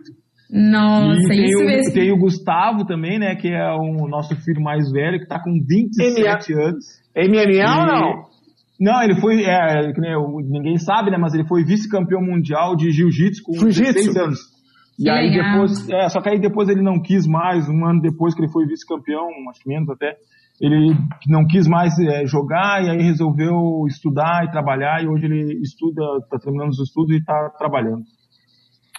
Nossa, 0.52 1.34
e 1.34 1.46
isso 1.46 1.58
tem 1.58 1.64
o, 1.64 1.66
mesmo. 1.66 1.94
Tem 1.94 2.12
o 2.12 2.18
Gustavo 2.18 2.86
também, 2.86 3.18
né, 3.18 3.36
que 3.36 3.48
é 3.48 3.72
o 3.74 4.08
nosso 4.08 4.36
filho 4.44 4.62
mais 4.62 4.92
velho, 4.92 5.20
que 5.20 5.28
tá 5.28 5.42
com 5.42 5.52
27 5.52 6.54
MMA. 6.54 6.64
anos. 6.64 6.86
MMA 7.16 7.80
ou 7.80 7.86
não? 7.88 8.36
Não, 8.80 9.02
ele 9.04 9.20
foi, 9.20 9.44
é, 9.44 9.92
ninguém 10.50 10.78
sabe, 10.78 11.10
né, 11.10 11.18
mas 11.18 11.34
ele 11.34 11.48
foi 11.48 11.64
vice-campeão 11.64 12.22
mundial 12.22 12.76
de 12.76 12.92
jiu-jitsu 12.92 13.42
com 13.44 13.54
Jiu-jitsu. 13.54 13.94
16 13.94 14.18
anos. 14.18 14.55
E 14.98 15.10
aí 15.10 15.30
legal. 15.30 15.52
depois, 15.52 15.90
é, 15.90 16.10
só 16.10 16.22
que 16.22 16.30
aí 16.30 16.40
depois 16.40 16.70
ele 16.70 16.82
não 16.82 17.02
quis 17.02 17.28
mais, 17.28 17.68
um 17.68 17.86
ano 17.86 18.02
depois 18.02 18.34
que 18.34 18.42
ele 18.42 18.52
foi 18.52 18.66
vice-campeão, 18.66 19.28
acho 19.50 19.62
que 19.62 19.70
menos 19.70 19.90
até, 19.90 20.16
ele 20.62 20.96
não 21.28 21.46
quis 21.46 21.68
mais 21.68 21.98
é, 22.00 22.26
jogar 22.26 22.82
e 22.82 22.90
aí 22.90 23.02
resolveu 23.02 23.86
estudar 23.88 24.46
e 24.46 24.52
trabalhar 24.52 25.04
e 25.04 25.08
hoje 25.08 25.26
ele 25.26 25.60
estuda, 25.62 26.02
tá 26.30 26.38
terminando 26.40 26.70
os 26.70 26.80
estudos 26.80 27.16
e 27.16 27.24
tá 27.24 27.52
trabalhando. 27.58 28.04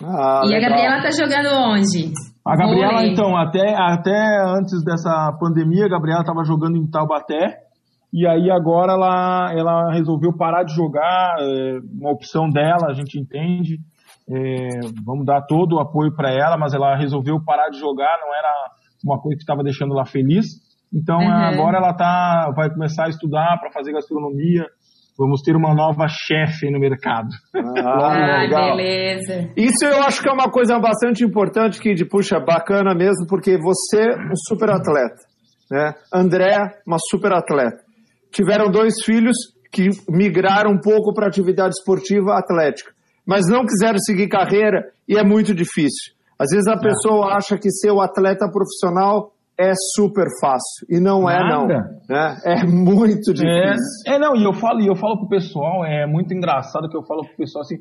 Ah, 0.03 0.43
E 0.45 0.53
a 0.53 0.59
legal. 0.59 0.71
Gabriela 0.71 1.03
tá 1.03 1.11
jogando 1.11 1.49
onde? 1.73 2.13
A 2.45 2.57
Gabriela, 2.57 2.93
Vôlei. 2.93 3.13
então, 3.13 3.35
até, 3.35 3.75
até 3.75 4.43
antes 4.59 4.85
dessa 4.85 5.35
pandemia, 5.41 5.87
a 5.87 5.89
Gabriela 5.89 6.21
estava 6.21 6.45
jogando 6.45 6.77
em 6.77 6.87
Taubaté. 6.91 7.65
E 8.13 8.27
aí 8.27 8.51
agora 8.51 8.93
ela, 8.93 9.53
ela 9.53 9.93
resolveu 9.93 10.37
parar 10.37 10.63
de 10.63 10.75
jogar, 10.75 11.37
é, 11.41 11.79
uma 11.99 12.13
opção 12.13 12.49
dela, 12.49 12.89
a 12.89 12.93
gente 12.93 13.19
entende. 13.19 13.79
É, 14.29 14.81
vamos 15.05 15.25
dar 15.25 15.43
todo 15.43 15.77
o 15.77 15.81
apoio 15.81 16.15
para 16.15 16.31
ela, 16.31 16.57
mas 16.59 16.75
ela 16.75 16.97
resolveu 16.97 17.37
parar 17.45 17.69
de 17.71 17.79
jogar, 17.79 18.19
não 18.21 18.35
era 18.35 18.53
uma 19.05 19.21
coisa 19.21 19.37
que 19.37 19.43
estava 19.43 19.63
deixando 19.63 19.93
ela 19.93 20.05
feliz. 20.05 20.47
Então 20.93 21.19
Uhum. 21.19 21.31
agora 21.33 21.79
ela 21.79 21.95
tá, 21.95 22.51
vai 22.57 22.71
começar 22.71 23.07
a 23.07 23.09
estudar 23.09 23.59
para 23.61 23.71
fazer 23.73 23.93
gastronomia. 23.93 24.65
Vamos 25.19 25.41
ter 25.41 25.57
uma 25.57 25.75
nova 25.75 26.07
chefe 26.09 26.71
no 26.71 26.79
mercado. 26.79 27.29
Ah, 27.57 28.43
legal. 28.43 28.77
beleza. 28.77 29.51
Isso 29.57 29.85
eu 29.85 30.03
acho 30.03 30.21
que 30.23 30.29
é 30.29 30.33
uma 30.33 30.51
coisa 30.51 30.79
bastante 30.79 31.25
importante, 31.25 31.81
Kid. 31.81 32.05
Puxa, 32.07 32.39
bacana 32.39 32.95
mesmo, 32.95 33.27
porque 33.29 33.57
você 33.59 34.01
é 34.11 34.17
um 34.17 34.37
super 34.49 34.71
atleta. 34.71 35.17
Né? 35.71 35.95
André, 36.13 36.57
uma 36.87 36.99
super 37.11 37.33
atleta. 37.33 37.79
Tiveram 38.31 38.71
dois 38.71 38.95
filhos 39.05 39.35
que 39.73 39.89
migraram 40.09 40.71
um 40.73 40.81
pouco 40.81 41.13
para 41.15 41.27
atividade 41.27 41.71
esportiva 41.79 42.35
atlética, 42.39 42.93
mas 43.27 43.47
não 43.49 43.65
quiseram 43.67 43.99
seguir 43.99 44.29
carreira 44.29 44.85
e 45.09 45.17
é 45.19 45.25
muito 45.25 45.55
difícil. 45.55 46.15
Às 46.39 46.51
vezes 46.51 46.67
a 46.69 46.77
pessoa 46.79 47.35
acha 47.35 47.57
que 47.59 47.71
ser 47.71 47.91
o 47.91 48.01
atleta 48.01 48.49
profissional 48.51 49.33
é 49.59 49.73
super 49.95 50.27
fácil 50.39 50.87
e 50.91 51.01
não 51.01 51.29
é 51.29 51.39
não. 51.49 51.67
Nada. 51.67 51.89
Né? 52.09 52.37
É 52.45 52.65
muito 52.67 53.31
É, 53.31 53.35
difícil. 53.35 54.05
é, 54.07 54.19
não, 54.19 54.37
e 54.37 54.45
eu 54.45 54.53
falo, 54.53 54.81
e 54.83 54.87
eu 54.87 54.95
falo 54.95 55.19
pro 55.19 55.29
pessoal, 55.29 55.83
é 55.85 56.07
muito 56.07 56.35
engraçado 56.35 56.89
que 56.91 56.97
eu 56.97 57.03
falo 57.05 57.23
pro 57.27 57.37
pessoal 57.39 57.63
assim, 57.63 57.77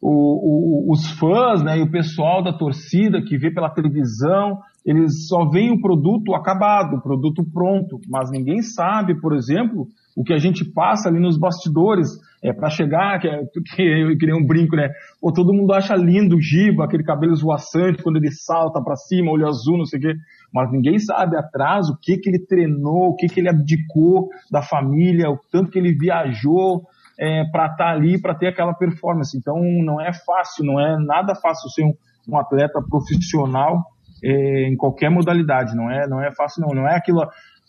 o, 0.00 0.88
o- 0.88 0.92
os 0.92 1.06
fãs, 1.18 1.62
né, 1.62 1.76
e 1.78 1.82
o 1.82 1.90
pessoal 1.90 2.42
da 2.42 2.52
torcida 2.56 3.20
que 3.20 3.36
vê 3.36 3.50
pela 3.52 3.68
televisão, 3.68 4.58
eles 4.86 5.26
só 5.28 5.44
veem 5.50 5.70
o 5.72 5.80
produto 5.80 6.34
acabado, 6.34 6.96
o 6.96 7.02
produto 7.02 7.44
pronto, 7.52 7.98
mas 8.08 8.30
ninguém 8.30 8.62
sabe, 8.62 9.20
por 9.20 9.34
exemplo, 9.36 9.86
o 10.16 10.22
que 10.24 10.32
a 10.32 10.38
gente 10.38 10.64
passa 10.64 11.08
ali 11.10 11.20
nos 11.20 11.38
bastidores, 11.38 12.08
é 12.42 12.52
para 12.52 12.70
chegar, 12.70 13.18
que, 13.18 13.28
é, 13.28 13.38
que 13.74 13.82
eu 13.82 14.16
queria 14.16 14.36
um 14.36 14.46
brinco, 14.46 14.76
né? 14.76 14.90
Pô, 15.20 15.32
todo 15.32 15.52
mundo 15.52 15.72
acha 15.72 15.94
lindo 15.96 16.36
o 16.36 16.40
Giba, 16.40 16.84
aquele 16.84 17.02
cabelo 17.02 17.32
esvoaçante 17.32 18.02
quando 18.02 18.16
ele 18.16 18.30
salta 18.30 18.80
para 18.82 18.96
cima, 18.96 19.32
olho 19.32 19.46
azul, 19.46 19.78
não 19.78 19.84
sei 19.84 19.98
o 19.98 20.02
quê, 20.02 20.14
mas 20.52 20.70
ninguém 20.70 20.98
sabe 20.98 21.36
atrás 21.36 21.88
o 21.88 21.96
que 22.00 22.16
que 22.16 22.30
ele 22.30 22.44
treinou, 22.46 23.08
o 23.08 23.16
que 23.16 23.26
que 23.26 23.40
ele 23.40 23.48
abdicou 23.48 24.28
da 24.50 24.62
família, 24.62 25.30
o 25.30 25.38
tanto 25.50 25.70
que 25.70 25.78
ele 25.78 25.92
viajou 25.92 26.82
é, 27.18 27.44
para 27.50 27.66
estar 27.66 27.90
ali, 27.90 28.20
para 28.20 28.34
ter 28.34 28.46
aquela 28.46 28.72
performance. 28.72 29.36
Então 29.36 29.56
não 29.84 30.00
é 30.00 30.12
fácil, 30.12 30.64
não 30.64 30.80
é 30.80 30.96
nada 30.98 31.34
fácil 31.34 31.68
ser 31.70 31.84
um, 31.84 31.94
um 32.28 32.38
atleta 32.38 32.80
profissional 32.88 33.82
é, 34.22 34.68
em 34.68 34.76
qualquer 34.76 35.10
modalidade, 35.10 35.74
não 35.74 35.90
é, 35.90 36.06
não 36.08 36.22
é 36.22 36.30
fácil 36.32 36.62
não, 36.62 36.74
não 36.74 36.88
é 36.88 36.96
aquilo. 36.96 37.20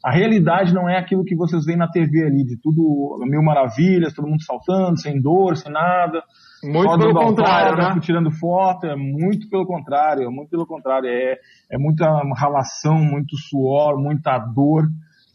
A 0.03 0.11
realidade 0.11 0.73
não 0.73 0.89
é 0.89 0.97
aquilo 0.97 1.25
que 1.25 1.35
vocês 1.35 1.65
veem 1.65 1.77
na 1.77 1.89
TV 1.89 2.23
ali, 2.23 2.45
de 2.45 2.57
tudo 2.61 3.17
mil 3.29 3.43
maravilhas, 3.43 4.13
todo 4.13 4.27
mundo 4.27 4.43
saltando, 4.43 4.99
sem 4.99 5.19
dor, 5.21 5.57
sem 5.57 5.71
nada. 5.71 6.23
Muito 6.63 6.97
pelo 6.97 7.13
contrário, 7.13 7.69
autógrafo, 7.69 7.95
né? 7.95 8.01
tirando 8.01 8.31
foto, 8.31 8.85
é 8.85 8.95
muito 8.95 9.49
pelo 9.49 9.65
contrário, 9.65 10.23
é 10.23 10.29
muito 10.29 10.49
pelo 10.49 10.65
contrário, 10.65 11.07
é, 11.07 11.37
é 11.71 11.77
muita 11.77 12.05
ralação, 12.35 12.95
muito 12.95 13.37
suor, 13.37 13.97
muita 13.97 14.37
dor, 14.37 14.83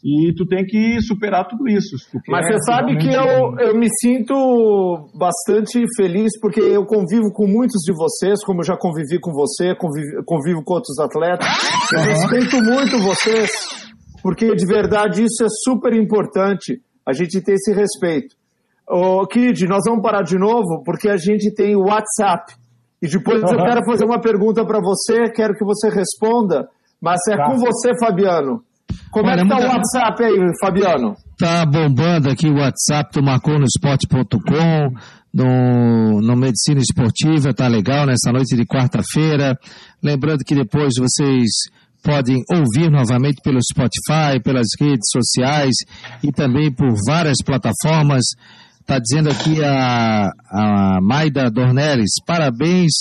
e 0.05 0.35
tu 0.35 0.45
tem 0.45 0.67
que 0.67 1.01
superar 1.01 1.49
tudo 1.49 1.67
isso. 1.67 1.97
Mas 2.29 2.47
você 2.47 2.59
sabe 2.67 2.99
que 2.99 3.09
eu, 3.09 3.59
eu 3.59 3.75
me 3.75 3.89
sinto 4.01 5.09
bastante 5.15 5.83
feliz 5.97 6.39
porque 6.39 6.61
eu 6.61 6.85
convivo 6.85 7.33
com 7.33 7.47
muitos 7.47 7.81
de 7.83 7.93
vocês, 7.95 8.45
como 8.45 8.61
eu 8.61 8.67
já 8.67 8.77
convivi 8.77 9.19
com 9.19 9.33
você, 9.33 9.75
convivo, 9.75 10.23
convivo 10.27 10.63
com 10.63 10.75
outros 10.75 10.99
atletas. 10.99 11.49
Eu 11.91 12.01
respeito 12.01 12.63
muito 12.63 12.99
vocês, 12.99 13.51
porque 14.25 14.57
de 14.57 14.65
verdade 14.65 15.23
isso 15.23 15.45
é 15.45 15.49
super 15.51 15.93
importante, 15.93 16.81
a 17.07 17.13
gente 17.13 17.43
ter 17.43 17.57
esse 17.57 17.75
respeito. 17.75 18.35
Ô, 18.89 19.27
Kid, 19.27 19.67
nós 19.67 19.83
vamos 19.87 20.03
parar 20.03 20.23
de 20.23 20.39
novo 20.39 20.83
porque 20.83 21.11
a 21.11 21.19
gente 21.19 21.53
tem 21.55 21.77
o 21.77 21.89
WhatsApp. 21.89 22.55
E 23.03 23.07
depois 23.07 23.43
eu 23.43 23.59
quero 23.59 23.85
fazer 23.85 24.07
uma 24.07 24.19
pergunta 24.19 24.65
para 24.65 24.81
você, 24.81 25.31
quero 25.31 25.53
que 25.53 25.63
você 25.63 25.91
responda, 25.91 26.67
mas 27.03 27.21
é 27.29 27.37
tá. 27.37 27.45
com 27.45 27.59
você, 27.59 27.91
Fabiano. 28.01 28.63
Como 29.11 29.29
Olha, 29.29 29.41
é 29.41 29.43
que 29.43 29.49
tá 29.51 29.59
o 29.59 29.69
WhatsApp 29.69 30.25
aí, 30.25 30.39
Fabiano? 30.59 31.15
Tá 31.39 31.67
bombando 31.67 32.31
aqui 32.31 32.49
o 32.49 32.57
WhatsApp 32.57 33.13
do 33.13 33.23
marconosport.com, 33.23 34.95
no, 35.35 36.23
no 36.23 36.35
Medicina 36.35 36.81
Esportiva, 36.81 37.53
tá 37.53 37.69
legal 37.69 38.07
nessa 38.07 38.33
noite 38.33 38.57
de 38.57 38.65
quarta-feira. 38.65 39.59
Lembrando 40.03 40.45
que 40.47 40.55
depois 40.55 40.95
vocês 40.99 41.45
podem 42.05 42.45
ouvir 42.51 42.91
novamente 42.91 43.41
pelo 43.43 43.59
Spotify, 43.63 44.39
pelas 44.45 44.67
redes 44.79 45.09
sociais 45.11 45.75
e 46.23 46.31
também 46.31 46.71
por 46.71 46.95
várias 47.09 47.39
plataformas. 47.43 48.23
Está 48.79 48.99
dizendo 48.99 49.31
aqui 49.31 49.65
a, 49.65 50.31
a 50.51 51.01
Maida 51.01 51.51
Dornelles, 51.51 52.11
parabéns 52.27 52.93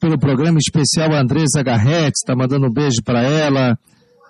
pelo 0.00 0.18
programa 0.18 0.58
especial 0.58 1.12
Andresa 1.12 1.62
Garrett, 1.62 2.12
está 2.16 2.34
mandando 2.34 2.66
um 2.66 2.72
beijo 2.72 3.02
para 3.04 3.22
ela. 3.22 3.78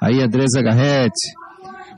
Aí, 0.01 0.21
Andresa 0.21 0.61
Garrett. 0.61 1.15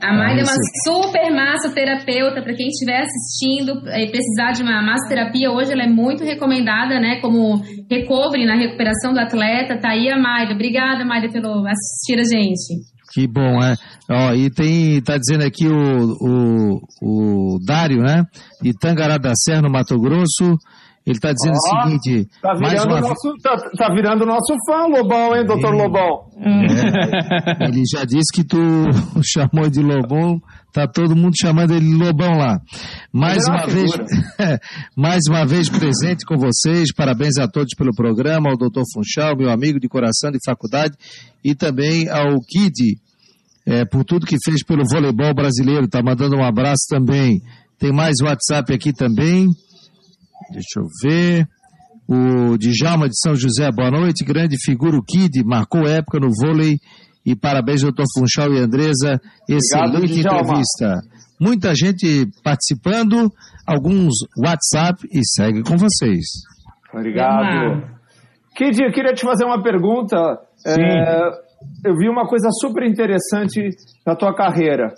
A 0.03 0.11
Maida 0.11 0.41
é 0.41 0.43
uma 0.43 0.57
super 0.83 1.31
massoterapeuta, 1.33 2.41
para 2.41 2.53
quem 2.53 2.67
estiver 2.67 3.01
assistindo 3.01 3.79
e 3.87 4.11
precisar 4.11 4.51
de 4.51 4.61
uma 4.61 4.81
massoterapia, 4.81 5.49
hoje 5.49 5.71
ela 5.71 5.83
é 5.83 5.87
muito 5.87 6.25
recomendada, 6.25 6.99
né, 6.99 7.21
como 7.21 7.61
recovery 7.89 8.45
na 8.45 8.57
recuperação 8.57 9.13
do 9.13 9.19
atleta. 9.19 9.79
Tá 9.79 9.91
aí 9.91 10.09
a 10.09 10.17
Maida. 10.19 10.53
Obrigada, 10.53 11.05
Maida, 11.05 11.31
pelo 11.31 11.65
assistir 11.65 12.19
a 12.19 12.23
gente. 12.23 12.83
Que 13.13 13.25
bom, 13.27 13.63
é. 13.63 13.75
Ó, 14.11 14.33
e 14.33 14.49
tem, 14.49 15.01
tá 15.01 15.17
dizendo 15.17 15.45
aqui 15.45 15.67
o, 15.69 15.71
o, 16.19 17.55
o 17.55 17.59
Dário, 17.65 18.01
né, 18.01 18.25
de 18.61 18.73
Tangará 18.77 19.17
da 19.17 19.33
Serra, 19.35 19.61
no 19.61 19.71
Mato 19.71 19.97
Grosso, 19.97 20.57
ele 21.05 21.17
está 21.17 21.33
dizendo 21.33 21.55
oh, 21.55 21.57
o 21.57 21.83
seguinte. 21.83 22.29
Tá 22.41 22.53
virando, 22.53 22.87
uma... 22.87 23.01
nosso, 23.01 23.33
tá, 23.41 23.57
tá 23.77 23.93
virando 23.93 24.25
nosso 24.25 24.53
fã, 24.65 24.87
Lobão, 24.87 25.35
hein, 25.35 25.45
doutor 25.45 25.73
Lobão? 25.73 26.29
É, 26.39 27.67
ele 27.67 27.83
já 27.91 28.05
disse 28.05 28.31
que 28.33 28.43
tu 28.43 28.57
chamou 29.21 29.69
de 29.69 29.81
Lobão, 29.81 30.41
tá 30.71 30.87
todo 30.87 31.13
mundo 31.13 31.33
chamando 31.39 31.73
ele 31.73 31.85
de 31.85 31.95
Lobão 31.95 32.37
lá. 32.37 32.57
Mais 33.11 33.45
uma 33.47 33.67
vez, 33.67 33.91
mais 34.95 35.21
uma 35.27 35.45
vez 35.45 35.67
presente 35.67 36.25
com 36.25 36.37
vocês, 36.37 36.93
parabéns 36.95 37.37
a 37.37 37.49
todos 37.49 37.75
pelo 37.77 37.93
programa, 37.93 38.49
ao 38.49 38.57
doutor 38.57 38.83
Funchal, 38.93 39.35
meu 39.35 39.49
amigo 39.49 39.81
de 39.81 39.89
coração 39.89 40.31
de 40.31 40.39
faculdade, 40.45 40.95
e 41.43 41.53
também 41.53 42.07
ao 42.07 42.39
Kid, 42.39 42.97
é, 43.65 43.83
por 43.83 44.05
tudo 44.05 44.25
que 44.25 44.37
fez 44.43 44.63
pelo 44.63 44.83
voleibol 44.89 45.33
brasileiro, 45.33 45.85
tá 45.87 46.01
mandando 46.01 46.37
um 46.37 46.43
abraço 46.43 46.85
também. 46.89 47.41
Tem 47.77 47.91
mais 47.91 48.15
WhatsApp 48.21 48.73
aqui 48.73 48.93
também. 48.93 49.49
Deixa 50.51 50.79
eu 50.79 50.87
ver. 51.01 51.47
O 52.07 52.57
Djalma 52.57 53.07
de 53.07 53.17
São 53.19 53.35
José, 53.35 53.69
boa 53.71 53.89
noite. 53.89 54.25
Grande 54.25 54.57
figura, 54.63 54.97
o 54.97 55.03
Kid, 55.03 55.43
marcou 55.45 55.87
época 55.87 56.19
no 56.19 56.29
vôlei. 56.29 56.77
E 57.25 57.35
parabéns, 57.35 57.81
doutor 57.81 58.05
Funchal 58.17 58.53
e 58.53 58.59
Andresa. 58.59 59.21
Excelente 59.47 60.11
Obrigado, 60.11 60.39
entrevista. 60.41 61.01
Muita 61.39 61.73
gente 61.73 62.27
participando, 62.43 63.31
alguns 63.65 64.13
WhatsApp 64.37 65.07
e 65.11 65.21
segue 65.25 65.63
com 65.63 65.77
vocês. 65.77 66.25
Obrigado. 66.93 67.87
Kid, 68.55 68.83
eu 68.83 68.91
queria 68.91 69.13
te 69.13 69.21
fazer 69.21 69.45
uma 69.45 69.63
pergunta. 69.63 70.17
É, 70.67 71.29
eu 71.85 71.95
vi 71.97 72.09
uma 72.09 72.27
coisa 72.27 72.49
super 72.51 72.83
interessante 72.83 73.69
na 74.05 74.15
tua 74.15 74.35
carreira. 74.35 74.93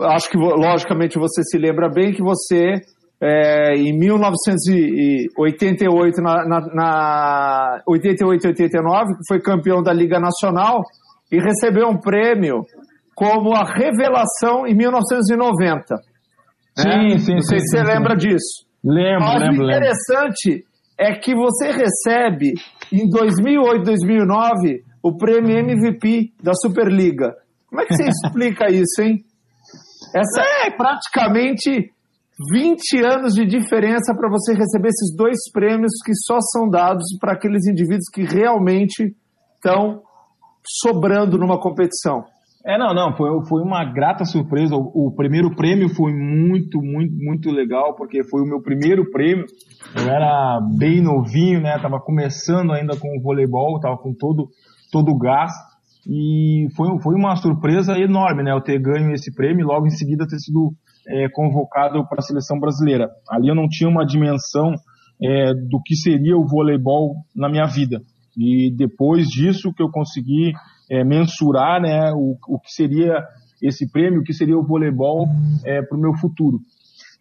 Acho 0.00 0.30
que, 0.30 0.38
logicamente, 0.38 1.18
você 1.18 1.42
se 1.42 1.58
lembra 1.58 1.90
bem 1.90 2.12
que 2.12 2.22
você 2.22 2.80
é, 3.20 3.74
em 3.74 3.92
1988, 3.98 6.22
na, 6.22 6.46
na, 6.46 6.60
na 6.72 7.82
88 7.86 8.46
89, 8.48 9.16
que 9.16 9.26
foi 9.26 9.40
campeão 9.40 9.82
da 9.82 9.92
Liga 9.92 10.20
Nacional 10.20 10.82
e 11.30 11.38
recebeu 11.40 11.88
um 11.88 11.98
prêmio 11.98 12.62
como 13.14 13.54
a 13.54 13.64
revelação 13.64 14.66
em 14.66 14.74
1990. 14.76 15.96
Sim, 16.76 16.88
né? 16.88 17.18
sim, 17.18 17.34
Não 17.34 17.42
sei 17.42 17.58
sim, 17.58 17.66
se 17.66 17.76
você 17.76 17.78
sim, 17.78 17.84
lembra 17.92 18.18
sim. 18.18 18.28
disso. 18.28 18.64
Lembro, 18.84 19.24
Mas 19.24 19.42
lembro. 19.42 19.64
o 19.64 19.64
interessante 19.64 20.50
lembro. 20.50 20.64
é 20.96 21.12
que 21.18 21.34
você 21.34 21.72
recebe 21.72 22.54
em 22.92 23.08
2008, 23.10 23.82
2009 23.82 24.84
o 25.02 25.16
prêmio 25.16 25.58
MVP 25.58 26.32
da 26.40 26.52
Superliga. 26.54 27.34
Como 27.68 27.82
é 27.82 27.86
que 27.86 27.96
você 27.96 28.04
explica 28.08 28.70
isso, 28.70 29.02
hein? 29.02 29.24
Essa 30.14 30.40
é 30.64 30.70
praticamente 30.70 31.90
20 32.52 33.04
anos 33.04 33.34
de 33.34 33.44
diferença 33.44 34.14
para 34.14 34.30
você 34.30 34.52
receber 34.54 34.88
esses 34.88 35.14
dois 35.16 35.38
prêmios 35.52 35.92
que 36.04 36.12
só 36.14 36.38
são 36.40 36.68
dados 36.68 37.04
para 37.20 37.32
aqueles 37.32 37.66
indivíduos 37.66 38.08
que 38.12 38.22
realmente 38.22 39.12
estão 39.56 40.02
sobrando 40.64 41.36
numa 41.36 41.60
competição. 41.60 42.24
É, 42.64 42.76
não, 42.76 42.92
não, 42.92 43.16
foi, 43.16 43.28
foi 43.48 43.62
uma 43.62 43.84
grata 43.84 44.24
surpresa. 44.24 44.76
O, 44.76 45.08
o, 45.08 45.14
primeiro 45.14 45.54
prêmio 45.56 45.88
foi 45.88 46.12
muito, 46.12 46.80
muito, 46.80 47.14
muito 47.16 47.50
legal, 47.50 47.94
porque 47.96 48.22
foi 48.22 48.42
o 48.42 48.46
meu 48.46 48.60
primeiro 48.60 49.10
prêmio. 49.10 49.46
Eu 49.96 50.08
era 50.08 50.60
bem 50.76 51.00
novinho, 51.00 51.60
né? 51.60 51.78
Tava 51.80 51.98
começando 51.98 52.72
ainda 52.72 52.96
com 52.96 53.08
o 53.16 53.22
voleibol, 53.22 53.80
tava 53.80 53.96
com 53.96 54.12
todo, 54.12 54.48
todo 54.92 55.10
o 55.10 55.18
gás. 55.18 55.50
E 56.06 56.66
foi, 56.76 56.88
foi 57.02 57.14
uma 57.14 57.36
surpresa 57.36 57.98
enorme, 57.98 58.42
né? 58.42 58.52
Eu 58.52 58.60
ter 58.60 58.78
ganho 58.78 59.12
esse 59.12 59.34
prêmio 59.34 59.62
e 59.62 59.66
logo 59.66 59.86
em 59.86 59.90
seguida 59.90 60.26
ter 60.26 60.38
sido 60.38 60.72
é, 61.08 61.28
convocado 61.30 62.06
para 62.08 62.18
a 62.18 62.22
seleção 62.22 62.58
brasileira. 62.58 63.08
Ali 63.30 63.48
eu 63.48 63.54
não 63.54 63.68
tinha 63.68 63.88
uma 63.88 64.04
dimensão 64.04 64.74
é, 65.22 65.54
do 65.54 65.80
que 65.84 65.96
seria 65.96 66.36
o 66.36 66.46
voleibol 66.46 67.16
na 67.34 67.48
minha 67.48 67.66
vida. 67.66 68.00
E 68.36 68.70
depois 68.76 69.26
disso 69.26 69.72
que 69.74 69.82
eu 69.82 69.90
consegui 69.90 70.52
é, 70.90 71.04
mensurar 71.04 71.80
né, 71.80 72.12
o, 72.12 72.36
o 72.48 72.60
que 72.60 72.70
seria 72.70 73.24
esse 73.62 73.90
prêmio, 73.90 74.20
o 74.20 74.24
que 74.24 74.32
seria 74.32 74.56
o 74.56 74.64
voleibol 74.64 75.26
é, 75.64 75.82
para 75.82 75.98
o 75.98 76.00
meu 76.00 76.14
futuro. 76.14 76.60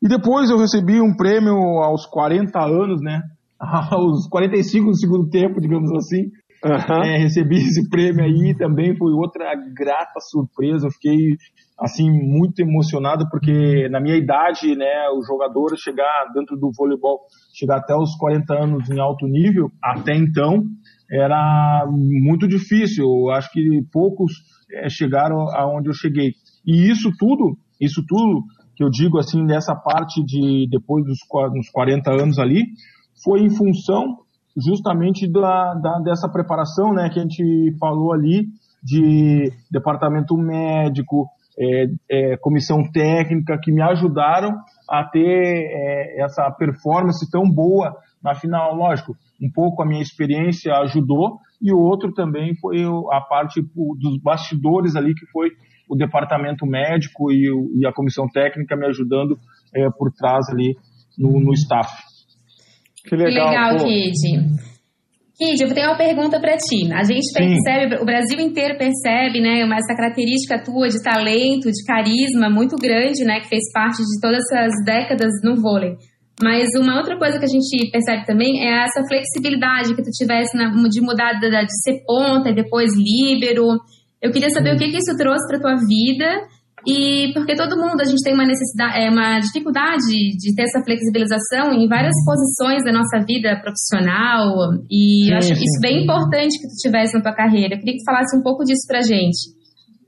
E 0.01 0.07
depois 0.07 0.49
eu 0.49 0.59
recebi 0.59 1.01
um 1.01 1.15
prêmio 1.15 1.55
aos 1.81 2.05
40 2.05 2.59
anos, 2.59 3.01
né? 3.01 3.21
Aos 3.59 4.27
45 4.29 4.85
do 4.85 4.95
segundo 4.95 5.29
tempo, 5.29 5.59
digamos 5.59 5.91
assim. 5.93 6.29
Uhum. 6.63 7.03
É, 7.03 7.17
recebi 7.17 7.57
esse 7.57 7.89
prêmio 7.89 8.23
aí 8.23 8.55
também 8.55 8.95
foi 8.95 9.11
outra 9.13 9.55
grata 9.73 10.19
surpresa. 10.19 10.85
Eu 10.85 10.91
fiquei 10.91 11.37
assim 11.79 12.09
muito 12.09 12.59
emocionado 12.59 13.27
porque 13.29 13.87
na 13.89 13.99
minha 13.99 14.15
idade, 14.15 14.75
né, 14.75 15.09
o 15.15 15.23
jogador 15.23 15.77
chegar 15.77 16.31
dentro 16.33 16.57
do 16.57 16.71
voleibol, 16.75 17.19
chegar 17.53 17.77
até 17.77 17.95
os 17.95 18.15
40 18.15 18.53
anos 18.53 18.89
em 18.89 18.99
alto 18.99 19.27
nível, 19.27 19.69
até 19.81 20.15
então 20.15 20.63
era 21.11 21.85
muito 21.89 22.47
difícil. 22.47 23.05
Eu 23.05 23.29
acho 23.31 23.51
que 23.51 23.81
poucos 23.91 24.31
é, 24.71 24.89
chegaram 24.89 25.37
aonde 25.55 25.89
eu 25.89 25.93
cheguei. 25.93 26.33
E 26.65 26.89
isso 26.89 27.11
tudo, 27.17 27.57
isso 27.79 28.03
tudo 28.07 28.43
que 28.75 28.83
eu 28.83 28.89
digo 28.89 29.17
assim 29.17 29.45
dessa 29.45 29.75
parte 29.75 30.23
de 30.23 30.67
depois 30.69 31.03
dos, 31.05 31.17
dos 31.53 31.69
40 31.69 32.11
anos 32.11 32.37
ali, 32.37 32.63
foi 33.23 33.41
em 33.41 33.49
função 33.49 34.19
justamente 34.55 35.31
da, 35.31 35.73
da, 35.75 35.99
dessa 35.99 36.29
preparação, 36.29 36.93
né, 36.93 37.09
que 37.09 37.19
a 37.19 37.21
gente 37.21 37.75
falou 37.79 38.13
ali 38.13 38.47
de 38.83 39.51
departamento 39.71 40.35
médico, 40.37 41.27
é, 41.59 41.85
é, 42.09 42.37
comissão 42.37 42.83
técnica 42.91 43.57
que 43.61 43.71
me 43.71 43.81
ajudaram 43.81 44.51
a 44.89 45.03
ter 45.03 45.25
é, 45.25 46.23
essa 46.23 46.49
performance 46.51 47.29
tão 47.31 47.43
boa 47.49 47.95
na 48.23 48.35
final. 48.35 48.75
Lógico, 48.75 49.15
um 49.41 49.51
pouco 49.51 49.81
a 49.81 49.85
minha 49.85 50.01
experiência 50.01 50.73
ajudou 50.81 51.39
e 51.61 51.73
o 51.73 51.79
outro 51.79 52.13
também 52.13 52.55
foi 52.61 52.83
a 53.11 53.21
parte 53.21 53.61
dos 53.61 54.21
bastidores 54.21 54.95
ali, 54.95 55.13
que 55.15 55.25
foi 55.27 55.49
o 55.89 55.95
departamento 55.95 56.65
médico 56.65 57.31
e, 57.31 57.47
e 57.75 57.87
a 57.87 57.93
comissão 57.93 58.27
técnica 58.27 58.75
me 58.75 58.85
ajudando 58.85 59.39
é, 59.73 59.89
por 59.89 60.11
trás 60.11 60.49
ali 60.49 60.75
no, 61.17 61.39
no 61.39 61.53
staff. 61.53 61.89
Que 63.07 63.15
legal, 63.15 63.49
que 63.49 63.55
legal 63.55 63.77
Kid. 63.77 64.76
Kid, 65.37 65.61
eu 65.61 65.71
tenho 65.71 65.87
uma 65.87 65.97
pergunta 65.97 66.39
para 66.39 66.57
ti. 66.57 66.91
A 66.91 67.03
gente 67.03 67.31
percebe, 67.31 67.95
Sim. 67.95 68.01
o 68.01 68.05
Brasil 68.05 68.39
inteiro 68.39 68.75
percebe, 68.75 69.39
né, 69.39 69.61
essa 69.61 69.95
característica 69.95 70.63
tua 70.63 70.89
de 70.89 71.01
talento, 71.03 71.69
de 71.69 71.85
carisma 71.85 72.49
muito 72.49 72.75
grande, 72.75 73.23
né, 73.23 73.39
que 73.39 73.47
fez 73.47 73.71
parte 73.71 73.97
de 73.97 74.19
todas 74.19 74.39
essas 74.51 74.73
décadas 74.83 75.29
no 75.43 75.61
vôlei. 75.61 75.95
Mas 76.41 76.69
uma 76.75 76.97
outra 76.97 77.17
coisa 77.17 77.37
que 77.37 77.45
a 77.45 77.47
gente 77.47 77.91
percebe 77.91 78.25
também 78.25 78.67
é 78.67 78.83
essa 78.83 79.03
flexibilidade 79.07 79.95
que 79.95 80.01
tu 80.01 80.09
tivesse 80.09 80.57
na, 80.57 80.69
de 80.89 81.01
mudar 81.01 81.33
de, 81.33 81.49
de 81.49 81.83
ser 81.83 82.01
ponta 82.05 82.49
e 82.49 82.55
depois 82.55 82.91
líbero. 82.95 83.63
Eu 84.21 84.31
queria 84.31 84.49
saber 84.49 84.71
Sim. 84.71 84.75
o 84.75 84.79
que, 84.79 84.89
que 84.89 84.97
isso 84.97 85.15
trouxe 85.17 85.47
para 85.47 85.59
tua 85.59 85.75
vida 85.87 86.47
e 86.85 87.33
porque 87.33 87.55
todo 87.55 87.75
mundo, 87.75 88.01
a 88.01 88.05
gente 88.05 88.21
tem 88.23 88.33
uma 88.33 88.45
necessidade, 88.45 88.99
é 88.99 89.09
uma 89.09 89.39
dificuldade 89.39 90.05
de 90.37 90.55
ter 90.55 90.63
essa 90.63 90.83
flexibilização 90.83 91.73
em 91.73 91.87
várias 91.87 92.13
posições 92.23 92.83
da 92.83 92.93
nossa 92.93 93.25
vida 93.25 93.59
profissional. 93.59 94.53
E 94.89 95.25
sim, 95.25 95.31
eu 95.31 95.37
acho 95.37 95.47
sim, 95.47 95.53
isso 95.53 95.81
bem 95.81 96.03
importante 96.03 96.59
que 96.59 96.67
tu 96.67 96.75
tivesse 96.81 97.15
na 97.15 97.21
tua 97.21 97.33
carreira. 97.33 97.75
Eu 97.75 97.79
queria 97.79 97.93
que 97.93 98.03
tu 98.03 98.05
falasse 98.05 98.37
um 98.37 98.43
pouco 98.43 98.63
disso 98.63 98.85
pra 98.87 99.01
gente. 99.01 99.57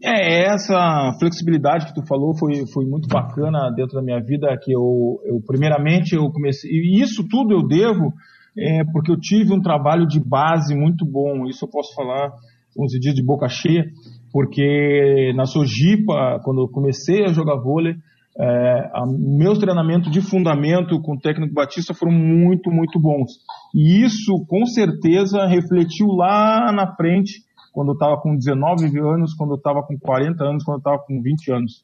É, 0.01 0.45
essa 0.45 1.11
flexibilidade 1.19 1.87
que 1.87 1.93
tu 1.93 2.05
falou 2.07 2.33
foi, 2.37 2.65
foi 2.71 2.85
muito 2.85 3.07
bacana 3.09 3.69
dentro 3.75 3.95
da 3.95 4.01
minha 4.01 4.21
vida, 4.21 4.47
que 4.63 4.71
eu, 4.71 5.19
eu 5.25 5.41
primeiramente 5.45 6.15
eu 6.15 6.31
comecei, 6.31 6.71
e 6.71 7.01
isso 7.01 7.27
tudo 7.27 7.53
eu 7.53 7.67
devo 7.67 8.13
é, 8.57 8.83
porque 8.93 9.11
eu 9.11 9.19
tive 9.19 9.53
um 9.53 9.61
trabalho 9.61 10.07
de 10.07 10.19
base 10.19 10.73
muito 10.73 11.05
bom, 11.05 11.45
isso 11.47 11.65
eu 11.65 11.69
posso 11.69 11.93
falar 11.93 12.31
11 12.77 12.99
dias 12.99 13.15
de 13.15 13.23
boca 13.23 13.49
cheia, 13.49 13.83
porque 14.31 15.33
na 15.35 15.45
Sojipa, 15.45 16.39
quando 16.43 16.61
eu 16.61 16.67
comecei 16.67 17.23
a 17.23 17.33
jogar 17.33 17.55
vôlei, 17.55 17.95
é, 18.39 18.89
meus 19.17 19.57
treinamentos 19.57 20.09
de 20.11 20.21
fundamento 20.21 21.01
com 21.01 21.15
o 21.15 21.19
técnico 21.19 21.53
Batista 21.53 21.93
foram 21.93 22.13
muito, 22.13 22.71
muito 22.71 22.99
bons. 22.99 23.31
E 23.75 24.01
isso, 24.03 24.45
com 24.47 24.65
certeza, 24.65 25.45
refletiu 25.45 26.07
lá 26.07 26.71
na 26.71 26.95
frente, 26.95 27.41
quando 27.73 27.89
eu 27.89 27.93
estava 27.93 28.19
com 28.21 28.35
19 28.35 28.97
anos, 28.97 29.33
quando 29.33 29.51
eu 29.51 29.57
estava 29.57 29.83
com 29.83 29.97
40 29.99 30.43
anos, 30.43 30.63
quando 30.63 30.77
eu 30.77 30.79
estava 30.79 30.99
com 30.99 31.21
20 31.21 31.51
anos. 31.51 31.83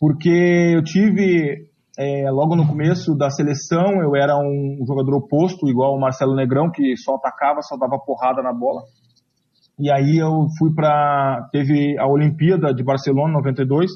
Porque 0.00 0.72
eu 0.74 0.82
tive, 0.82 1.66
é, 1.98 2.30
logo 2.30 2.56
no 2.56 2.66
começo 2.66 3.14
da 3.14 3.28
seleção, 3.28 4.00
eu 4.00 4.16
era 4.16 4.38
um 4.38 4.84
jogador 4.86 5.16
oposto, 5.16 5.68
igual 5.68 5.94
o 5.94 6.00
Marcelo 6.00 6.34
Negrão, 6.34 6.70
que 6.70 6.96
só 6.96 7.16
atacava, 7.16 7.60
só 7.62 7.76
dava 7.76 7.98
porrada 7.98 8.42
na 8.42 8.54
bola. 8.54 8.82
E 9.78 9.90
aí 9.90 10.18
eu 10.18 10.48
fui 10.58 10.74
para. 10.74 11.48
Teve 11.52 11.96
a 11.98 12.06
Olimpíada 12.06 12.74
de 12.74 12.82
Barcelona, 12.82 13.34
92, 13.34 13.90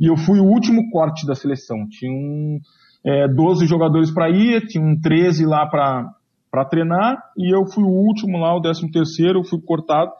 e 0.00 0.06
eu 0.06 0.16
fui 0.16 0.40
o 0.40 0.44
último 0.44 0.90
corte 0.90 1.26
da 1.26 1.34
seleção. 1.34 1.86
Tinha 1.88 2.10
um, 2.10 2.58
é, 3.04 3.28
12 3.28 3.66
jogadores 3.66 4.10
para 4.10 4.30
ir, 4.30 4.66
tinha 4.66 4.82
um 4.82 4.98
13 4.98 5.44
lá 5.44 5.66
para 5.66 6.64
treinar, 6.70 7.18
e 7.36 7.54
eu 7.54 7.66
fui 7.66 7.84
o 7.84 7.88
último 7.88 8.38
lá, 8.38 8.56
o 8.56 8.60
13 8.62 8.90
terceiro, 8.90 9.44
fui 9.44 9.60
cortado. 9.60 10.10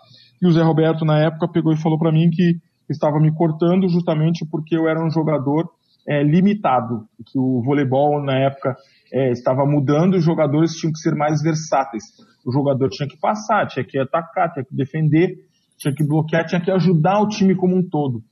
E 0.42 0.46
o 0.46 0.52
Zé 0.52 0.62
Roberto, 0.62 1.04
na 1.04 1.18
época, 1.18 1.48
pegou 1.48 1.72
e 1.72 1.80
falou 1.80 1.98
para 1.98 2.12
mim 2.12 2.30
que 2.30 2.56
estava 2.88 3.18
me 3.18 3.32
cortando 3.34 3.88
justamente 3.88 4.44
porque 4.50 4.76
eu 4.76 4.88
era 4.88 5.04
um 5.04 5.10
jogador 5.10 5.68
é, 6.08 6.22
limitado, 6.22 7.06
que 7.26 7.38
o 7.38 7.62
voleibol, 7.62 8.22
na 8.22 8.36
época, 8.38 8.74
é, 9.12 9.30
estava 9.30 9.64
mudando, 9.64 10.14
os 10.14 10.24
jogadores 10.24 10.72
tinham 10.72 10.92
que 10.92 10.98
ser 10.98 11.14
mais 11.14 11.42
versáteis. 11.42 12.04
O 12.44 12.52
jogador 12.52 12.88
tinha 12.88 13.08
que 13.08 13.18
passar, 13.18 13.66
tinha 13.66 13.84
que 13.84 13.98
atacar, 13.98 14.52
tinha 14.52 14.64
que 14.64 14.74
defender, 14.74 15.36
tinha 15.78 15.94
que 15.94 16.06
bloquear, 16.06 16.46
tinha 16.46 16.60
que 16.60 16.70
ajudar 16.70 17.20
o 17.20 17.28
time 17.28 17.54
como 17.54 17.76
um 17.76 17.82
todo. 17.82 18.22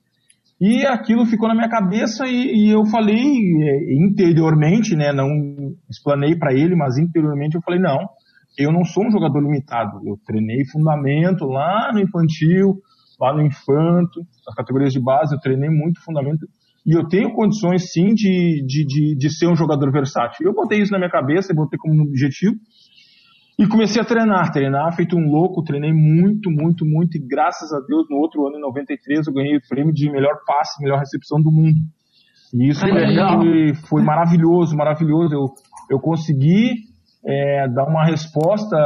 E 0.61 0.85
aquilo 0.85 1.25
ficou 1.25 1.47
na 1.47 1.55
minha 1.55 1.69
cabeça 1.69 2.27
e, 2.27 2.65
e 2.65 2.69
eu 2.69 2.85
falei 2.85 3.15
é, 3.15 3.93
interiormente, 3.93 4.93
né, 4.95 5.13
não 5.13 5.29
explanei 5.89 6.35
para 6.35 6.53
ele, 6.53 6.75
mas 6.75 6.97
interiormente 6.97 7.55
eu 7.55 7.61
falei, 7.61 7.79
não, 7.79 7.97
eu 8.57 8.71
não 8.71 8.83
sou 8.83 9.05
um 9.07 9.11
jogador 9.11 9.39
limitado. 9.39 10.01
Eu 10.05 10.17
treinei 10.25 10.65
fundamento 10.65 11.45
lá 11.45 11.91
no 11.93 12.01
infantil, 12.01 12.81
lá 13.19 13.33
no 13.33 13.41
infanto, 13.41 14.19
nas 14.45 14.55
categorias 14.55 14.91
de 14.91 14.99
base, 14.99 15.33
eu 15.33 15.39
treinei 15.39 15.69
muito 15.69 16.03
fundamento 16.03 16.45
e 16.85 16.93
eu 16.93 17.07
tenho 17.07 17.33
condições 17.33 17.91
sim 17.91 18.13
de, 18.13 18.63
de, 18.65 18.85
de, 18.85 19.15
de 19.15 19.29
ser 19.29 19.47
um 19.47 19.55
jogador 19.55 19.91
versátil. 19.91 20.45
Eu 20.45 20.53
botei 20.53 20.81
isso 20.81 20.91
na 20.91 20.97
minha 20.97 21.09
cabeça, 21.09 21.53
botei 21.53 21.77
como 21.77 22.03
objetivo 22.03 22.55
e 23.59 23.67
comecei 23.67 24.01
a 24.01 24.05
treinar, 24.05 24.53
treinar, 24.53 24.95
feito 24.95 25.17
um 25.17 25.29
louco, 25.29 25.61
treinei 25.61 25.91
muito, 25.91 26.49
muito, 26.49 26.85
muito, 26.85 27.17
e 27.17 27.19
graças 27.19 27.73
a 27.73 27.79
Deus, 27.85 28.07
no 28.09 28.15
outro 28.15 28.47
ano, 28.47 28.55
em 28.55 28.61
93, 28.61 29.27
eu 29.27 29.33
ganhei 29.33 29.57
o 29.57 29.61
prêmio 29.67 29.93
de 29.93 30.09
melhor 30.09 30.39
passe, 30.47 30.81
melhor 30.81 30.97
recepção 30.97 31.41
do 31.41 31.51
mundo. 31.51 31.75
E 32.53 32.69
isso 32.69 32.79
foi, 32.79 33.73
foi 33.89 34.01
maravilhoso, 34.01 34.77
maravilhoso. 34.77 35.35
Eu, 35.35 35.53
eu 35.91 35.99
consegui 35.99 36.85
é, 37.27 37.67
dar 37.67 37.83
uma 37.83 38.05
resposta, 38.05 38.77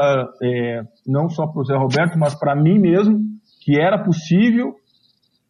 é, 0.41 0.81
não 1.05 1.29
só 1.29 1.45
para 1.45 1.61
o 1.61 1.65
Zé 1.65 1.77
Roberto, 1.77 2.17
mas 2.17 2.33
para 2.33 2.55
mim 2.55 2.79
mesmo, 2.79 3.19
que 3.63 3.79
era 3.79 4.03
possível, 4.03 4.73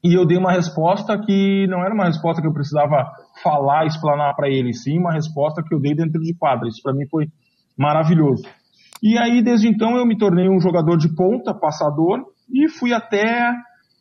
e 0.03 0.13
eu 0.13 0.27
dei 0.27 0.37
uma 0.37 0.51
resposta 0.51 1.17
que 1.17 1.65
não 1.67 1.79
era 1.79 1.93
uma 1.93 2.07
resposta 2.07 2.41
que 2.41 2.47
eu 2.49 2.53
precisava 2.53 3.09
falar, 3.41 3.85
explanar 3.85 4.35
para 4.35 4.49
ele, 4.49 4.73
sim 4.73 4.99
uma 4.99 5.13
resposta 5.13 5.63
que 5.63 5.73
eu 5.73 5.79
dei 5.79 5.95
dentro 5.95 6.19
de 6.19 6.35
quadra. 6.35 6.67
Isso 6.67 6.81
para 6.83 6.93
mim 6.93 7.07
foi 7.09 7.27
maravilhoso. 7.77 8.43
E 9.03 9.17
aí, 9.17 9.43
desde 9.43 9.67
então, 9.67 9.97
eu 9.97 10.05
me 10.05 10.17
tornei 10.17 10.47
um 10.47 10.61
jogador 10.61 10.95
de 10.95 11.13
ponta, 11.13 11.53
passador, 11.53 12.23
e 12.49 12.69
fui 12.69 12.93
até 12.93 13.51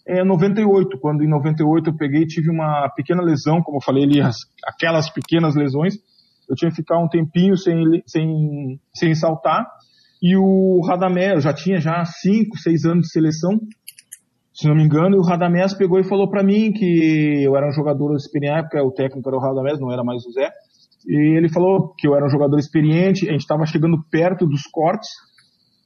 é, 0.07 0.23
98, 0.23 0.97
quando 1.01 1.25
em 1.25 1.29
98 1.29 1.91
eu 1.91 1.97
peguei 1.97 2.25
tive 2.25 2.49
uma 2.49 2.89
pequena 2.95 3.21
lesão, 3.21 3.61
como 3.65 3.79
eu 3.79 3.83
falei 3.83 4.05
ali, 4.05 4.21
as, 4.21 4.37
aquelas 4.65 5.11
pequenas 5.11 5.57
lesões. 5.57 5.95
Eu 6.49 6.55
tinha 6.55 6.71
que 6.71 6.77
ficar 6.77 6.99
um 6.99 7.09
tempinho 7.09 7.57
sem, 7.57 7.75
sem, 8.07 8.79
sem 8.95 9.13
saltar, 9.17 9.67
e 10.23 10.37
o 10.37 10.81
Radamé, 10.87 11.35
eu 11.35 11.41
já 11.41 11.53
tinha 11.53 11.81
já 11.81 12.05
5, 12.05 12.57
6 12.57 12.85
anos 12.85 13.07
de 13.07 13.13
seleção, 13.13 13.59
se 14.55 14.69
não 14.69 14.77
me 14.77 14.85
engano, 14.85 15.17
e 15.17 15.19
o 15.19 15.23
Radamés 15.23 15.75
pegou 15.75 15.99
e 15.99 16.05
falou 16.05 16.31
para 16.31 16.45
mim 16.45 16.71
que 16.71 17.43
eu 17.43 17.57
era 17.57 17.69
um 17.69 17.73
jogador 17.73 18.15
experiente, 18.15 18.69
porque 18.69 18.79
o 18.79 18.93
técnico 18.93 19.29
era 19.29 19.37
o 19.37 19.41
Radamés, 19.41 19.81
não 19.81 19.91
era 19.91 20.05
mais 20.05 20.25
o 20.25 20.31
Zé, 20.31 20.53
e 21.07 21.37
ele 21.37 21.49
falou 21.49 21.95
que 21.97 22.07
eu 22.07 22.15
era 22.15 22.25
um 22.25 22.31
jogador 22.31 22.59
experiente, 22.59 23.29
a 23.29 23.33
gente 23.33 23.43
estava 23.43 23.67
chegando 23.67 24.03
perto 24.11 24.47
dos 24.47 24.63
cortes, 24.63 25.09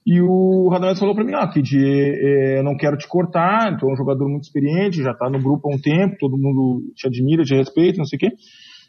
e 0.06 0.20
o 0.20 0.68
Radamés 0.70 0.98
falou 0.98 1.14
para 1.14 1.24
mim, 1.24 1.34
ah, 1.34 1.48
Kid, 1.48 1.76
é, 1.76 2.62
não 2.62 2.76
quero 2.76 2.96
te 2.96 3.08
cortar, 3.08 3.76
tu 3.76 3.88
é 3.88 3.92
um 3.92 3.96
jogador 3.96 4.28
muito 4.28 4.44
experiente, 4.44 5.02
já 5.02 5.10
está 5.10 5.28
no 5.28 5.42
grupo 5.42 5.68
há 5.68 5.74
um 5.74 5.80
tempo, 5.80 6.16
todo 6.20 6.38
mundo 6.38 6.92
te 6.94 7.08
admira, 7.08 7.42
te 7.42 7.56
respeita, 7.56 7.98
não 7.98 8.04
sei 8.04 8.16
o 8.16 8.20
quê, 8.20 8.28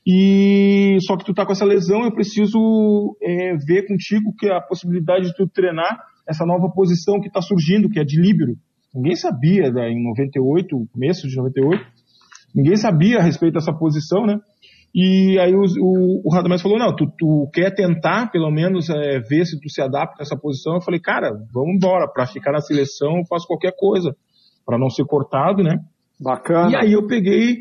e 0.05 0.97
só 1.01 1.17
que 1.17 1.25
tu 1.25 1.33
tá 1.33 1.45
com 1.45 1.51
essa 1.51 1.65
lesão, 1.65 2.03
eu 2.03 2.13
preciso 2.13 3.17
é, 3.21 3.57
ver 3.57 3.87
contigo 3.87 4.33
que 4.37 4.47
a 4.47 4.61
possibilidade 4.61 5.25
de 5.25 5.35
tu 5.35 5.47
treinar 5.47 5.99
essa 6.29 6.45
nova 6.45 6.69
posição 6.73 7.19
que 7.19 7.27
está 7.27 7.41
surgindo, 7.41 7.89
que 7.89 7.99
é 7.99 8.03
de 8.03 8.21
líbero. 8.21 8.53
Ninguém 8.95 9.15
sabia, 9.15 9.69
né, 9.69 9.89
em 9.89 10.01
98, 10.03 10.87
começo 10.93 11.27
de 11.27 11.35
98, 11.35 11.83
ninguém 12.55 12.75
sabia 12.77 13.17
a 13.17 13.21
respeito 13.21 13.55
dessa 13.55 13.73
posição, 13.73 14.25
né? 14.25 14.39
E 14.99 15.37
aí 15.37 15.53
o, 15.53 15.61
o, 15.61 16.21
o 16.25 16.33
Radamés 16.33 16.59
falou, 16.59 16.79
não, 16.79 16.95
tu, 16.95 17.05
tu, 17.15 17.47
quer 17.53 17.69
tentar, 17.69 18.31
pelo 18.31 18.49
menos, 18.49 18.89
é, 18.89 19.19
ver 19.19 19.45
se 19.45 19.59
tu 19.61 19.69
se 19.69 19.79
adapta 19.79 20.15
nessa 20.17 20.35
posição? 20.35 20.73
Eu 20.73 20.81
falei, 20.81 20.99
cara, 20.99 21.29
vamos 21.53 21.75
embora, 21.75 22.07
para 22.11 22.25
ficar 22.25 22.51
na 22.51 22.61
seleção 22.61 23.17
eu 23.17 23.25
faço 23.29 23.45
qualquer 23.45 23.73
coisa, 23.77 24.15
para 24.65 24.79
não 24.79 24.89
ser 24.89 25.05
cortado, 25.05 25.61
né? 25.61 25.77
Bacana. 26.19 26.71
E 26.71 26.75
aí 26.75 26.93
eu 26.93 27.05
peguei 27.05 27.57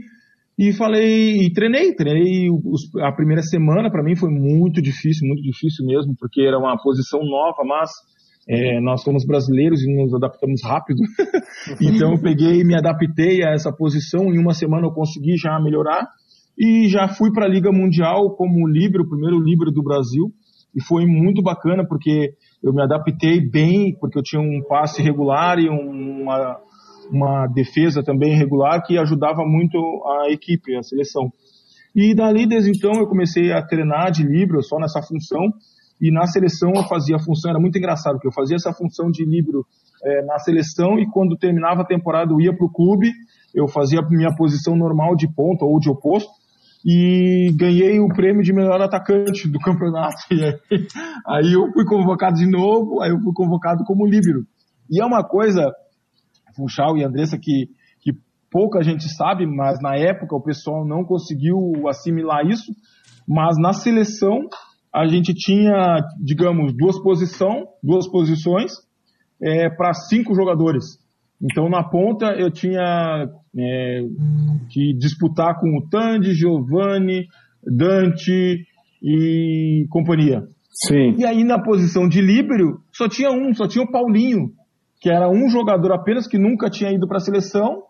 e 0.58 0.72
falei, 0.72 1.42
e 1.42 1.52
treinei, 1.52 1.94
treinei 1.94 2.48
os, 2.50 2.88
a 3.02 3.12
primeira 3.12 3.42
semana, 3.42 3.90
para 3.90 4.02
mim 4.02 4.16
foi 4.16 4.30
muito 4.30 4.80
difícil, 4.80 5.28
muito 5.28 5.42
difícil 5.42 5.84
mesmo, 5.84 6.14
porque 6.18 6.40
era 6.40 6.58
uma 6.58 6.74
posição 6.82 7.20
nova, 7.22 7.62
mas 7.66 7.90
é, 8.48 8.80
nós 8.80 9.02
somos 9.02 9.26
brasileiros 9.26 9.82
e 9.82 9.94
nos 9.94 10.14
adaptamos 10.14 10.62
rápido. 10.64 11.02
então 11.82 12.12
eu 12.12 12.22
peguei 12.22 12.62
e 12.62 12.64
me 12.64 12.74
adaptei 12.74 13.44
a 13.44 13.50
essa 13.50 13.70
posição, 13.70 14.32
em 14.32 14.38
uma 14.38 14.54
semana 14.54 14.86
eu 14.86 14.92
consegui 14.92 15.36
já 15.36 15.60
melhorar, 15.60 16.08
e 16.58 16.88
já 16.88 17.08
fui 17.08 17.30
para 17.32 17.46
a 17.46 17.48
Liga 17.48 17.70
Mundial 17.70 18.34
como 18.36 18.66
líbero, 18.66 19.04
o 19.04 19.08
primeiro 19.08 19.38
líbero 19.38 19.70
do 19.70 19.82
Brasil, 19.82 20.32
e 20.74 20.82
foi 20.82 21.06
muito 21.06 21.42
bacana 21.42 21.86
porque 21.86 22.34
eu 22.62 22.72
me 22.72 22.82
adaptei 22.82 23.40
bem, 23.40 23.96
porque 23.98 24.18
eu 24.18 24.22
tinha 24.22 24.40
um 24.40 24.62
passe 24.68 25.02
regular 25.02 25.58
e 25.58 25.68
uma, 25.68 26.58
uma 27.10 27.46
defesa 27.46 28.02
também 28.02 28.36
regular 28.36 28.82
que 28.82 28.98
ajudava 28.98 29.42
muito 29.44 29.78
a 29.78 30.30
equipe, 30.30 30.76
a 30.76 30.82
seleção. 30.82 31.30
E 31.94 32.14
dali, 32.14 32.46
desde 32.46 32.70
então, 32.70 32.92
eu 33.00 33.06
comecei 33.06 33.52
a 33.52 33.62
treinar 33.62 34.10
de 34.10 34.22
líbero 34.22 34.62
só 34.62 34.78
nessa 34.78 35.00
função, 35.00 35.50
e 36.00 36.10
na 36.10 36.26
seleção 36.26 36.72
eu 36.74 36.82
fazia 36.82 37.16
a 37.16 37.18
função, 37.18 37.50
era 37.50 37.60
muito 37.60 37.78
engraçado, 37.78 38.14
porque 38.14 38.28
eu 38.28 38.32
fazia 38.32 38.56
essa 38.56 38.72
função 38.72 39.10
de 39.10 39.24
líbero 39.24 39.64
é, 40.04 40.22
na 40.26 40.38
seleção 40.38 40.98
e 40.98 41.10
quando 41.10 41.38
terminava 41.38 41.82
a 41.82 41.86
temporada 41.86 42.32
eu 42.32 42.40
ia 42.40 42.54
para 42.54 42.66
o 42.66 42.70
clube, 42.70 43.10
eu 43.54 43.66
fazia 43.66 44.00
a 44.00 44.08
minha 44.08 44.34
posição 44.36 44.76
normal 44.76 45.16
de 45.16 45.26
ponta 45.26 45.64
ou 45.64 45.80
de 45.80 45.88
oposto, 45.88 46.28
e 46.88 47.50
ganhei 47.56 47.98
o 47.98 48.06
prêmio 48.06 48.44
de 48.44 48.52
melhor 48.52 48.80
atacante 48.80 49.48
do 49.48 49.58
campeonato. 49.58 50.14
Aí, 50.30 50.86
aí, 51.26 51.52
eu 51.52 51.72
fui 51.72 51.84
convocado 51.84 52.36
de 52.36 52.48
novo, 52.48 53.02
aí 53.02 53.10
eu 53.10 53.18
fui 53.18 53.32
convocado 53.34 53.82
como 53.84 54.06
líbero. 54.06 54.46
E 54.88 55.02
é 55.02 55.04
uma 55.04 55.24
coisa, 55.24 55.72
Funchal 56.54 56.96
e 56.96 57.02
Andressa, 57.02 57.36
que, 57.36 57.70
que 58.00 58.12
pouca 58.48 58.84
gente 58.84 59.08
sabe, 59.08 59.46
mas 59.46 59.80
na 59.82 59.96
época 59.96 60.36
o 60.36 60.42
pessoal 60.42 60.86
não 60.86 61.04
conseguiu 61.04 61.88
assimilar 61.88 62.46
isso, 62.46 62.72
mas 63.26 63.56
na 63.58 63.72
seleção 63.72 64.38
a 64.94 65.08
gente 65.08 65.34
tinha, 65.34 65.98
digamos, 66.22 66.72
duas, 66.72 67.02
posição, 67.02 67.66
duas 67.82 68.08
posições 68.08 68.72
é, 69.42 69.68
para 69.68 69.92
cinco 69.92 70.34
jogadores. 70.36 70.84
Então 71.42 71.68
na 71.68 71.82
ponta 71.82 72.26
eu 72.38 72.50
tinha 72.50 73.26
é, 73.58 74.02
que 74.70 74.92
disputar 74.94 75.58
com 75.58 75.78
o 75.78 75.88
Tandy, 75.88 76.34
Giovanni, 76.34 77.26
Dante 77.64 78.64
e 79.02 79.86
companhia. 79.90 80.42
Sim. 80.70 81.16
E 81.18 81.24
aí 81.24 81.42
na 81.42 81.62
posição 81.62 82.08
de 82.08 82.20
líbero 82.20 82.80
só 82.92 83.08
tinha 83.08 83.30
um, 83.30 83.54
só 83.54 83.66
tinha 83.66 83.84
o 83.84 83.90
Paulinho, 83.90 84.50
que 85.00 85.10
era 85.10 85.28
um 85.28 85.48
jogador 85.48 85.92
apenas 85.92 86.26
que 86.26 86.38
nunca 86.38 86.68
tinha 86.68 86.92
ido 86.92 87.08
para 87.08 87.16
a 87.16 87.20
seleção. 87.20 87.82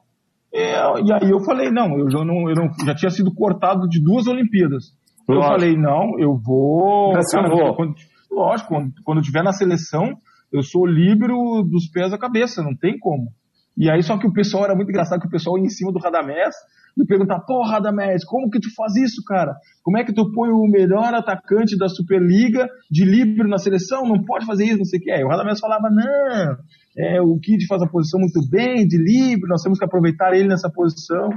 E, 0.53 0.59
e, 0.59 1.13
aí 1.13 1.31
eu 1.31 1.41
falei, 1.45 1.71
não, 1.71 1.99
eu 1.99 2.11
já 2.11 2.25
não, 2.25 2.49
eu 2.49 2.55
não, 2.55 2.69
já 2.87 2.95
tinha 2.95 3.11
sido 3.11 3.35
cortado 3.35 3.89
de 3.89 4.01
duas 4.03 4.27
Olimpíadas. 4.27 4.85
Lógico. 5.29 5.33
Eu 5.33 5.43
falei, 5.43 5.77
não, 5.77 6.19
eu 6.21 6.37
vou. 6.37 7.13
Cara, 7.13 7.49
vou. 7.49 7.75
Quando, 7.75 7.95
lógico, 8.31 8.69
quando, 8.69 8.93
quando 9.05 9.19
eu 9.19 9.23
estiver 9.23 9.43
na 9.43 9.53
seleção, 9.53 10.15
eu 10.53 10.63
sou 10.63 10.87
líbero 10.87 11.63
dos 11.65 11.89
pés 11.91 12.13
à 12.13 12.19
cabeça, 12.19 12.63
não 12.63 12.75
tem 12.75 12.97
como. 12.99 13.33
E 13.77 13.91
aí, 13.91 14.03
só 14.03 14.19
que 14.19 14.27
o 14.27 14.33
pessoal 14.33 14.65
era 14.65 14.75
muito 14.75 14.89
engraçado, 14.89 15.21
que 15.21 15.27
o 15.27 15.31
pessoal 15.31 15.59
ia 15.59 15.65
em 15.65 15.69
cima 15.69 15.93
do 15.93 15.99
Radamés 15.99 16.55
me 16.97 17.05
perguntar, 17.05 17.41
pô, 17.41 17.63
Radamés, 17.63 18.25
como 18.25 18.49
que 18.49 18.59
tu 18.59 18.75
faz 18.75 18.97
isso, 18.97 19.23
cara? 19.27 19.55
Como 19.83 19.99
é 19.99 20.05
que 20.05 20.15
tu 20.15 20.33
põe 20.33 20.49
o 20.49 20.67
melhor 20.67 21.13
atacante 21.13 21.77
da 21.77 21.89
Superliga 21.89 22.67
de 22.91 23.05
livre 23.05 23.47
na 23.47 23.59
seleção? 23.59 24.03
Não 24.05 24.25
pode 24.25 24.47
fazer 24.47 24.65
isso, 24.65 24.79
não 24.79 24.85
sei 24.87 24.99
o 24.99 25.03
que. 25.03 25.11
Aí 25.11 25.23
o 25.23 25.29
Radamés 25.29 25.61
falava, 25.61 25.91
não, 25.91 26.57
é, 26.97 27.21
o 27.21 27.39
Kid 27.39 27.67
faz 27.67 27.83
a 27.83 27.87
posição 27.87 28.19
muito 28.19 28.41
bem, 28.49 28.87
de 28.87 28.97
livre, 28.97 29.47
nós 29.47 29.63
temos 29.63 29.79
que 29.79 29.85
aproveitar 29.85 30.33
ele 30.33 30.49
nessa 30.49 30.71
posição. 30.71 31.29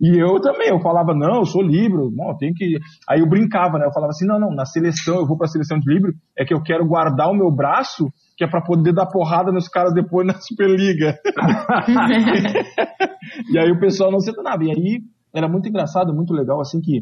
E 0.00 0.18
eu 0.18 0.40
também, 0.40 0.70
eu 0.70 0.80
falava, 0.80 1.14
não, 1.14 1.36
eu 1.36 1.44
sou 1.44 1.62
livre, 1.62 2.10
não, 2.12 2.36
tem 2.36 2.52
que. 2.52 2.78
Aí 3.08 3.20
eu 3.20 3.28
brincava, 3.28 3.78
né? 3.78 3.86
Eu 3.86 3.92
falava 3.92 4.10
assim, 4.10 4.26
não, 4.26 4.40
não, 4.40 4.50
na 4.50 4.64
seleção, 4.64 5.18
eu 5.18 5.26
vou 5.26 5.38
pra 5.38 5.46
seleção 5.46 5.78
de 5.78 5.88
livre, 5.92 6.12
é 6.36 6.44
que 6.44 6.52
eu 6.52 6.60
quero 6.60 6.84
guardar 6.84 7.30
o 7.30 7.34
meu 7.34 7.50
braço, 7.54 8.08
que 8.36 8.44
é 8.44 8.48
para 8.48 8.62
poder 8.62 8.92
dar 8.92 9.06
porrada 9.06 9.52
nos 9.52 9.68
caras 9.68 9.94
depois 9.94 10.26
na 10.26 10.34
Superliga. 10.34 11.18
e 13.52 13.58
aí 13.58 13.70
o 13.70 13.78
pessoal 13.78 14.10
não 14.10 14.20
se 14.20 14.32
nada. 14.42 14.64
E 14.64 14.70
aí 14.70 15.02
era 15.34 15.48
muito 15.48 15.68
engraçado, 15.68 16.14
muito 16.14 16.32
legal, 16.32 16.60
assim, 16.60 16.80
que 16.80 17.00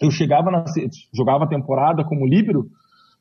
eu 0.00 0.10
chegava 0.10 0.50
na. 0.50 0.64
jogava 1.14 1.44
a 1.44 1.48
temporada 1.48 2.04
como 2.04 2.26
líbero, 2.26 2.66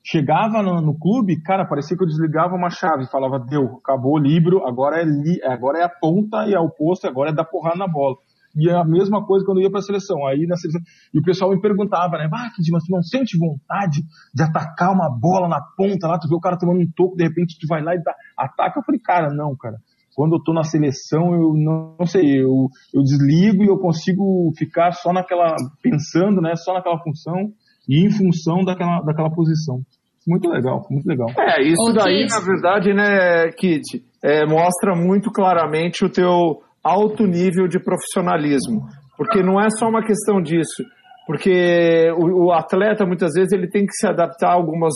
chegava 0.03 0.63
no, 0.63 0.81
no, 0.81 0.97
clube, 0.97 1.41
cara, 1.41 1.65
parecia 1.65 1.95
que 1.95 2.03
eu 2.03 2.07
desligava 2.07 2.55
uma 2.55 2.69
chave, 2.69 3.09
falava, 3.11 3.39
deu, 3.39 3.79
acabou 3.83 4.15
o 4.15 4.19
livro, 4.19 4.65
agora 4.65 5.01
é, 5.01 5.03
li, 5.03 5.41
agora 5.43 5.79
é 5.79 5.83
a 5.83 5.89
ponta 5.89 6.47
e 6.47 6.53
é 6.53 6.59
o 6.59 6.69
posto, 6.69 7.07
agora 7.07 7.29
é 7.29 7.33
dar 7.33 7.45
porrada 7.45 7.77
na 7.77 7.87
bola. 7.87 8.15
E 8.55 8.69
é 8.69 8.73
a 8.73 8.83
mesma 8.83 9.25
coisa 9.25 9.45
quando 9.45 9.59
eu 9.59 9.63
ia 9.63 9.71
para 9.71 9.79
a 9.79 9.83
seleção. 9.83 10.25
Aí 10.27 10.45
na 10.45 10.55
seleção, 10.55 10.81
e 11.13 11.19
o 11.19 11.23
pessoal 11.23 11.51
me 11.51 11.61
perguntava, 11.61 12.17
né? 12.17 12.29
Ah, 12.33 12.49
mas 12.71 12.83
tu 12.83 12.91
não 12.91 13.01
sente 13.01 13.37
vontade 13.37 14.01
de 14.33 14.43
atacar 14.43 14.93
uma 14.93 15.09
bola 15.09 15.47
na 15.47 15.61
ponta 15.77 16.07
lá, 16.07 16.19
tu 16.19 16.27
vê 16.27 16.35
o 16.35 16.39
cara 16.39 16.57
tomando 16.57 16.81
um 16.81 16.91
toco, 16.95 17.15
de 17.15 17.23
repente 17.23 17.57
tu 17.59 17.67
vai 17.67 17.81
lá 17.81 17.95
e 17.95 18.01
dá, 18.01 18.13
ataca. 18.37 18.79
Eu 18.79 18.83
falei, 18.83 19.01
cara, 19.01 19.33
não, 19.33 19.55
cara. 19.55 19.77
Quando 20.15 20.35
eu 20.35 20.43
tô 20.43 20.53
na 20.53 20.63
seleção, 20.63 21.33
eu 21.33 21.53
não, 21.55 21.95
não 21.97 22.05
sei, 22.05 22.41
eu, 22.41 22.67
eu 22.93 23.01
desligo 23.01 23.63
e 23.63 23.67
eu 23.67 23.77
consigo 23.77 24.51
ficar 24.57 24.91
só 24.91 25.13
naquela, 25.13 25.55
pensando, 25.81 26.41
né? 26.41 26.55
Só 26.55 26.73
naquela 26.73 26.99
função 27.01 27.51
e 27.87 28.05
em 28.05 28.11
função 28.11 28.63
daquela, 28.65 29.01
daquela 29.01 29.31
posição. 29.31 29.81
Muito 30.27 30.49
legal, 30.49 30.85
muito 30.89 31.07
legal. 31.07 31.27
É, 31.37 31.63
isso 31.63 31.93
daí, 31.93 32.27
na 32.29 32.39
verdade, 32.39 32.93
né, 32.93 33.51
Kit, 33.53 34.03
é, 34.23 34.45
mostra 34.45 34.95
muito 34.95 35.31
claramente 35.31 36.05
o 36.05 36.09
teu 36.09 36.61
alto 36.83 37.25
nível 37.25 37.67
de 37.67 37.79
profissionalismo. 37.79 38.81
Porque 39.17 39.43
não 39.43 39.61
é 39.61 39.69
só 39.69 39.87
uma 39.87 40.03
questão 40.03 40.41
disso. 40.41 40.83
Porque 41.27 42.11
o, 42.17 42.47
o 42.47 42.51
atleta, 42.51 43.05
muitas 43.05 43.33
vezes, 43.33 43.51
ele 43.51 43.69
tem 43.69 43.85
que 43.85 43.93
se 43.93 44.07
adaptar 44.07 44.49
a 44.49 44.53
algumas 44.53 44.93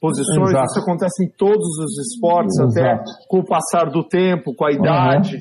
posições. 0.00 0.50
Exato. 0.50 0.66
Isso 0.66 0.80
acontece 0.80 1.24
em 1.24 1.28
todos 1.36 1.66
os 1.78 1.98
esportes, 1.98 2.58
Exato. 2.58 2.78
até 2.78 3.04
com 3.28 3.38
o 3.38 3.44
passar 3.44 3.90
do 3.90 4.04
tempo, 4.06 4.54
com 4.54 4.66
a 4.66 4.72
idade. 4.72 5.36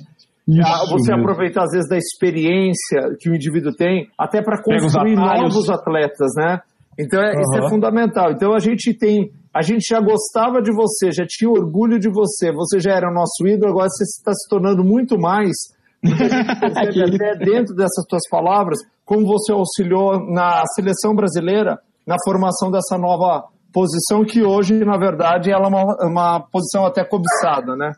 Uhum. 0.48 0.60
Isso 0.60 0.90
você 0.90 1.12
mesmo. 1.12 1.22
aproveitar, 1.22 1.64
às 1.64 1.72
vezes, 1.72 1.90
da 1.90 1.98
experiência 1.98 3.16
que 3.20 3.30
o 3.30 3.36
indivíduo 3.36 3.74
tem, 3.74 4.08
até 4.18 4.42
para 4.42 4.62
construir 4.62 5.16
novos 5.16 5.70
atletas, 5.70 6.32
né? 6.38 6.60
Então, 7.00 7.22
é, 7.22 7.34
uhum. 7.34 7.42
isso 7.42 7.66
é 7.66 7.70
fundamental. 7.70 8.32
Então, 8.32 8.54
a 8.54 8.60
gente 8.60 8.94
tem. 8.94 9.32
A 9.54 9.62
gente 9.62 9.84
já 9.90 10.00
gostava 10.00 10.62
de 10.62 10.74
você, 10.74 11.12
já 11.12 11.26
tinha 11.28 11.50
orgulho 11.50 12.00
de 12.00 12.10
você, 12.10 12.54
você 12.54 12.80
já 12.80 12.94
era 12.94 13.12
nosso 13.12 13.46
ídolo, 13.46 13.72
agora 13.72 13.90
você 13.90 14.04
está 14.04 14.32
se 14.32 14.48
tornando 14.50 14.82
muito 14.82 15.20
mais 15.20 15.52
percebe 16.02 17.16
até 17.16 17.38
dentro 17.38 17.76
dessas 17.76 18.06
tuas 18.10 18.28
palavras 18.30 18.80
como 19.06 19.26
você 19.26 19.52
auxiliou 19.52 20.20
na 20.34 20.64
seleção 20.76 21.14
brasileira 21.14 21.80
na 22.06 22.16
formação 22.26 22.72
dessa 22.72 22.98
nova 22.98 23.46
posição 23.74 24.26
que 24.26 24.44
hoje, 24.44 24.84
na 24.84 24.98
verdade, 24.98 25.52
ela 25.52 25.66
é 25.66 25.68
uma, 25.68 25.84
uma 26.02 26.40
posição 26.40 26.86
até 26.86 27.04
cobiçada, 27.06 27.76
né? 27.76 27.92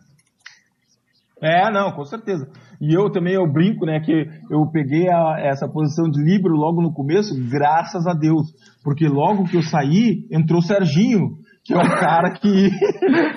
É, 1.41 1.69
não, 1.71 1.91
com 1.91 2.05
certeza. 2.05 2.47
E 2.79 2.93
eu 2.93 3.11
também 3.11 3.33
eu 3.33 3.51
brinco, 3.51 3.85
né, 3.85 3.99
que 3.99 4.11
eu 4.49 4.65
peguei 4.71 5.09
a, 5.09 5.35
essa 5.39 5.67
posição 5.67 6.09
de 6.09 6.23
livro 6.23 6.53
logo 6.53 6.81
no 6.81 6.93
começo, 6.93 7.33
graças 7.49 8.07
a 8.07 8.13
Deus, 8.13 8.47
porque 8.83 9.07
logo 9.07 9.43
que 9.43 9.57
eu 9.57 9.63
saí 9.63 10.25
entrou 10.31 10.59
o 10.59 10.63
Serginho, 10.63 11.37
que 11.65 11.73
é 11.73 11.77
um 11.77 11.89
cara 11.99 12.31
que 12.31 12.69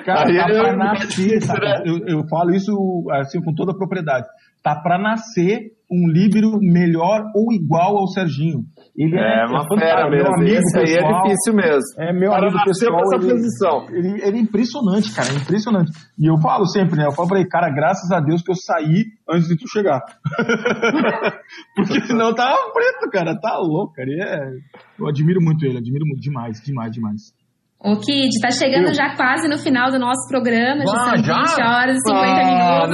cara, 0.05 0.33
tá 0.37 0.47
pra 0.47 0.77
nascer, 0.77 1.39
eu, 1.85 1.99
eu 2.07 2.29
falo 2.29 2.55
isso 2.55 2.73
assim 3.13 3.41
com 3.43 3.53
toda 3.55 3.73
a 3.73 3.77
propriedade 3.77 4.27
tá 4.67 4.75
para 4.75 4.99
nascer 4.99 5.77
um 5.89 6.09
líbero 6.11 6.59
melhor 6.61 7.31
ou 7.37 7.53
igual 7.53 7.97
ao 7.99 8.09
Serginho. 8.09 8.65
Ele 8.97 9.17
é, 9.17 9.43
é 9.43 9.47
uma 9.47 9.65
fera 9.79 10.11
mesmo. 10.11 10.35
Amigo 10.35 10.59
Esse 10.59 10.79
aí 10.79 10.95
é 10.95 11.23
difícil 11.23 11.55
mesmo. 11.55 11.85
É 11.99 12.13
meu 12.13 12.31
para 12.31 12.49
amigo 12.49 12.65
pessoal. 12.65 13.01
Essa 13.03 13.15
ele, 13.15 13.31
posição. 13.31 13.87
Ele, 13.91 14.27
ele, 14.27 14.39
é 14.39 14.41
impressionante, 14.41 15.15
cara, 15.15 15.29
é 15.29 15.37
impressionante. 15.37 15.93
E 16.19 16.27
eu 16.27 16.37
falo 16.39 16.67
sempre, 16.67 16.97
né? 16.97 17.07
Eu 17.07 17.13
falo 17.13 17.29
pra 17.29 17.39
ele, 17.39 17.49
cara, 17.49 17.71
graças 17.71 18.11
a 18.11 18.19
Deus 18.19 18.43
que 18.43 18.51
eu 18.51 18.57
saí 18.57 19.05
antes 19.31 19.47
de 19.47 19.57
tu 19.57 19.69
chegar. 19.69 20.01
Porque 21.77 22.01
senão 22.07 22.35
tava 22.35 22.73
preto, 22.73 23.09
cara. 23.13 23.39
Tá 23.39 23.57
louco, 23.59 23.93
cara. 23.93 24.09
É... 24.11 24.51
Eu 24.99 25.07
admiro 25.07 25.41
muito 25.41 25.65
ele, 25.65 25.79
admiro 25.79 26.05
muito, 26.05 26.21
demais, 26.21 26.61
demais, 26.61 26.91
demais. 26.91 27.36
O 27.79 27.95
Kid, 28.01 28.29
está 28.29 28.51
chegando 28.51 28.89
eu... 28.89 28.95
já 28.95 29.15
quase 29.15 29.47
no 29.49 29.59
final 29.59 29.91
do 29.91 29.99
nosso 29.99 30.27
programa, 30.29 30.83
já 30.87 30.97
ah, 30.97 31.05
são 31.05 31.25
já? 31.25 31.35
20 31.43 31.63
horas 31.63 31.97
e 31.97 32.09
50 32.09 32.17
ah, 32.17 32.87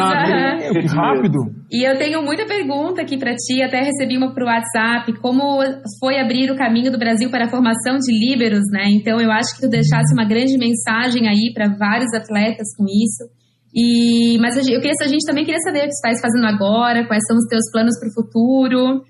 minutos. 0.73 0.93
Não, 0.93 1.03
rápido. 1.03 1.39
E 1.71 1.89
eu 1.89 1.97
tenho 1.97 2.23
muita 2.23 2.45
pergunta 2.45 3.01
aqui 3.01 3.17
para 3.17 3.33
ti, 3.35 3.63
até 3.63 3.81
recebi 3.81 4.19
uma 4.19 4.35
pro 4.35 4.45
WhatsApp, 4.45 5.13
como 5.21 5.63
foi 6.01 6.19
abrir 6.19 6.51
o 6.51 6.57
caminho 6.57 6.91
do 6.91 6.99
Brasil 6.99 7.31
para 7.31 7.47
a 7.47 7.49
formação 7.49 7.97
de 7.97 8.13
líberos, 8.13 8.65
né? 8.73 8.91
Então 8.91 9.19
eu 9.21 9.31
acho 9.31 9.55
que 9.55 9.63
tu 9.63 9.71
deixasse 9.71 10.13
uma 10.13 10.27
grande 10.27 10.59
mensagem 10.59 11.29
aí 11.29 11.53
para 11.55 11.69
vários 11.79 12.13
atletas 12.13 12.75
com 12.77 12.85
isso. 12.85 13.31
E, 13.75 14.37
mas 14.39 14.57
eu 14.57 14.81
queria, 14.81 14.93
a 15.01 15.09
gente 15.09 15.25
também 15.25 15.45
queria 15.45 15.61
saber 15.61 15.79
o 15.79 15.83
que 15.83 15.89
tu 15.89 16.05
estás 16.05 16.21
fazendo 16.21 16.45
agora, 16.45 17.07
quais 17.07 17.23
são 17.27 17.37
os 17.37 17.47
teus 17.49 17.71
planos 17.73 17.99
para 17.99 18.09
o 18.11 18.13
futuro. 18.13 19.03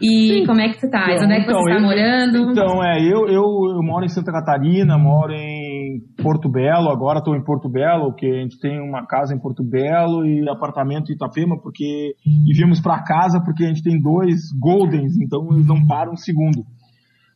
E 0.00 0.40
Sim. 0.40 0.46
como 0.46 0.60
é 0.60 0.68
que 0.68 0.80
tu 0.80 0.90
tá? 0.90 1.06
Então, 1.10 1.24
Onde 1.24 1.32
é 1.32 1.36
que 1.36 1.42
então, 1.44 1.62
você 1.62 1.70
está 1.70 1.80
morando? 1.80 2.50
Então, 2.50 2.84
é, 2.84 3.00
eu, 3.00 3.26
eu, 3.28 3.44
eu 3.76 3.82
moro 3.82 4.04
em 4.04 4.08
Santa 4.08 4.30
Catarina, 4.30 4.98
moro 4.98 5.32
em 5.32 6.00
Porto 6.22 6.50
Belo, 6.50 6.90
agora 6.90 7.18
estou 7.18 7.34
em 7.34 7.42
Porto 7.42 7.68
Belo, 7.68 8.14
que 8.14 8.26
a 8.26 8.42
gente 8.42 8.58
tem 8.60 8.78
uma 8.78 9.06
casa 9.06 9.34
em 9.34 9.40
Porto 9.40 9.64
Belo 9.64 10.26
e 10.26 10.46
apartamento 10.48 11.10
em 11.10 11.14
Itapema, 11.14 11.58
porque 11.62 12.14
e 12.26 12.52
viemos 12.52 12.80
para 12.80 13.02
casa 13.02 13.40
porque 13.42 13.64
a 13.64 13.68
gente 13.68 13.82
tem 13.82 14.00
dois 14.00 14.52
Goldens, 14.60 15.16
então 15.16 15.48
eles 15.52 15.66
não 15.66 15.86
param 15.86 16.12
um 16.12 16.16
segundo. 16.16 16.62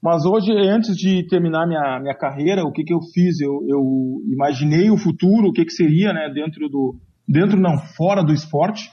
Mas 0.02 0.24
hoje, 0.24 0.50
antes 0.52 0.96
de 0.96 1.26
terminar 1.28 1.66
minha, 1.66 2.00
minha 2.00 2.14
carreira, 2.14 2.64
o 2.64 2.72
que, 2.72 2.82
que 2.82 2.92
eu 2.92 3.00
fiz? 3.12 3.40
Eu, 3.40 3.60
eu 3.68 3.82
imaginei 4.32 4.90
o 4.90 4.96
futuro, 4.96 5.48
o 5.48 5.52
que, 5.52 5.64
que 5.64 5.72
seria, 5.72 6.12
né, 6.12 6.30
dentro 6.32 6.68
do, 6.68 6.96
dentro 7.28 7.60
não, 7.60 7.76
fora 7.96 8.22
do 8.22 8.32
esporte, 8.32 8.90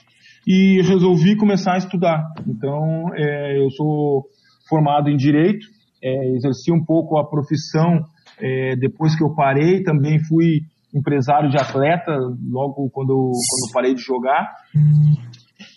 e 0.48 0.80
resolvi 0.80 1.36
começar 1.36 1.74
a 1.74 1.76
estudar. 1.76 2.24
Então, 2.46 3.10
é, 3.14 3.62
eu 3.62 3.70
sou 3.72 4.24
formado 4.66 5.10
em 5.10 5.16
Direito, 5.16 5.66
é, 6.02 6.36
exerci 6.36 6.72
um 6.72 6.82
pouco 6.82 7.18
a 7.18 7.28
profissão 7.28 8.00
é, 8.40 8.74
depois 8.76 9.14
que 9.14 9.22
eu 9.22 9.34
parei, 9.34 9.82
também 9.82 10.18
fui 10.18 10.62
empresário 10.94 11.50
de 11.50 11.58
atleta 11.58 12.12
logo 12.50 12.88
quando, 12.90 13.12
quando 13.12 13.72
parei 13.74 13.94
de 13.94 14.00
jogar. 14.00 14.48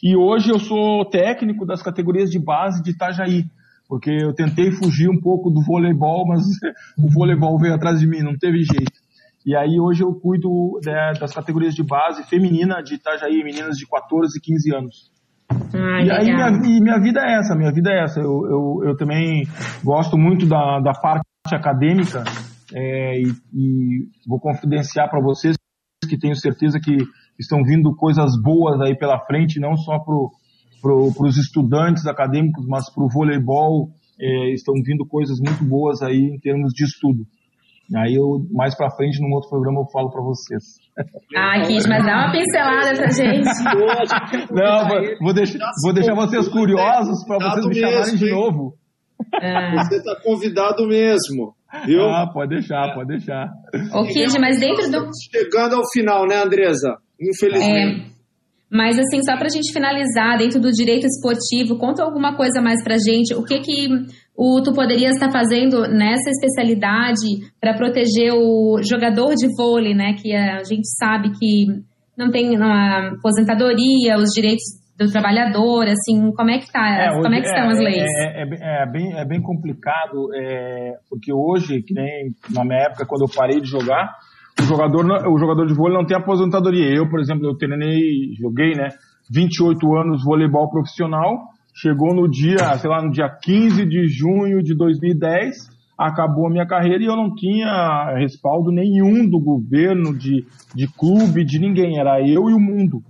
E 0.01 0.15
hoje 0.15 0.49
eu 0.49 0.59
sou 0.59 1.03
técnico 1.09 1.65
das 1.65 1.83
categorias 1.83 2.29
de 2.29 2.39
base 2.39 2.81
de 2.81 2.91
Itajaí, 2.91 3.43
porque 3.89 4.09
eu 4.09 4.33
tentei 4.33 4.71
fugir 4.71 5.09
um 5.09 5.19
pouco 5.19 5.49
do 5.49 5.61
voleibol, 5.65 6.25
mas 6.25 6.43
o 6.97 7.11
voleibol 7.11 7.59
veio 7.59 7.73
atrás 7.73 7.99
de 7.99 8.07
mim, 8.07 8.21
não 8.21 8.37
teve 8.37 8.63
jeito. 8.63 9.01
E 9.45 9.55
aí 9.55 9.79
hoje 9.79 10.03
eu 10.03 10.13
cuido 10.13 10.79
né, 10.85 11.13
das 11.19 11.33
categorias 11.33 11.73
de 11.73 11.83
base 11.83 12.23
feminina 12.23 12.81
de 12.81 12.95
Itajaí, 12.95 13.43
meninas 13.43 13.77
de 13.77 13.87
14 13.87 14.37
e 14.37 14.41
15 14.41 14.75
anos. 14.75 15.11
Ah, 15.73 16.01
e 16.01 16.11
aí 16.11 16.33
minha, 16.33 16.49
e 16.49 16.81
minha 16.81 16.99
vida 16.99 17.21
é 17.21 17.39
essa, 17.39 17.55
minha 17.55 17.71
vida 17.71 17.91
é 17.91 18.03
essa. 18.03 18.19
Eu, 18.19 18.45
eu, 18.45 18.89
eu 18.89 18.97
também 18.97 19.47
gosto 19.83 20.17
muito 20.17 20.45
da, 20.45 20.79
da 20.79 20.93
parte 20.93 21.25
acadêmica 21.51 22.23
é, 22.73 23.19
e, 23.19 23.27
e 23.53 24.07
vou 24.27 24.39
confidenciar 24.39 25.09
para 25.09 25.21
vocês 25.21 25.55
que 26.07 26.17
tenho 26.17 26.35
certeza 26.35 26.79
que 26.79 26.97
estão 27.39 27.63
vindo 27.63 27.95
coisas 27.95 28.31
boas 28.41 28.79
aí 28.81 28.97
pela 28.97 29.19
frente, 29.25 29.59
não 29.59 29.75
só 29.75 29.99
para 29.99 30.15
pro, 30.81 31.13
os 31.19 31.37
estudantes 31.37 32.05
acadêmicos, 32.05 32.65
mas 32.67 32.91
para 32.93 33.03
o 33.03 33.09
voleibol 33.09 33.89
é, 34.19 34.53
estão 34.53 34.73
vindo 34.83 35.05
coisas 35.05 35.39
muito 35.39 35.63
boas 35.63 36.01
aí 36.01 36.19
em 36.19 36.39
termos 36.39 36.73
de 36.73 36.83
estudo. 36.83 37.25
Aí 37.95 38.15
eu, 38.15 38.45
mais 38.51 38.75
pra 38.75 38.89
frente, 38.91 39.21
num 39.21 39.33
outro 39.33 39.49
programa, 39.49 39.81
eu 39.81 39.91
falo 39.91 40.09
pra 40.09 40.21
vocês. 40.21 40.63
Ah, 41.35 41.61
Kid, 41.65 41.87
mas 41.89 42.05
dá 42.05 42.13
uma 42.13 42.31
pincelada 42.31 42.95
pra 42.95 43.09
gente. 43.09 43.49
Não, 44.51 44.87
vou, 44.87 45.17
vou, 45.21 45.33
deixar, 45.33 45.59
vou 45.83 45.93
deixar 45.93 46.15
vocês 46.15 46.47
curiosos 46.47 47.25
pra 47.25 47.37
vocês 47.37 47.65
me 47.65 47.75
chamarem 47.75 48.15
de 48.15 48.31
novo. 48.31 48.75
É. 49.41 49.71
Você 49.83 50.03
tá 50.03 50.15
convidado 50.23 50.87
mesmo. 50.87 51.53
Viu? 51.85 52.03
Ah, 52.03 52.27
pode 52.31 52.49
deixar, 52.49 52.93
pode 52.93 53.07
deixar. 53.07 53.49
Ô, 53.93 54.03
Kid, 54.05 54.39
mas 54.39 54.59
dentro 54.59 54.89
do. 54.89 55.09
Chegando 55.31 55.75
ao 55.75 55.89
final, 55.91 56.25
né, 56.27 56.43
Andresa? 56.43 56.97
Infelizmente. 57.19 58.07
É. 58.07 58.11
Mas 58.71 58.97
assim, 58.97 59.19
só 59.25 59.35
para 59.35 59.47
a 59.47 59.49
gente 59.49 59.73
finalizar, 59.73 60.37
dentro 60.37 60.59
do 60.61 60.71
direito 60.71 61.05
esportivo, 61.05 61.77
conta 61.77 62.03
alguma 62.03 62.37
coisa 62.37 62.61
mais 62.61 62.81
para 62.81 62.95
gente. 62.97 63.33
O 63.35 63.43
que 63.43 63.59
que 63.59 63.89
o 64.35 64.61
tu 64.63 64.73
poderias 64.73 65.15
estar 65.15 65.31
fazendo 65.31 65.81
nessa 65.87 66.29
especialidade 66.29 67.51
para 67.59 67.75
proteger 67.75 68.33
o 68.33 68.79
jogador 68.81 69.35
de 69.35 69.47
vôlei, 69.55 69.93
né? 69.93 70.13
Que 70.13 70.33
a 70.33 70.63
gente 70.63 70.87
sabe 70.97 71.31
que 71.37 71.65
não 72.17 72.31
tem 72.31 72.55
uma 72.55 73.09
aposentadoria, 73.09 74.17
os 74.17 74.29
direitos 74.33 74.81
do 74.97 75.11
trabalhador, 75.11 75.85
assim, 75.87 76.31
como 76.31 76.51
é 76.51 76.59
que 76.59 76.71
tá, 76.71 76.87
é, 76.87 77.21
como 77.21 77.33
é 77.33 77.41
que 77.41 77.47
estão 77.47 77.63
é, 77.63 77.71
as 77.71 77.79
leis? 77.79 77.97
É, 77.97 78.43
é, 78.43 78.83
é, 78.83 78.91
bem, 78.91 79.13
é 79.13 79.25
bem 79.25 79.41
complicado, 79.41 80.29
porque 81.09 81.33
hoje, 81.33 81.81
que 81.81 81.93
nem 81.93 82.31
na 82.53 82.63
minha 82.63 82.83
época, 82.83 83.05
quando 83.07 83.23
eu 83.23 83.35
parei 83.35 83.59
de 83.59 83.67
jogar, 83.67 84.13
o 84.59 84.63
jogador, 84.63 85.03
o 85.27 85.39
jogador 85.39 85.65
de 85.65 85.73
vôlei 85.73 85.97
não 85.97 86.05
tem 86.05 86.15
aposentadoria. 86.15 86.93
Eu, 86.93 87.09
por 87.09 87.19
exemplo, 87.19 87.47
eu 87.47 87.57
treinei, 87.57 87.99
joguei, 88.39 88.73
né, 88.75 88.89
28 89.33 89.95
anos 89.95 90.23
voleibol 90.23 90.69
profissional, 90.69 91.49
chegou 91.73 92.13
no 92.13 92.29
dia, 92.29 92.77
sei 92.77 92.89
lá, 92.89 93.01
no 93.01 93.11
dia 93.11 93.29
15 93.29 93.85
de 93.85 94.07
junho 94.07 94.61
de 94.61 94.75
2010, 94.75 95.69
acabou 95.97 96.47
a 96.47 96.49
minha 96.49 96.65
carreira 96.65 97.03
e 97.03 97.07
eu 97.07 97.15
não 97.15 97.33
tinha 97.33 98.15
respaldo 98.17 98.71
nenhum 98.71 99.29
do 99.29 99.39
governo, 99.39 100.17
de, 100.17 100.45
de 100.75 100.87
clube, 100.87 101.45
de 101.45 101.59
ninguém, 101.59 101.99
era 101.99 102.19
eu 102.21 102.49
e 102.49 102.53
o 102.53 102.59
mundo. 102.59 103.03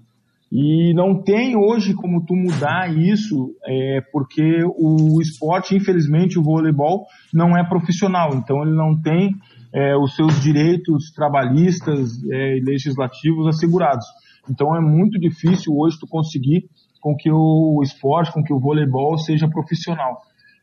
E 0.51 0.93
não 0.93 1.23
tem 1.23 1.55
hoje 1.55 1.93
como 1.93 2.25
tu 2.25 2.35
mudar 2.35 2.93
isso, 2.93 3.55
é, 3.65 4.01
porque 4.11 4.43
o 4.77 5.21
esporte, 5.21 5.73
infelizmente, 5.73 6.37
o 6.37 6.43
voleibol 6.43 7.05
não 7.33 7.57
é 7.57 7.63
profissional, 7.63 8.35
então 8.35 8.61
ele 8.61 8.75
não 8.75 9.01
tem 9.01 9.33
é, 9.73 9.95
os 9.95 10.13
seus 10.13 10.41
direitos 10.41 11.11
trabalhistas 11.15 12.21
é, 12.29 12.57
e 12.57 12.61
legislativos 12.61 13.47
assegurados. 13.47 14.05
Então 14.49 14.75
é 14.75 14.81
muito 14.81 15.17
difícil 15.17 15.73
hoje 15.73 15.97
tu 15.97 16.05
conseguir 16.05 16.65
com 17.01 17.15
que 17.15 17.31
o 17.31 17.81
esporte, 17.83 18.31
com 18.31 18.43
que 18.43 18.53
o 18.53 18.59
voleibol 18.59 19.17
seja 19.17 19.49
profissional. 19.49 20.21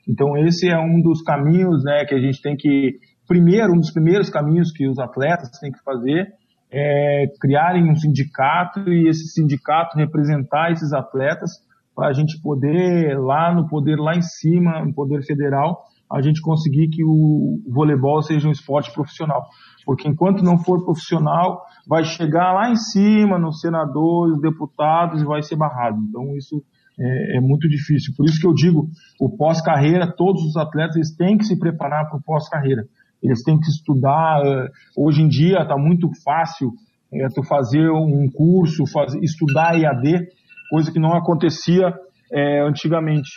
Então 0.08 0.36
esse 0.38 0.70
é 0.70 0.78
um 0.78 1.02
dos 1.02 1.20
caminhos 1.22 1.84
né, 1.84 2.04
que 2.06 2.14
a 2.14 2.20
gente 2.20 2.40
tem 2.40 2.56
que, 2.56 2.98
primeiro, 3.26 3.74
um 3.74 3.80
dos 3.80 3.92
primeiros 3.92 4.30
caminhos 4.30 4.72
que 4.72 4.88
os 4.88 4.98
atletas 4.98 5.50
têm 5.60 5.70
que 5.70 5.82
fazer 5.84 6.26
é 6.70 7.26
criarem 7.40 7.90
um 7.90 7.96
sindicato 7.96 8.88
e 8.88 9.08
esse 9.08 9.28
sindicato 9.32 9.98
representar 9.98 10.70
esses 10.70 10.92
atletas 10.92 11.50
para 11.94 12.08
a 12.08 12.12
gente 12.12 12.40
poder 12.40 13.18
lá 13.18 13.52
no 13.52 13.66
poder 13.68 13.96
lá 13.96 14.14
em 14.14 14.22
cima, 14.22 14.84
no 14.84 14.94
poder 14.94 15.22
federal, 15.24 15.82
a 16.10 16.22
gente 16.22 16.40
conseguir 16.40 16.88
que 16.88 17.04
o 17.04 17.60
voleibol 17.68 18.22
seja 18.22 18.48
um 18.48 18.52
esporte 18.52 18.92
profissional. 18.92 19.42
Porque 19.88 20.06
enquanto 20.06 20.44
não 20.44 20.58
for 20.58 20.84
profissional, 20.84 21.62
vai 21.88 22.04
chegar 22.04 22.52
lá 22.52 22.70
em 22.70 22.76
cima, 22.76 23.38
nos 23.38 23.58
senadores, 23.58 24.38
deputados, 24.38 25.22
e 25.22 25.24
vai 25.24 25.40
ser 25.40 25.56
barrado. 25.56 25.96
Então 26.06 26.36
isso 26.36 26.62
é, 27.00 27.38
é 27.38 27.40
muito 27.40 27.66
difícil. 27.66 28.12
Por 28.14 28.26
isso 28.26 28.38
que 28.38 28.46
eu 28.46 28.52
digo, 28.52 28.86
o 29.18 29.34
pós-carreira, 29.34 30.06
todos 30.14 30.42
os 30.42 30.58
atletas 30.58 31.16
têm 31.16 31.38
que 31.38 31.44
se 31.44 31.58
preparar 31.58 32.06
para 32.06 32.18
o 32.18 32.22
pós-carreira. 32.22 32.82
Eles 33.22 33.42
têm 33.42 33.58
que 33.58 33.66
estudar. 33.66 34.42
Eh, 34.44 34.68
hoje 34.94 35.22
em 35.22 35.28
dia 35.28 35.62
está 35.62 35.78
muito 35.78 36.10
fácil 36.22 36.72
é, 37.10 37.26
tu 37.34 37.42
fazer 37.42 37.90
um 37.90 38.28
curso, 38.30 38.84
fazer, 38.92 39.18
estudar 39.22 39.74
EAD, 39.74 40.26
coisa 40.70 40.92
que 40.92 41.00
não 41.00 41.16
acontecia 41.16 41.94
é, 42.30 42.60
antigamente. 42.60 43.30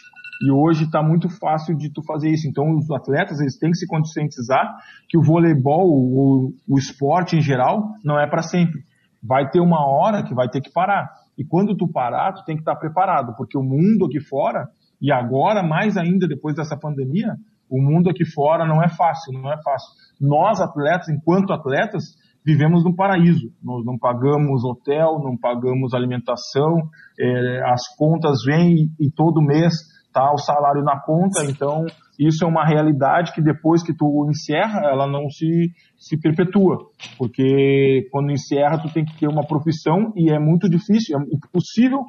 E 0.44 0.52
hoje 0.52 0.86
está 0.86 1.04
muito 1.04 1.30
fácil 1.30 1.76
de 1.78 1.92
tu 1.92 2.02
fazer 2.04 2.30
isso. 2.30 2.48
Então 2.48 2.76
os 2.76 2.90
atletas 2.90 3.40
eles 3.40 3.58
têm 3.58 3.72
que 3.72 3.78
se 3.78 3.88
conscientizar 3.88 4.76
que 5.08 5.18
o 5.18 5.22
voleibol, 5.22 5.88
o, 5.88 6.54
o 6.68 6.78
esporte 6.78 7.36
em 7.36 7.42
geral, 7.42 7.90
não 8.04 8.20
é 8.20 8.28
para 8.28 8.42
sempre. 8.42 8.82
Vai 9.24 9.50
ter 9.50 9.60
uma 9.60 9.86
hora 9.88 10.24
que 10.24 10.34
vai 10.34 10.50
ter 10.50 10.62
que 10.62 10.72
parar. 10.72 11.10
E 11.38 11.46
quando 11.46 11.78
tu 11.78 11.88
parar, 11.88 12.34
tu 12.34 12.44
tem 12.44 12.56
que 12.56 12.62
estar 12.62 12.74
tá 12.74 12.80
preparado, 12.80 13.36
porque 13.36 13.58
o 13.58 13.64
mundo 13.64 14.06
aqui 14.06 14.20
fora, 14.20 14.68
e 15.02 15.12
agora 15.12 15.62
mais 15.62 15.96
ainda 15.96 16.28
depois 16.28 16.56
dessa 16.56 16.78
pandemia, 16.78 17.36
o 17.70 17.82
mundo 17.82 18.10
aqui 18.10 18.26
fora 18.26 18.66
não 18.66 18.84
é 18.84 18.90
fácil, 18.90 19.34
não 19.34 19.52
é 19.52 19.62
fácil. 19.64 19.90
Nós 20.20 20.60
atletas, 20.60 21.08
enquanto 21.08 21.54
atletas, 21.54 22.04
vivemos 22.46 22.84
num 22.84 22.96
paraíso. 22.96 23.52
Nós 23.64 23.86
não 23.86 23.98
pagamos 23.98 24.64
hotel, 24.64 25.20
não 25.24 25.38
pagamos 25.38 25.94
alimentação, 25.94 26.90
é, 27.20 27.62
as 27.72 27.88
contas 27.96 28.44
vêm 28.46 28.92
e, 29.00 29.08
e 29.08 29.12
todo 29.12 29.42
mês 29.42 29.74
tá 30.12 30.32
o 30.32 30.38
salário 30.38 30.84
na 30.84 31.00
conta, 31.00 31.44
então 31.46 31.86
isso 32.20 32.44
é 32.44 32.48
uma 32.48 32.66
realidade 32.66 33.34
que 33.34 33.42
depois 33.42 33.84
que 33.84 33.94
tu 33.94 34.28
encerra, 34.30 34.82
ela 34.86 35.08
não 35.08 35.30
se, 35.30 35.72
se 35.98 36.20
perpetua, 36.20 36.78
porque 37.18 38.08
quando 38.12 38.32
encerra 38.32 38.82
tu 38.82 38.94
tem 38.94 39.06
que 39.06 39.18
ter 39.18 39.28
uma 39.28 39.46
profissão 39.46 40.14
e 40.16 40.32
é 40.32 40.40
muito 40.40 40.70
difícil, 40.70 41.18
é 41.18 41.24
impossível 41.24 42.06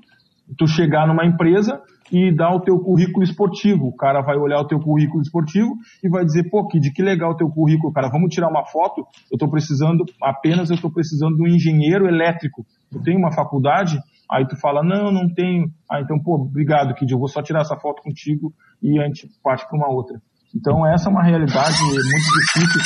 tu 0.58 0.66
chegar 0.66 1.06
numa 1.06 1.24
empresa 1.24 1.80
e 2.12 2.30
dar 2.30 2.54
o 2.54 2.60
teu 2.60 2.78
currículo 2.78 3.24
esportivo. 3.24 3.86
O 3.86 3.96
cara 3.96 4.20
vai 4.20 4.36
olhar 4.36 4.60
o 4.60 4.66
teu 4.66 4.78
currículo 4.78 5.22
esportivo 5.22 5.70
e 6.04 6.08
vai 6.10 6.24
dizer, 6.24 6.50
pô, 6.50 6.66
que 6.66 6.78
de 6.78 6.92
que 6.92 7.02
legal 7.02 7.32
o 7.32 7.36
teu 7.36 7.48
currículo, 7.48 7.92
cara, 7.92 8.10
vamos 8.10 8.34
tirar 8.34 8.48
uma 8.48 8.66
foto, 8.66 9.00
eu 9.30 9.36
estou 9.36 9.48
precisando, 9.48 10.04
apenas 10.22 10.68
eu 10.68 10.74
estou 10.74 10.92
precisando 10.92 11.36
de 11.36 11.42
um 11.42 11.46
engenheiro 11.46 12.06
elétrico. 12.06 12.66
Eu 12.92 13.02
tenho 13.02 13.18
uma 13.18 13.32
faculdade, 13.32 13.98
Aí 14.32 14.48
tu 14.48 14.56
fala, 14.58 14.82
não, 14.82 15.12
não 15.12 15.28
tenho. 15.28 15.66
Ah, 15.90 16.00
então, 16.00 16.18
pô, 16.18 16.36
obrigado, 16.36 16.94
Kid, 16.94 17.12
eu 17.12 17.18
vou 17.18 17.28
só 17.28 17.42
tirar 17.42 17.60
essa 17.60 17.76
foto 17.76 18.02
contigo 18.02 18.50
e 18.82 18.98
a 18.98 19.04
gente 19.04 19.28
parte 19.42 19.68
para 19.68 19.76
uma 19.76 19.92
outra. 19.92 20.18
Então, 20.56 20.86
essa 20.86 21.10
é 21.10 21.12
uma 21.12 21.22
realidade 21.22 21.76
muito 21.82 22.00
difícil 22.40 22.80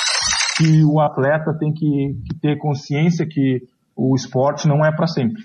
que 0.57 0.85
o 0.85 1.01
atleta 1.01 1.57
tem 1.57 1.73
que, 1.73 2.17
que 2.29 2.41
ter 2.41 2.59
consciência 2.59 3.25
que 3.31 3.61
o 3.95 4.17
esporte 4.17 4.67
não 4.67 4.85
é 4.85 4.91
para 4.95 5.07
sempre. 5.07 5.41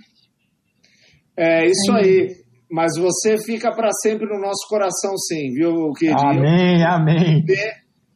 É 1.38 1.66
isso 1.66 1.92
aí. 1.92 2.30
Mas 2.72 2.98
você 2.98 3.38
fica 3.38 3.72
para 3.72 3.92
sempre 4.02 4.26
no 4.26 4.40
nosso 4.40 4.68
coração, 4.68 5.16
sim, 5.18 5.54
viu, 5.54 5.92
Kid? 5.94 6.14
Amém, 6.14 6.84
amém. 6.84 7.46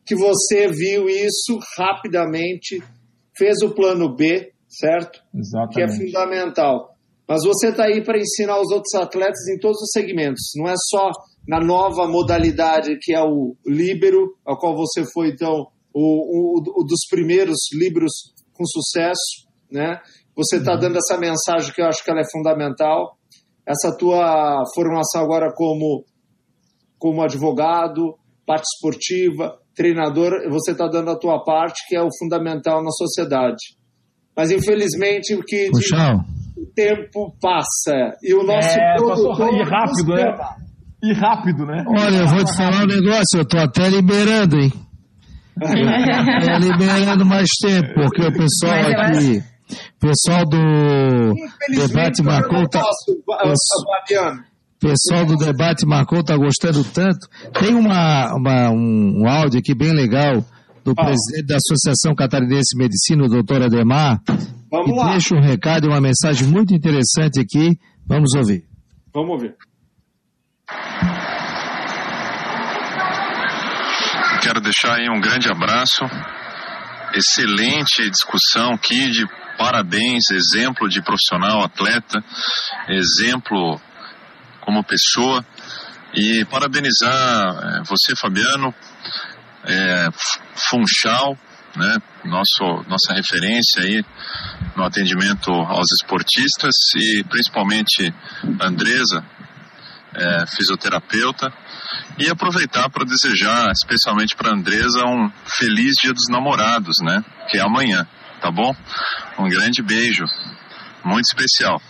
Que 0.04 0.16
você 0.16 0.68
viu 0.70 1.08
isso 1.08 1.60
rapidamente, 1.78 2.82
fez 3.38 3.62
o 3.62 3.76
plano 3.76 4.16
B, 4.16 4.52
certo? 4.68 5.22
Exatamente. 5.34 5.76
Que 5.76 5.82
é 5.82 5.88
fundamental. 5.88 6.95
Mas 7.28 7.42
você 7.44 7.70
está 7.70 7.86
aí 7.86 8.04
para 8.04 8.20
ensinar 8.20 8.60
os 8.60 8.72
outros 8.72 8.94
atletas 8.94 9.48
em 9.48 9.58
todos 9.58 9.82
os 9.82 9.90
segmentos, 9.92 10.52
não 10.56 10.68
é 10.68 10.76
só 10.90 11.10
na 11.48 11.60
nova 11.60 12.08
modalidade 12.08 12.98
que 13.02 13.14
é 13.14 13.22
o 13.22 13.56
líbero, 13.66 14.36
ao 14.46 14.58
qual 14.58 14.76
você 14.76 15.04
foi 15.12 15.30
então 15.30 15.68
o, 15.94 16.60
o, 16.60 16.82
o 16.82 16.84
dos 16.84 17.02
primeiros 17.10 17.58
livros 17.74 18.12
com 18.54 18.66
sucesso, 18.66 19.48
né? 19.72 20.00
Você 20.36 20.58
está 20.58 20.76
dando 20.76 20.98
essa 20.98 21.18
mensagem 21.18 21.74
que 21.74 21.82
eu 21.82 21.86
acho 21.86 22.04
que 22.04 22.12
ela 22.12 22.20
é 22.20 22.30
fundamental. 22.30 23.18
Essa 23.66 23.96
tua 23.98 24.64
formação 24.76 25.22
agora 25.22 25.52
como 25.56 26.04
como 26.98 27.22
advogado, 27.22 28.16
parte 28.46 28.66
esportiva, 28.74 29.60
treinador, 29.76 30.32
você 30.50 30.72
está 30.72 30.88
dando 30.88 31.12
a 31.12 31.20
tua 31.20 31.44
parte 31.44 31.88
que 31.88 31.96
é 31.96 32.02
o 32.02 32.10
fundamental 32.18 32.84
na 32.84 32.92
sociedade. 32.92 33.78
Mas 34.36 34.52
infelizmente 34.52 35.36
o 35.36 35.44
que 35.44 35.70
Puxão 35.70 36.35
o 36.58 36.66
tempo 36.74 37.36
passa 37.42 38.18
e 38.22 38.34
o 38.34 38.44
nosso 38.44 38.80
é, 38.80 38.96
produtor... 38.96 39.54
E 39.54 39.64
rápido, 39.64 40.16
né? 40.16 40.36
E 41.04 41.14
rápido, 41.14 41.66
né? 41.66 41.84
Olha, 41.88 42.18
eu 42.18 42.28
vou 42.28 42.44
te 42.46 42.56
falar 42.56 42.84
um 42.84 42.88
negócio, 42.88 43.38
eu 43.38 43.46
tô 43.46 43.58
até 43.58 43.90
liberando, 43.90 44.58
hein? 44.58 44.72
tô 45.60 46.58
liberando 46.58 47.26
mais 47.26 47.50
tempo, 47.62 47.94
porque 47.94 48.22
o 48.22 48.34
pessoal 48.34 48.74
aqui... 48.74 49.44
Pessoal 50.00 50.46
do 50.46 51.34
debate 51.76 52.22
marcou 52.22 52.70
tá, 52.70 52.84
pessoal 54.80 55.26
do 55.26 55.36
debate 55.38 55.86
marcou 55.86 56.24
tá 56.24 56.38
gostando 56.38 56.84
tanto. 56.84 57.28
Tem 57.60 57.74
uma, 57.74 58.36
uma 58.36 58.70
um, 58.70 59.24
um, 59.24 59.28
áudio 59.28 59.60
aqui 59.60 59.74
bem 59.74 59.92
legal 59.92 60.46
do 60.84 60.92
ah. 60.92 61.06
presidente 61.06 61.48
da 61.48 61.56
Associação 61.56 62.14
Catarinense 62.14 62.76
de 62.76 62.84
Medicina, 62.84 63.26
o 63.26 63.28
doutor 63.28 63.64
Ademar, 63.64 64.22
Vamos 64.76 64.90
e 64.90 64.94
lá. 64.94 65.12
deixa 65.12 65.36
um 65.36 65.42
recado 65.42 65.86
e 65.86 65.90
uma 65.90 66.02
mensagem 66.02 66.48
muito 66.48 66.74
interessante 66.74 67.40
aqui. 67.40 67.80
Vamos 68.06 68.34
ouvir. 68.36 68.66
Vamos 69.14 69.32
ouvir. 69.32 69.56
Quero 74.42 74.60
deixar 74.60 74.96
aí 74.96 75.10
um 75.10 75.22
grande 75.22 75.50
abraço. 75.50 76.04
Excelente 77.14 78.10
discussão, 78.10 78.78
Kid. 78.78 79.26
Parabéns, 79.58 80.30
exemplo 80.32 80.90
de 80.90 81.02
profissional, 81.02 81.64
atleta, 81.64 82.22
exemplo 82.90 83.80
como 84.60 84.84
pessoa. 84.84 85.46
E 86.14 86.44
parabenizar 86.46 87.12
eh, 87.14 87.84
você, 87.86 88.16
Fabiano, 88.16 88.74
é, 89.66 90.08
Funchal, 90.70 91.38
né, 91.76 91.98
nosso, 92.24 92.90
nossa 92.90 93.14
referência 93.14 93.84
aí 93.84 94.04
no 94.76 94.84
atendimento 94.84 95.52
aos 95.52 95.88
esportistas 96.02 96.74
e 96.96 97.24
principalmente 97.24 98.14
Andresa, 98.62 99.24
é, 100.14 100.46
fisioterapeuta, 100.48 101.52
e 102.18 102.30
aproveitar 102.30 102.90
para 102.90 103.06
desejar, 103.06 103.72
especialmente 103.72 104.36
para 104.36 104.50
a 104.50 104.54
Andresa, 104.54 105.06
um 105.06 105.30
feliz 105.46 105.92
Dia 106.02 106.14
dos 106.14 106.30
Namorados, 106.30 106.96
né, 107.04 107.24
que 107.50 107.58
é 107.58 107.62
amanhã, 107.62 108.08
tá 108.42 108.50
bom? 108.50 108.74
Um 109.38 109.50
grande 109.50 109.82
beijo, 109.82 110.24
muito 111.04 111.26
especial. 111.26 111.82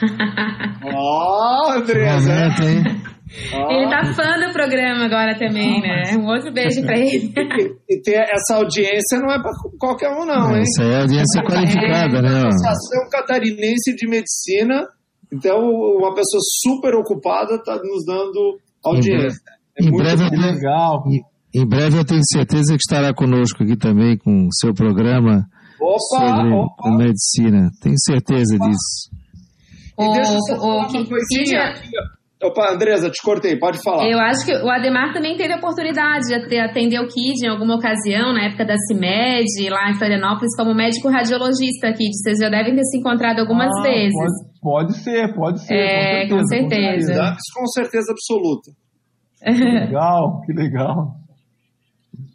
Ó, 0.82 1.68
oh, 1.68 1.72
Andresa! 1.72 3.14
Ele 3.70 3.88
tá 3.90 4.04
fã 4.14 4.38
do 4.46 4.52
programa 4.52 5.04
agora 5.06 5.36
também, 5.38 5.80
né? 5.80 6.16
Um 6.16 6.26
outro 6.26 6.52
beijo 6.52 6.82
pra 6.82 6.96
ele. 6.98 7.32
E, 7.88 7.94
e 7.96 8.02
ter 8.02 8.26
essa 8.32 8.56
audiência 8.56 9.18
não 9.20 9.30
é 9.32 9.40
pra 9.40 9.50
qualquer 9.78 10.08
um, 10.10 10.24
não, 10.24 10.54
hein? 10.56 10.62
Isso 10.62 10.82
aí 10.82 10.90
é 10.92 11.00
audiência 11.00 11.42
qualificada, 11.42 12.22
né? 12.22 12.42
ó. 12.44 12.48
Associação 12.48 13.08
Catarinense 13.10 13.94
de 13.96 14.08
Medicina. 14.08 14.86
Então, 15.32 15.58
uma 15.60 16.14
pessoa 16.14 16.40
super 16.62 16.94
ocupada 16.94 17.54
está 17.56 17.74
nos 17.76 18.04
dando 18.06 18.58
audiência. 18.84 19.40
É 19.78 19.82
Em 19.84 19.90
muito 19.90 20.04
breve, 20.04 20.22
eu 20.24 20.30
Que 20.30 20.36
tenho, 20.36 20.46
legal. 20.54 21.04
em- 21.08 21.60
em 21.60 21.66
breve 21.66 21.98
eu 21.98 22.04
tenho 22.04 22.20
certeza 22.32 22.74
que 22.74 22.80
estará 22.80 23.12
conosco 23.12 23.62
aqui 23.64 23.76
também 23.76 24.16
com 24.16 24.46
o 24.46 24.52
seu 24.52 24.72
programa 24.74 25.44
Opa, 25.80 25.98
sobre 25.98 26.52
opa. 26.52 26.90
medicina. 26.96 27.70
Tenho 27.82 27.96
certeza 27.98 28.56
disso. 28.58 29.10
E 29.98 30.12
deixa 30.14 30.32
eu 30.34 30.40
só 30.42 30.54
O- 30.54 30.60
falar 30.60 30.76
uma 30.76 30.86
que- 30.88 31.08
coisinha 31.08 31.44
que- 31.44 31.56
aqui. 31.56 31.90
Opa, 32.44 32.72
Andresa, 32.72 33.08
te 33.10 33.22
cortei, 33.22 33.58
pode 33.58 33.78
falar. 33.82 34.06
Eu 34.10 34.18
acho 34.18 34.44
que 34.44 34.52
o 34.52 34.68
Ademar 34.70 35.12
também 35.14 35.36
teve 35.36 35.52
a 35.54 35.56
oportunidade 35.56 36.26
de 36.26 36.34
ate- 36.34 36.58
atender 36.58 36.98
o 37.00 37.06
KID 37.08 37.44
em 37.46 37.48
alguma 37.48 37.76
ocasião, 37.76 38.32
na 38.34 38.44
época 38.46 38.64
da 38.66 38.74
CIMED, 38.86 39.70
lá 39.70 39.90
em 39.90 39.94
Florianópolis, 39.94 40.54
como 40.56 40.74
médico 40.74 41.08
radiologista, 41.08 41.92
KID. 41.92 42.12
Vocês 42.12 42.38
já 42.38 42.48
devem 42.50 42.74
ter 42.76 42.84
se 42.84 42.98
encontrado 42.98 43.38
algumas 43.40 43.70
Ah, 43.78 43.82
vezes. 43.82 44.12
Pode, 44.60 44.92
pode 44.92 44.98
ser, 45.02 45.34
pode 45.34 45.66
ser. 45.66 45.74
É, 45.74 46.28
com 46.28 46.44
certeza. 46.46 47.14
Dames, 47.14 47.42
com 47.54 47.66
certeza 47.68 48.12
absoluta. 48.12 48.70
Que 49.42 49.50
legal, 49.52 50.40
que 50.46 50.52
legal. 50.52 51.14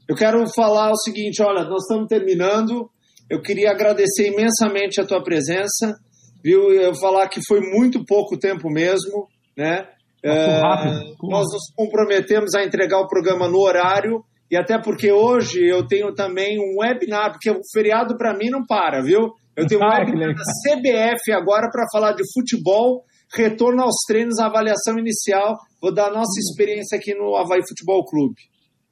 Eu 0.08 0.16
quero 0.16 0.44
falar 0.56 0.92
o 0.92 0.98
seguinte, 0.98 1.42
olha, 1.42 1.64
nós 1.66 1.84
estamos 1.84 2.08
terminando. 2.08 2.90
Eu 3.30 3.42
queria 3.42 3.72
agradecer 3.72 4.28
imensamente 4.34 5.00
a 5.00 5.06
tua 5.06 5.22
presença, 5.24 5.96
viu? 6.44 6.72
Eu 6.72 6.96
falar 6.96 7.28
que 7.30 7.40
foi 7.48 7.60
muito 7.62 8.04
pouco 8.06 8.38
tempo 8.40 8.70
mesmo, 8.72 9.28
né? 9.56 9.86
Rápido. 10.26 11.16
Pô. 11.18 11.28
nós 11.30 11.46
nos 11.52 11.72
comprometemos 11.76 12.54
a 12.56 12.64
entregar 12.64 13.00
o 13.00 13.08
programa 13.08 13.48
no 13.48 13.60
horário 13.60 14.24
e 14.52 14.58
até 14.58 14.78
porque 14.82 15.12
hoje 15.12 15.64
eu 15.66 15.86
tenho 15.88 16.14
também 16.14 16.60
um 16.60 16.80
webinar, 16.82 17.32
porque 17.32 17.50
o 17.52 17.60
feriado 17.74 18.18
para 18.18 18.36
mim 18.36 18.50
não 18.50 18.66
para, 18.66 19.02
viu? 19.02 19.32
Eu 19.56 19.68
tenho 19.68 19.82
um 19.82 19.84
Ah, 19.86 20.04
que 20.04 20.12
webinar 20.12 20.34
da 20.36 20.44
CBF 20.64 21.32
agora 21.34 21.70
para 21.72 21.86
falar 21.92 22.14
de 22.14 22.24
futebol, 22.34 23.04
retorno 23.36 23.84
aos 23.84 23.96
treinos, 24.08 24.40
avaliação 24.40 24.98
inicial. 24.98 25.56
Vou 25.82 25.94
dar 25.94 26.08
a 26.08 26.12
nossa 26.14 26.40
experiência 26.40 26.98
aqui 26.98 27.14
no 27.14 27.36
Havaí 27.36 27.62
Futebol 27.68 28.04
Clube. 28.06 28.36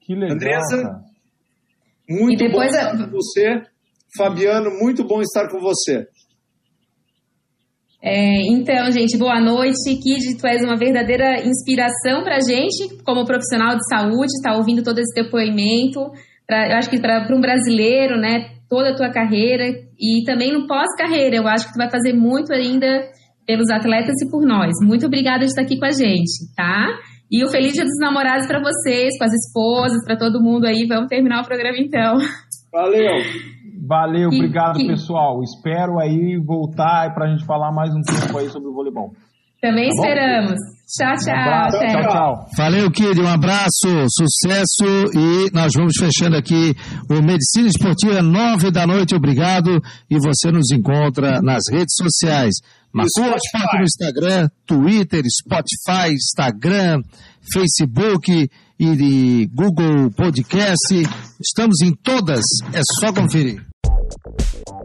Que 0.01 0.13
legal. 0.13 0.31
Andressa? 0.35 0.81
cara. 0.81 0.99
Muito 2.09 2.43
E 2.43 2.47
depois 2.47 2.71
bom 2.71 2.77
a- 2.77 2.81
estar 2.93 2.97
com 3.05 3.11
você. 3.11 3.61
Fabiano, 4.17 4.69
muito 4.79 5.03
bom 5.05 5.21
estar 5.21 5.49
com 5.49 5.59
você. 5.59 6.07
É, 8.09 8.41
então, 8.47 8.89
gente, 8.89 9.17
boa 9.17 9.41
noite. 9.41 9.99
Kid, 10.01 10.37
tu 10.39 10.47
és 10.47 10.63
uma 10.63 10.77
verdadeira 10.77 11.45
inspiração 11.45 12.23
pra 12.23 12.39
gente, 12.39 13.03
como 13.03 13.25
profissional 13.25 13.75
de 13.75 13.85
saúde, 13.89 14.31
estar 14.31 14.55
ouvindo 14.55 14.81
todo 14.81 14.99
esse 14.99 15.13
depoimento. 15.13 15.99
Pra, 16.47 16.69
eu 16.69 16.77
acho 16.77 16.89
que 16.89 17.01
para 17.01 17.27
um 17.35 17.41
brasileiro, 17.41 18.17
né, 18.17 18.51
toda 18.69 18.91
a 18.91 18.95
tua 18.95 19.11
carreira 19.11 19.65
e 19.99 20.23
também 20.25 20.53
no 20.53 20.67
pós-carreira, 20.67 21.35
eu 21.35 21.47
acho 21.49 21.67
que 21.67 21.73
tu 21.73 21.77
vai 21.77 21.91
fazer 21.91 22.13
muito 22.13 22.53
ainda 22.53 22.87
pelos 23.45 23.69
atletas 23.69 24.15
e 24.25 24.31
por 24.31 24.45
nós. 24.45 24.71
Muito 24.81 25.05
obrigada 25.05 25.39
de 25.39 25.47
estar 25.47 25.63
aqui 25.63 25.77
com 25.77 25.85
a 25.85 25.91
gente, 25.91 26.53
tá? 26.55 26.87
E 27.29 27.43
o 27.43 27.49
Feliz 27.49 27.73
Dia 27.73 27.83
dos 27.83 27.99
Namorados 27.99 28.47
para 28.47 28.61
vocês, 28.61 29.17
com 29.17 29.25
as 29.25 29.33
esposas, 29.33 30.05
para 30.05 30.15
todo 30.15 30.41
mundo 30.41 30.65
aí. 30.65 30.85
Vamos 30.87 31.09
terminar 31.09 31.41
o 31.41 31.45
programa 31.45 31.77
então. 31.77 32.19
Valeu. 32.71 33.17
Valeu, 33.87 34.29
Que- 34.29 34.35
obrigado, 34.37 34.77
que- 34.77 34.87
pessoal. 34.87 35.41
Espero 35.43 35.99
aí 35.99 36.37
voltar 36.37 37.13
para 37.13 37.25
a 37.25 37.29
gente 37.31 37.45
falar 37.45 37.71
mais 37.71 37.91
um 37.95 38.01
tempo 38.01 38.37
aí 38.37 38.49
sobre 38.49 38.67
o 38.69 38.73
voleibol. 38.73 39.11
Também 39.61 39.89
Tá 39.89 39.95
esperamos. 39.95 40.53
Tchau, 40.87 41.13
tchau. 41.15 41.35
Um 41.35 41.41
abraço, 41.41 41.77
até. 41.77 41.87
tchau, 41.87 42.11
tchau. 42.11 42.45
Valeu, 42.57 42.91
Kid, 42.91 43.19
um 43.21 43.27
abraço, 43.27 44.05
sucesso 44.09 44.85
e 45.15 45.49
nós 45.51 45.71
vamos 45.75 45.93
fechando 45.99 46.37
aqui 46.37 46.75
o 47.09 47.21
Medicina 47.23 47.67
Esportiva, 47.67 48.21
nove 48.21 48.69
da 48.71 48.85
noite, 48.85 49.15
obrigado. 49.15 49.81
E 50.09 50.17
você 50.19 50.51
nos 50.51 50.69
encontra 50.71 51.41
nas 51.41 51.63
redes 51.71 51.95
sociais. 51.95 52.55
Marcou. 52.93 53.25
Esporte 53.35 53.77
no 53.77 53.83
Instagram, 53.83 54.49
Twitter, 54.65 55.23
Spotify, 55.25 56.13
Instagram, 56.13 57.01
Facebook 57.51 58.49
e 58.79 58.95
de 58.95 59.49
Google 59.53 60.11
Podcast. 60.15 60.93
Estamos 61.41 61.81
em 61.81 61.93
todas, 61.95 62.43
é 62.73 62.81
só 63.01 63.11
conferir. 63.11 63.65
Thank 64.09 64.67
you. 64.67 64.76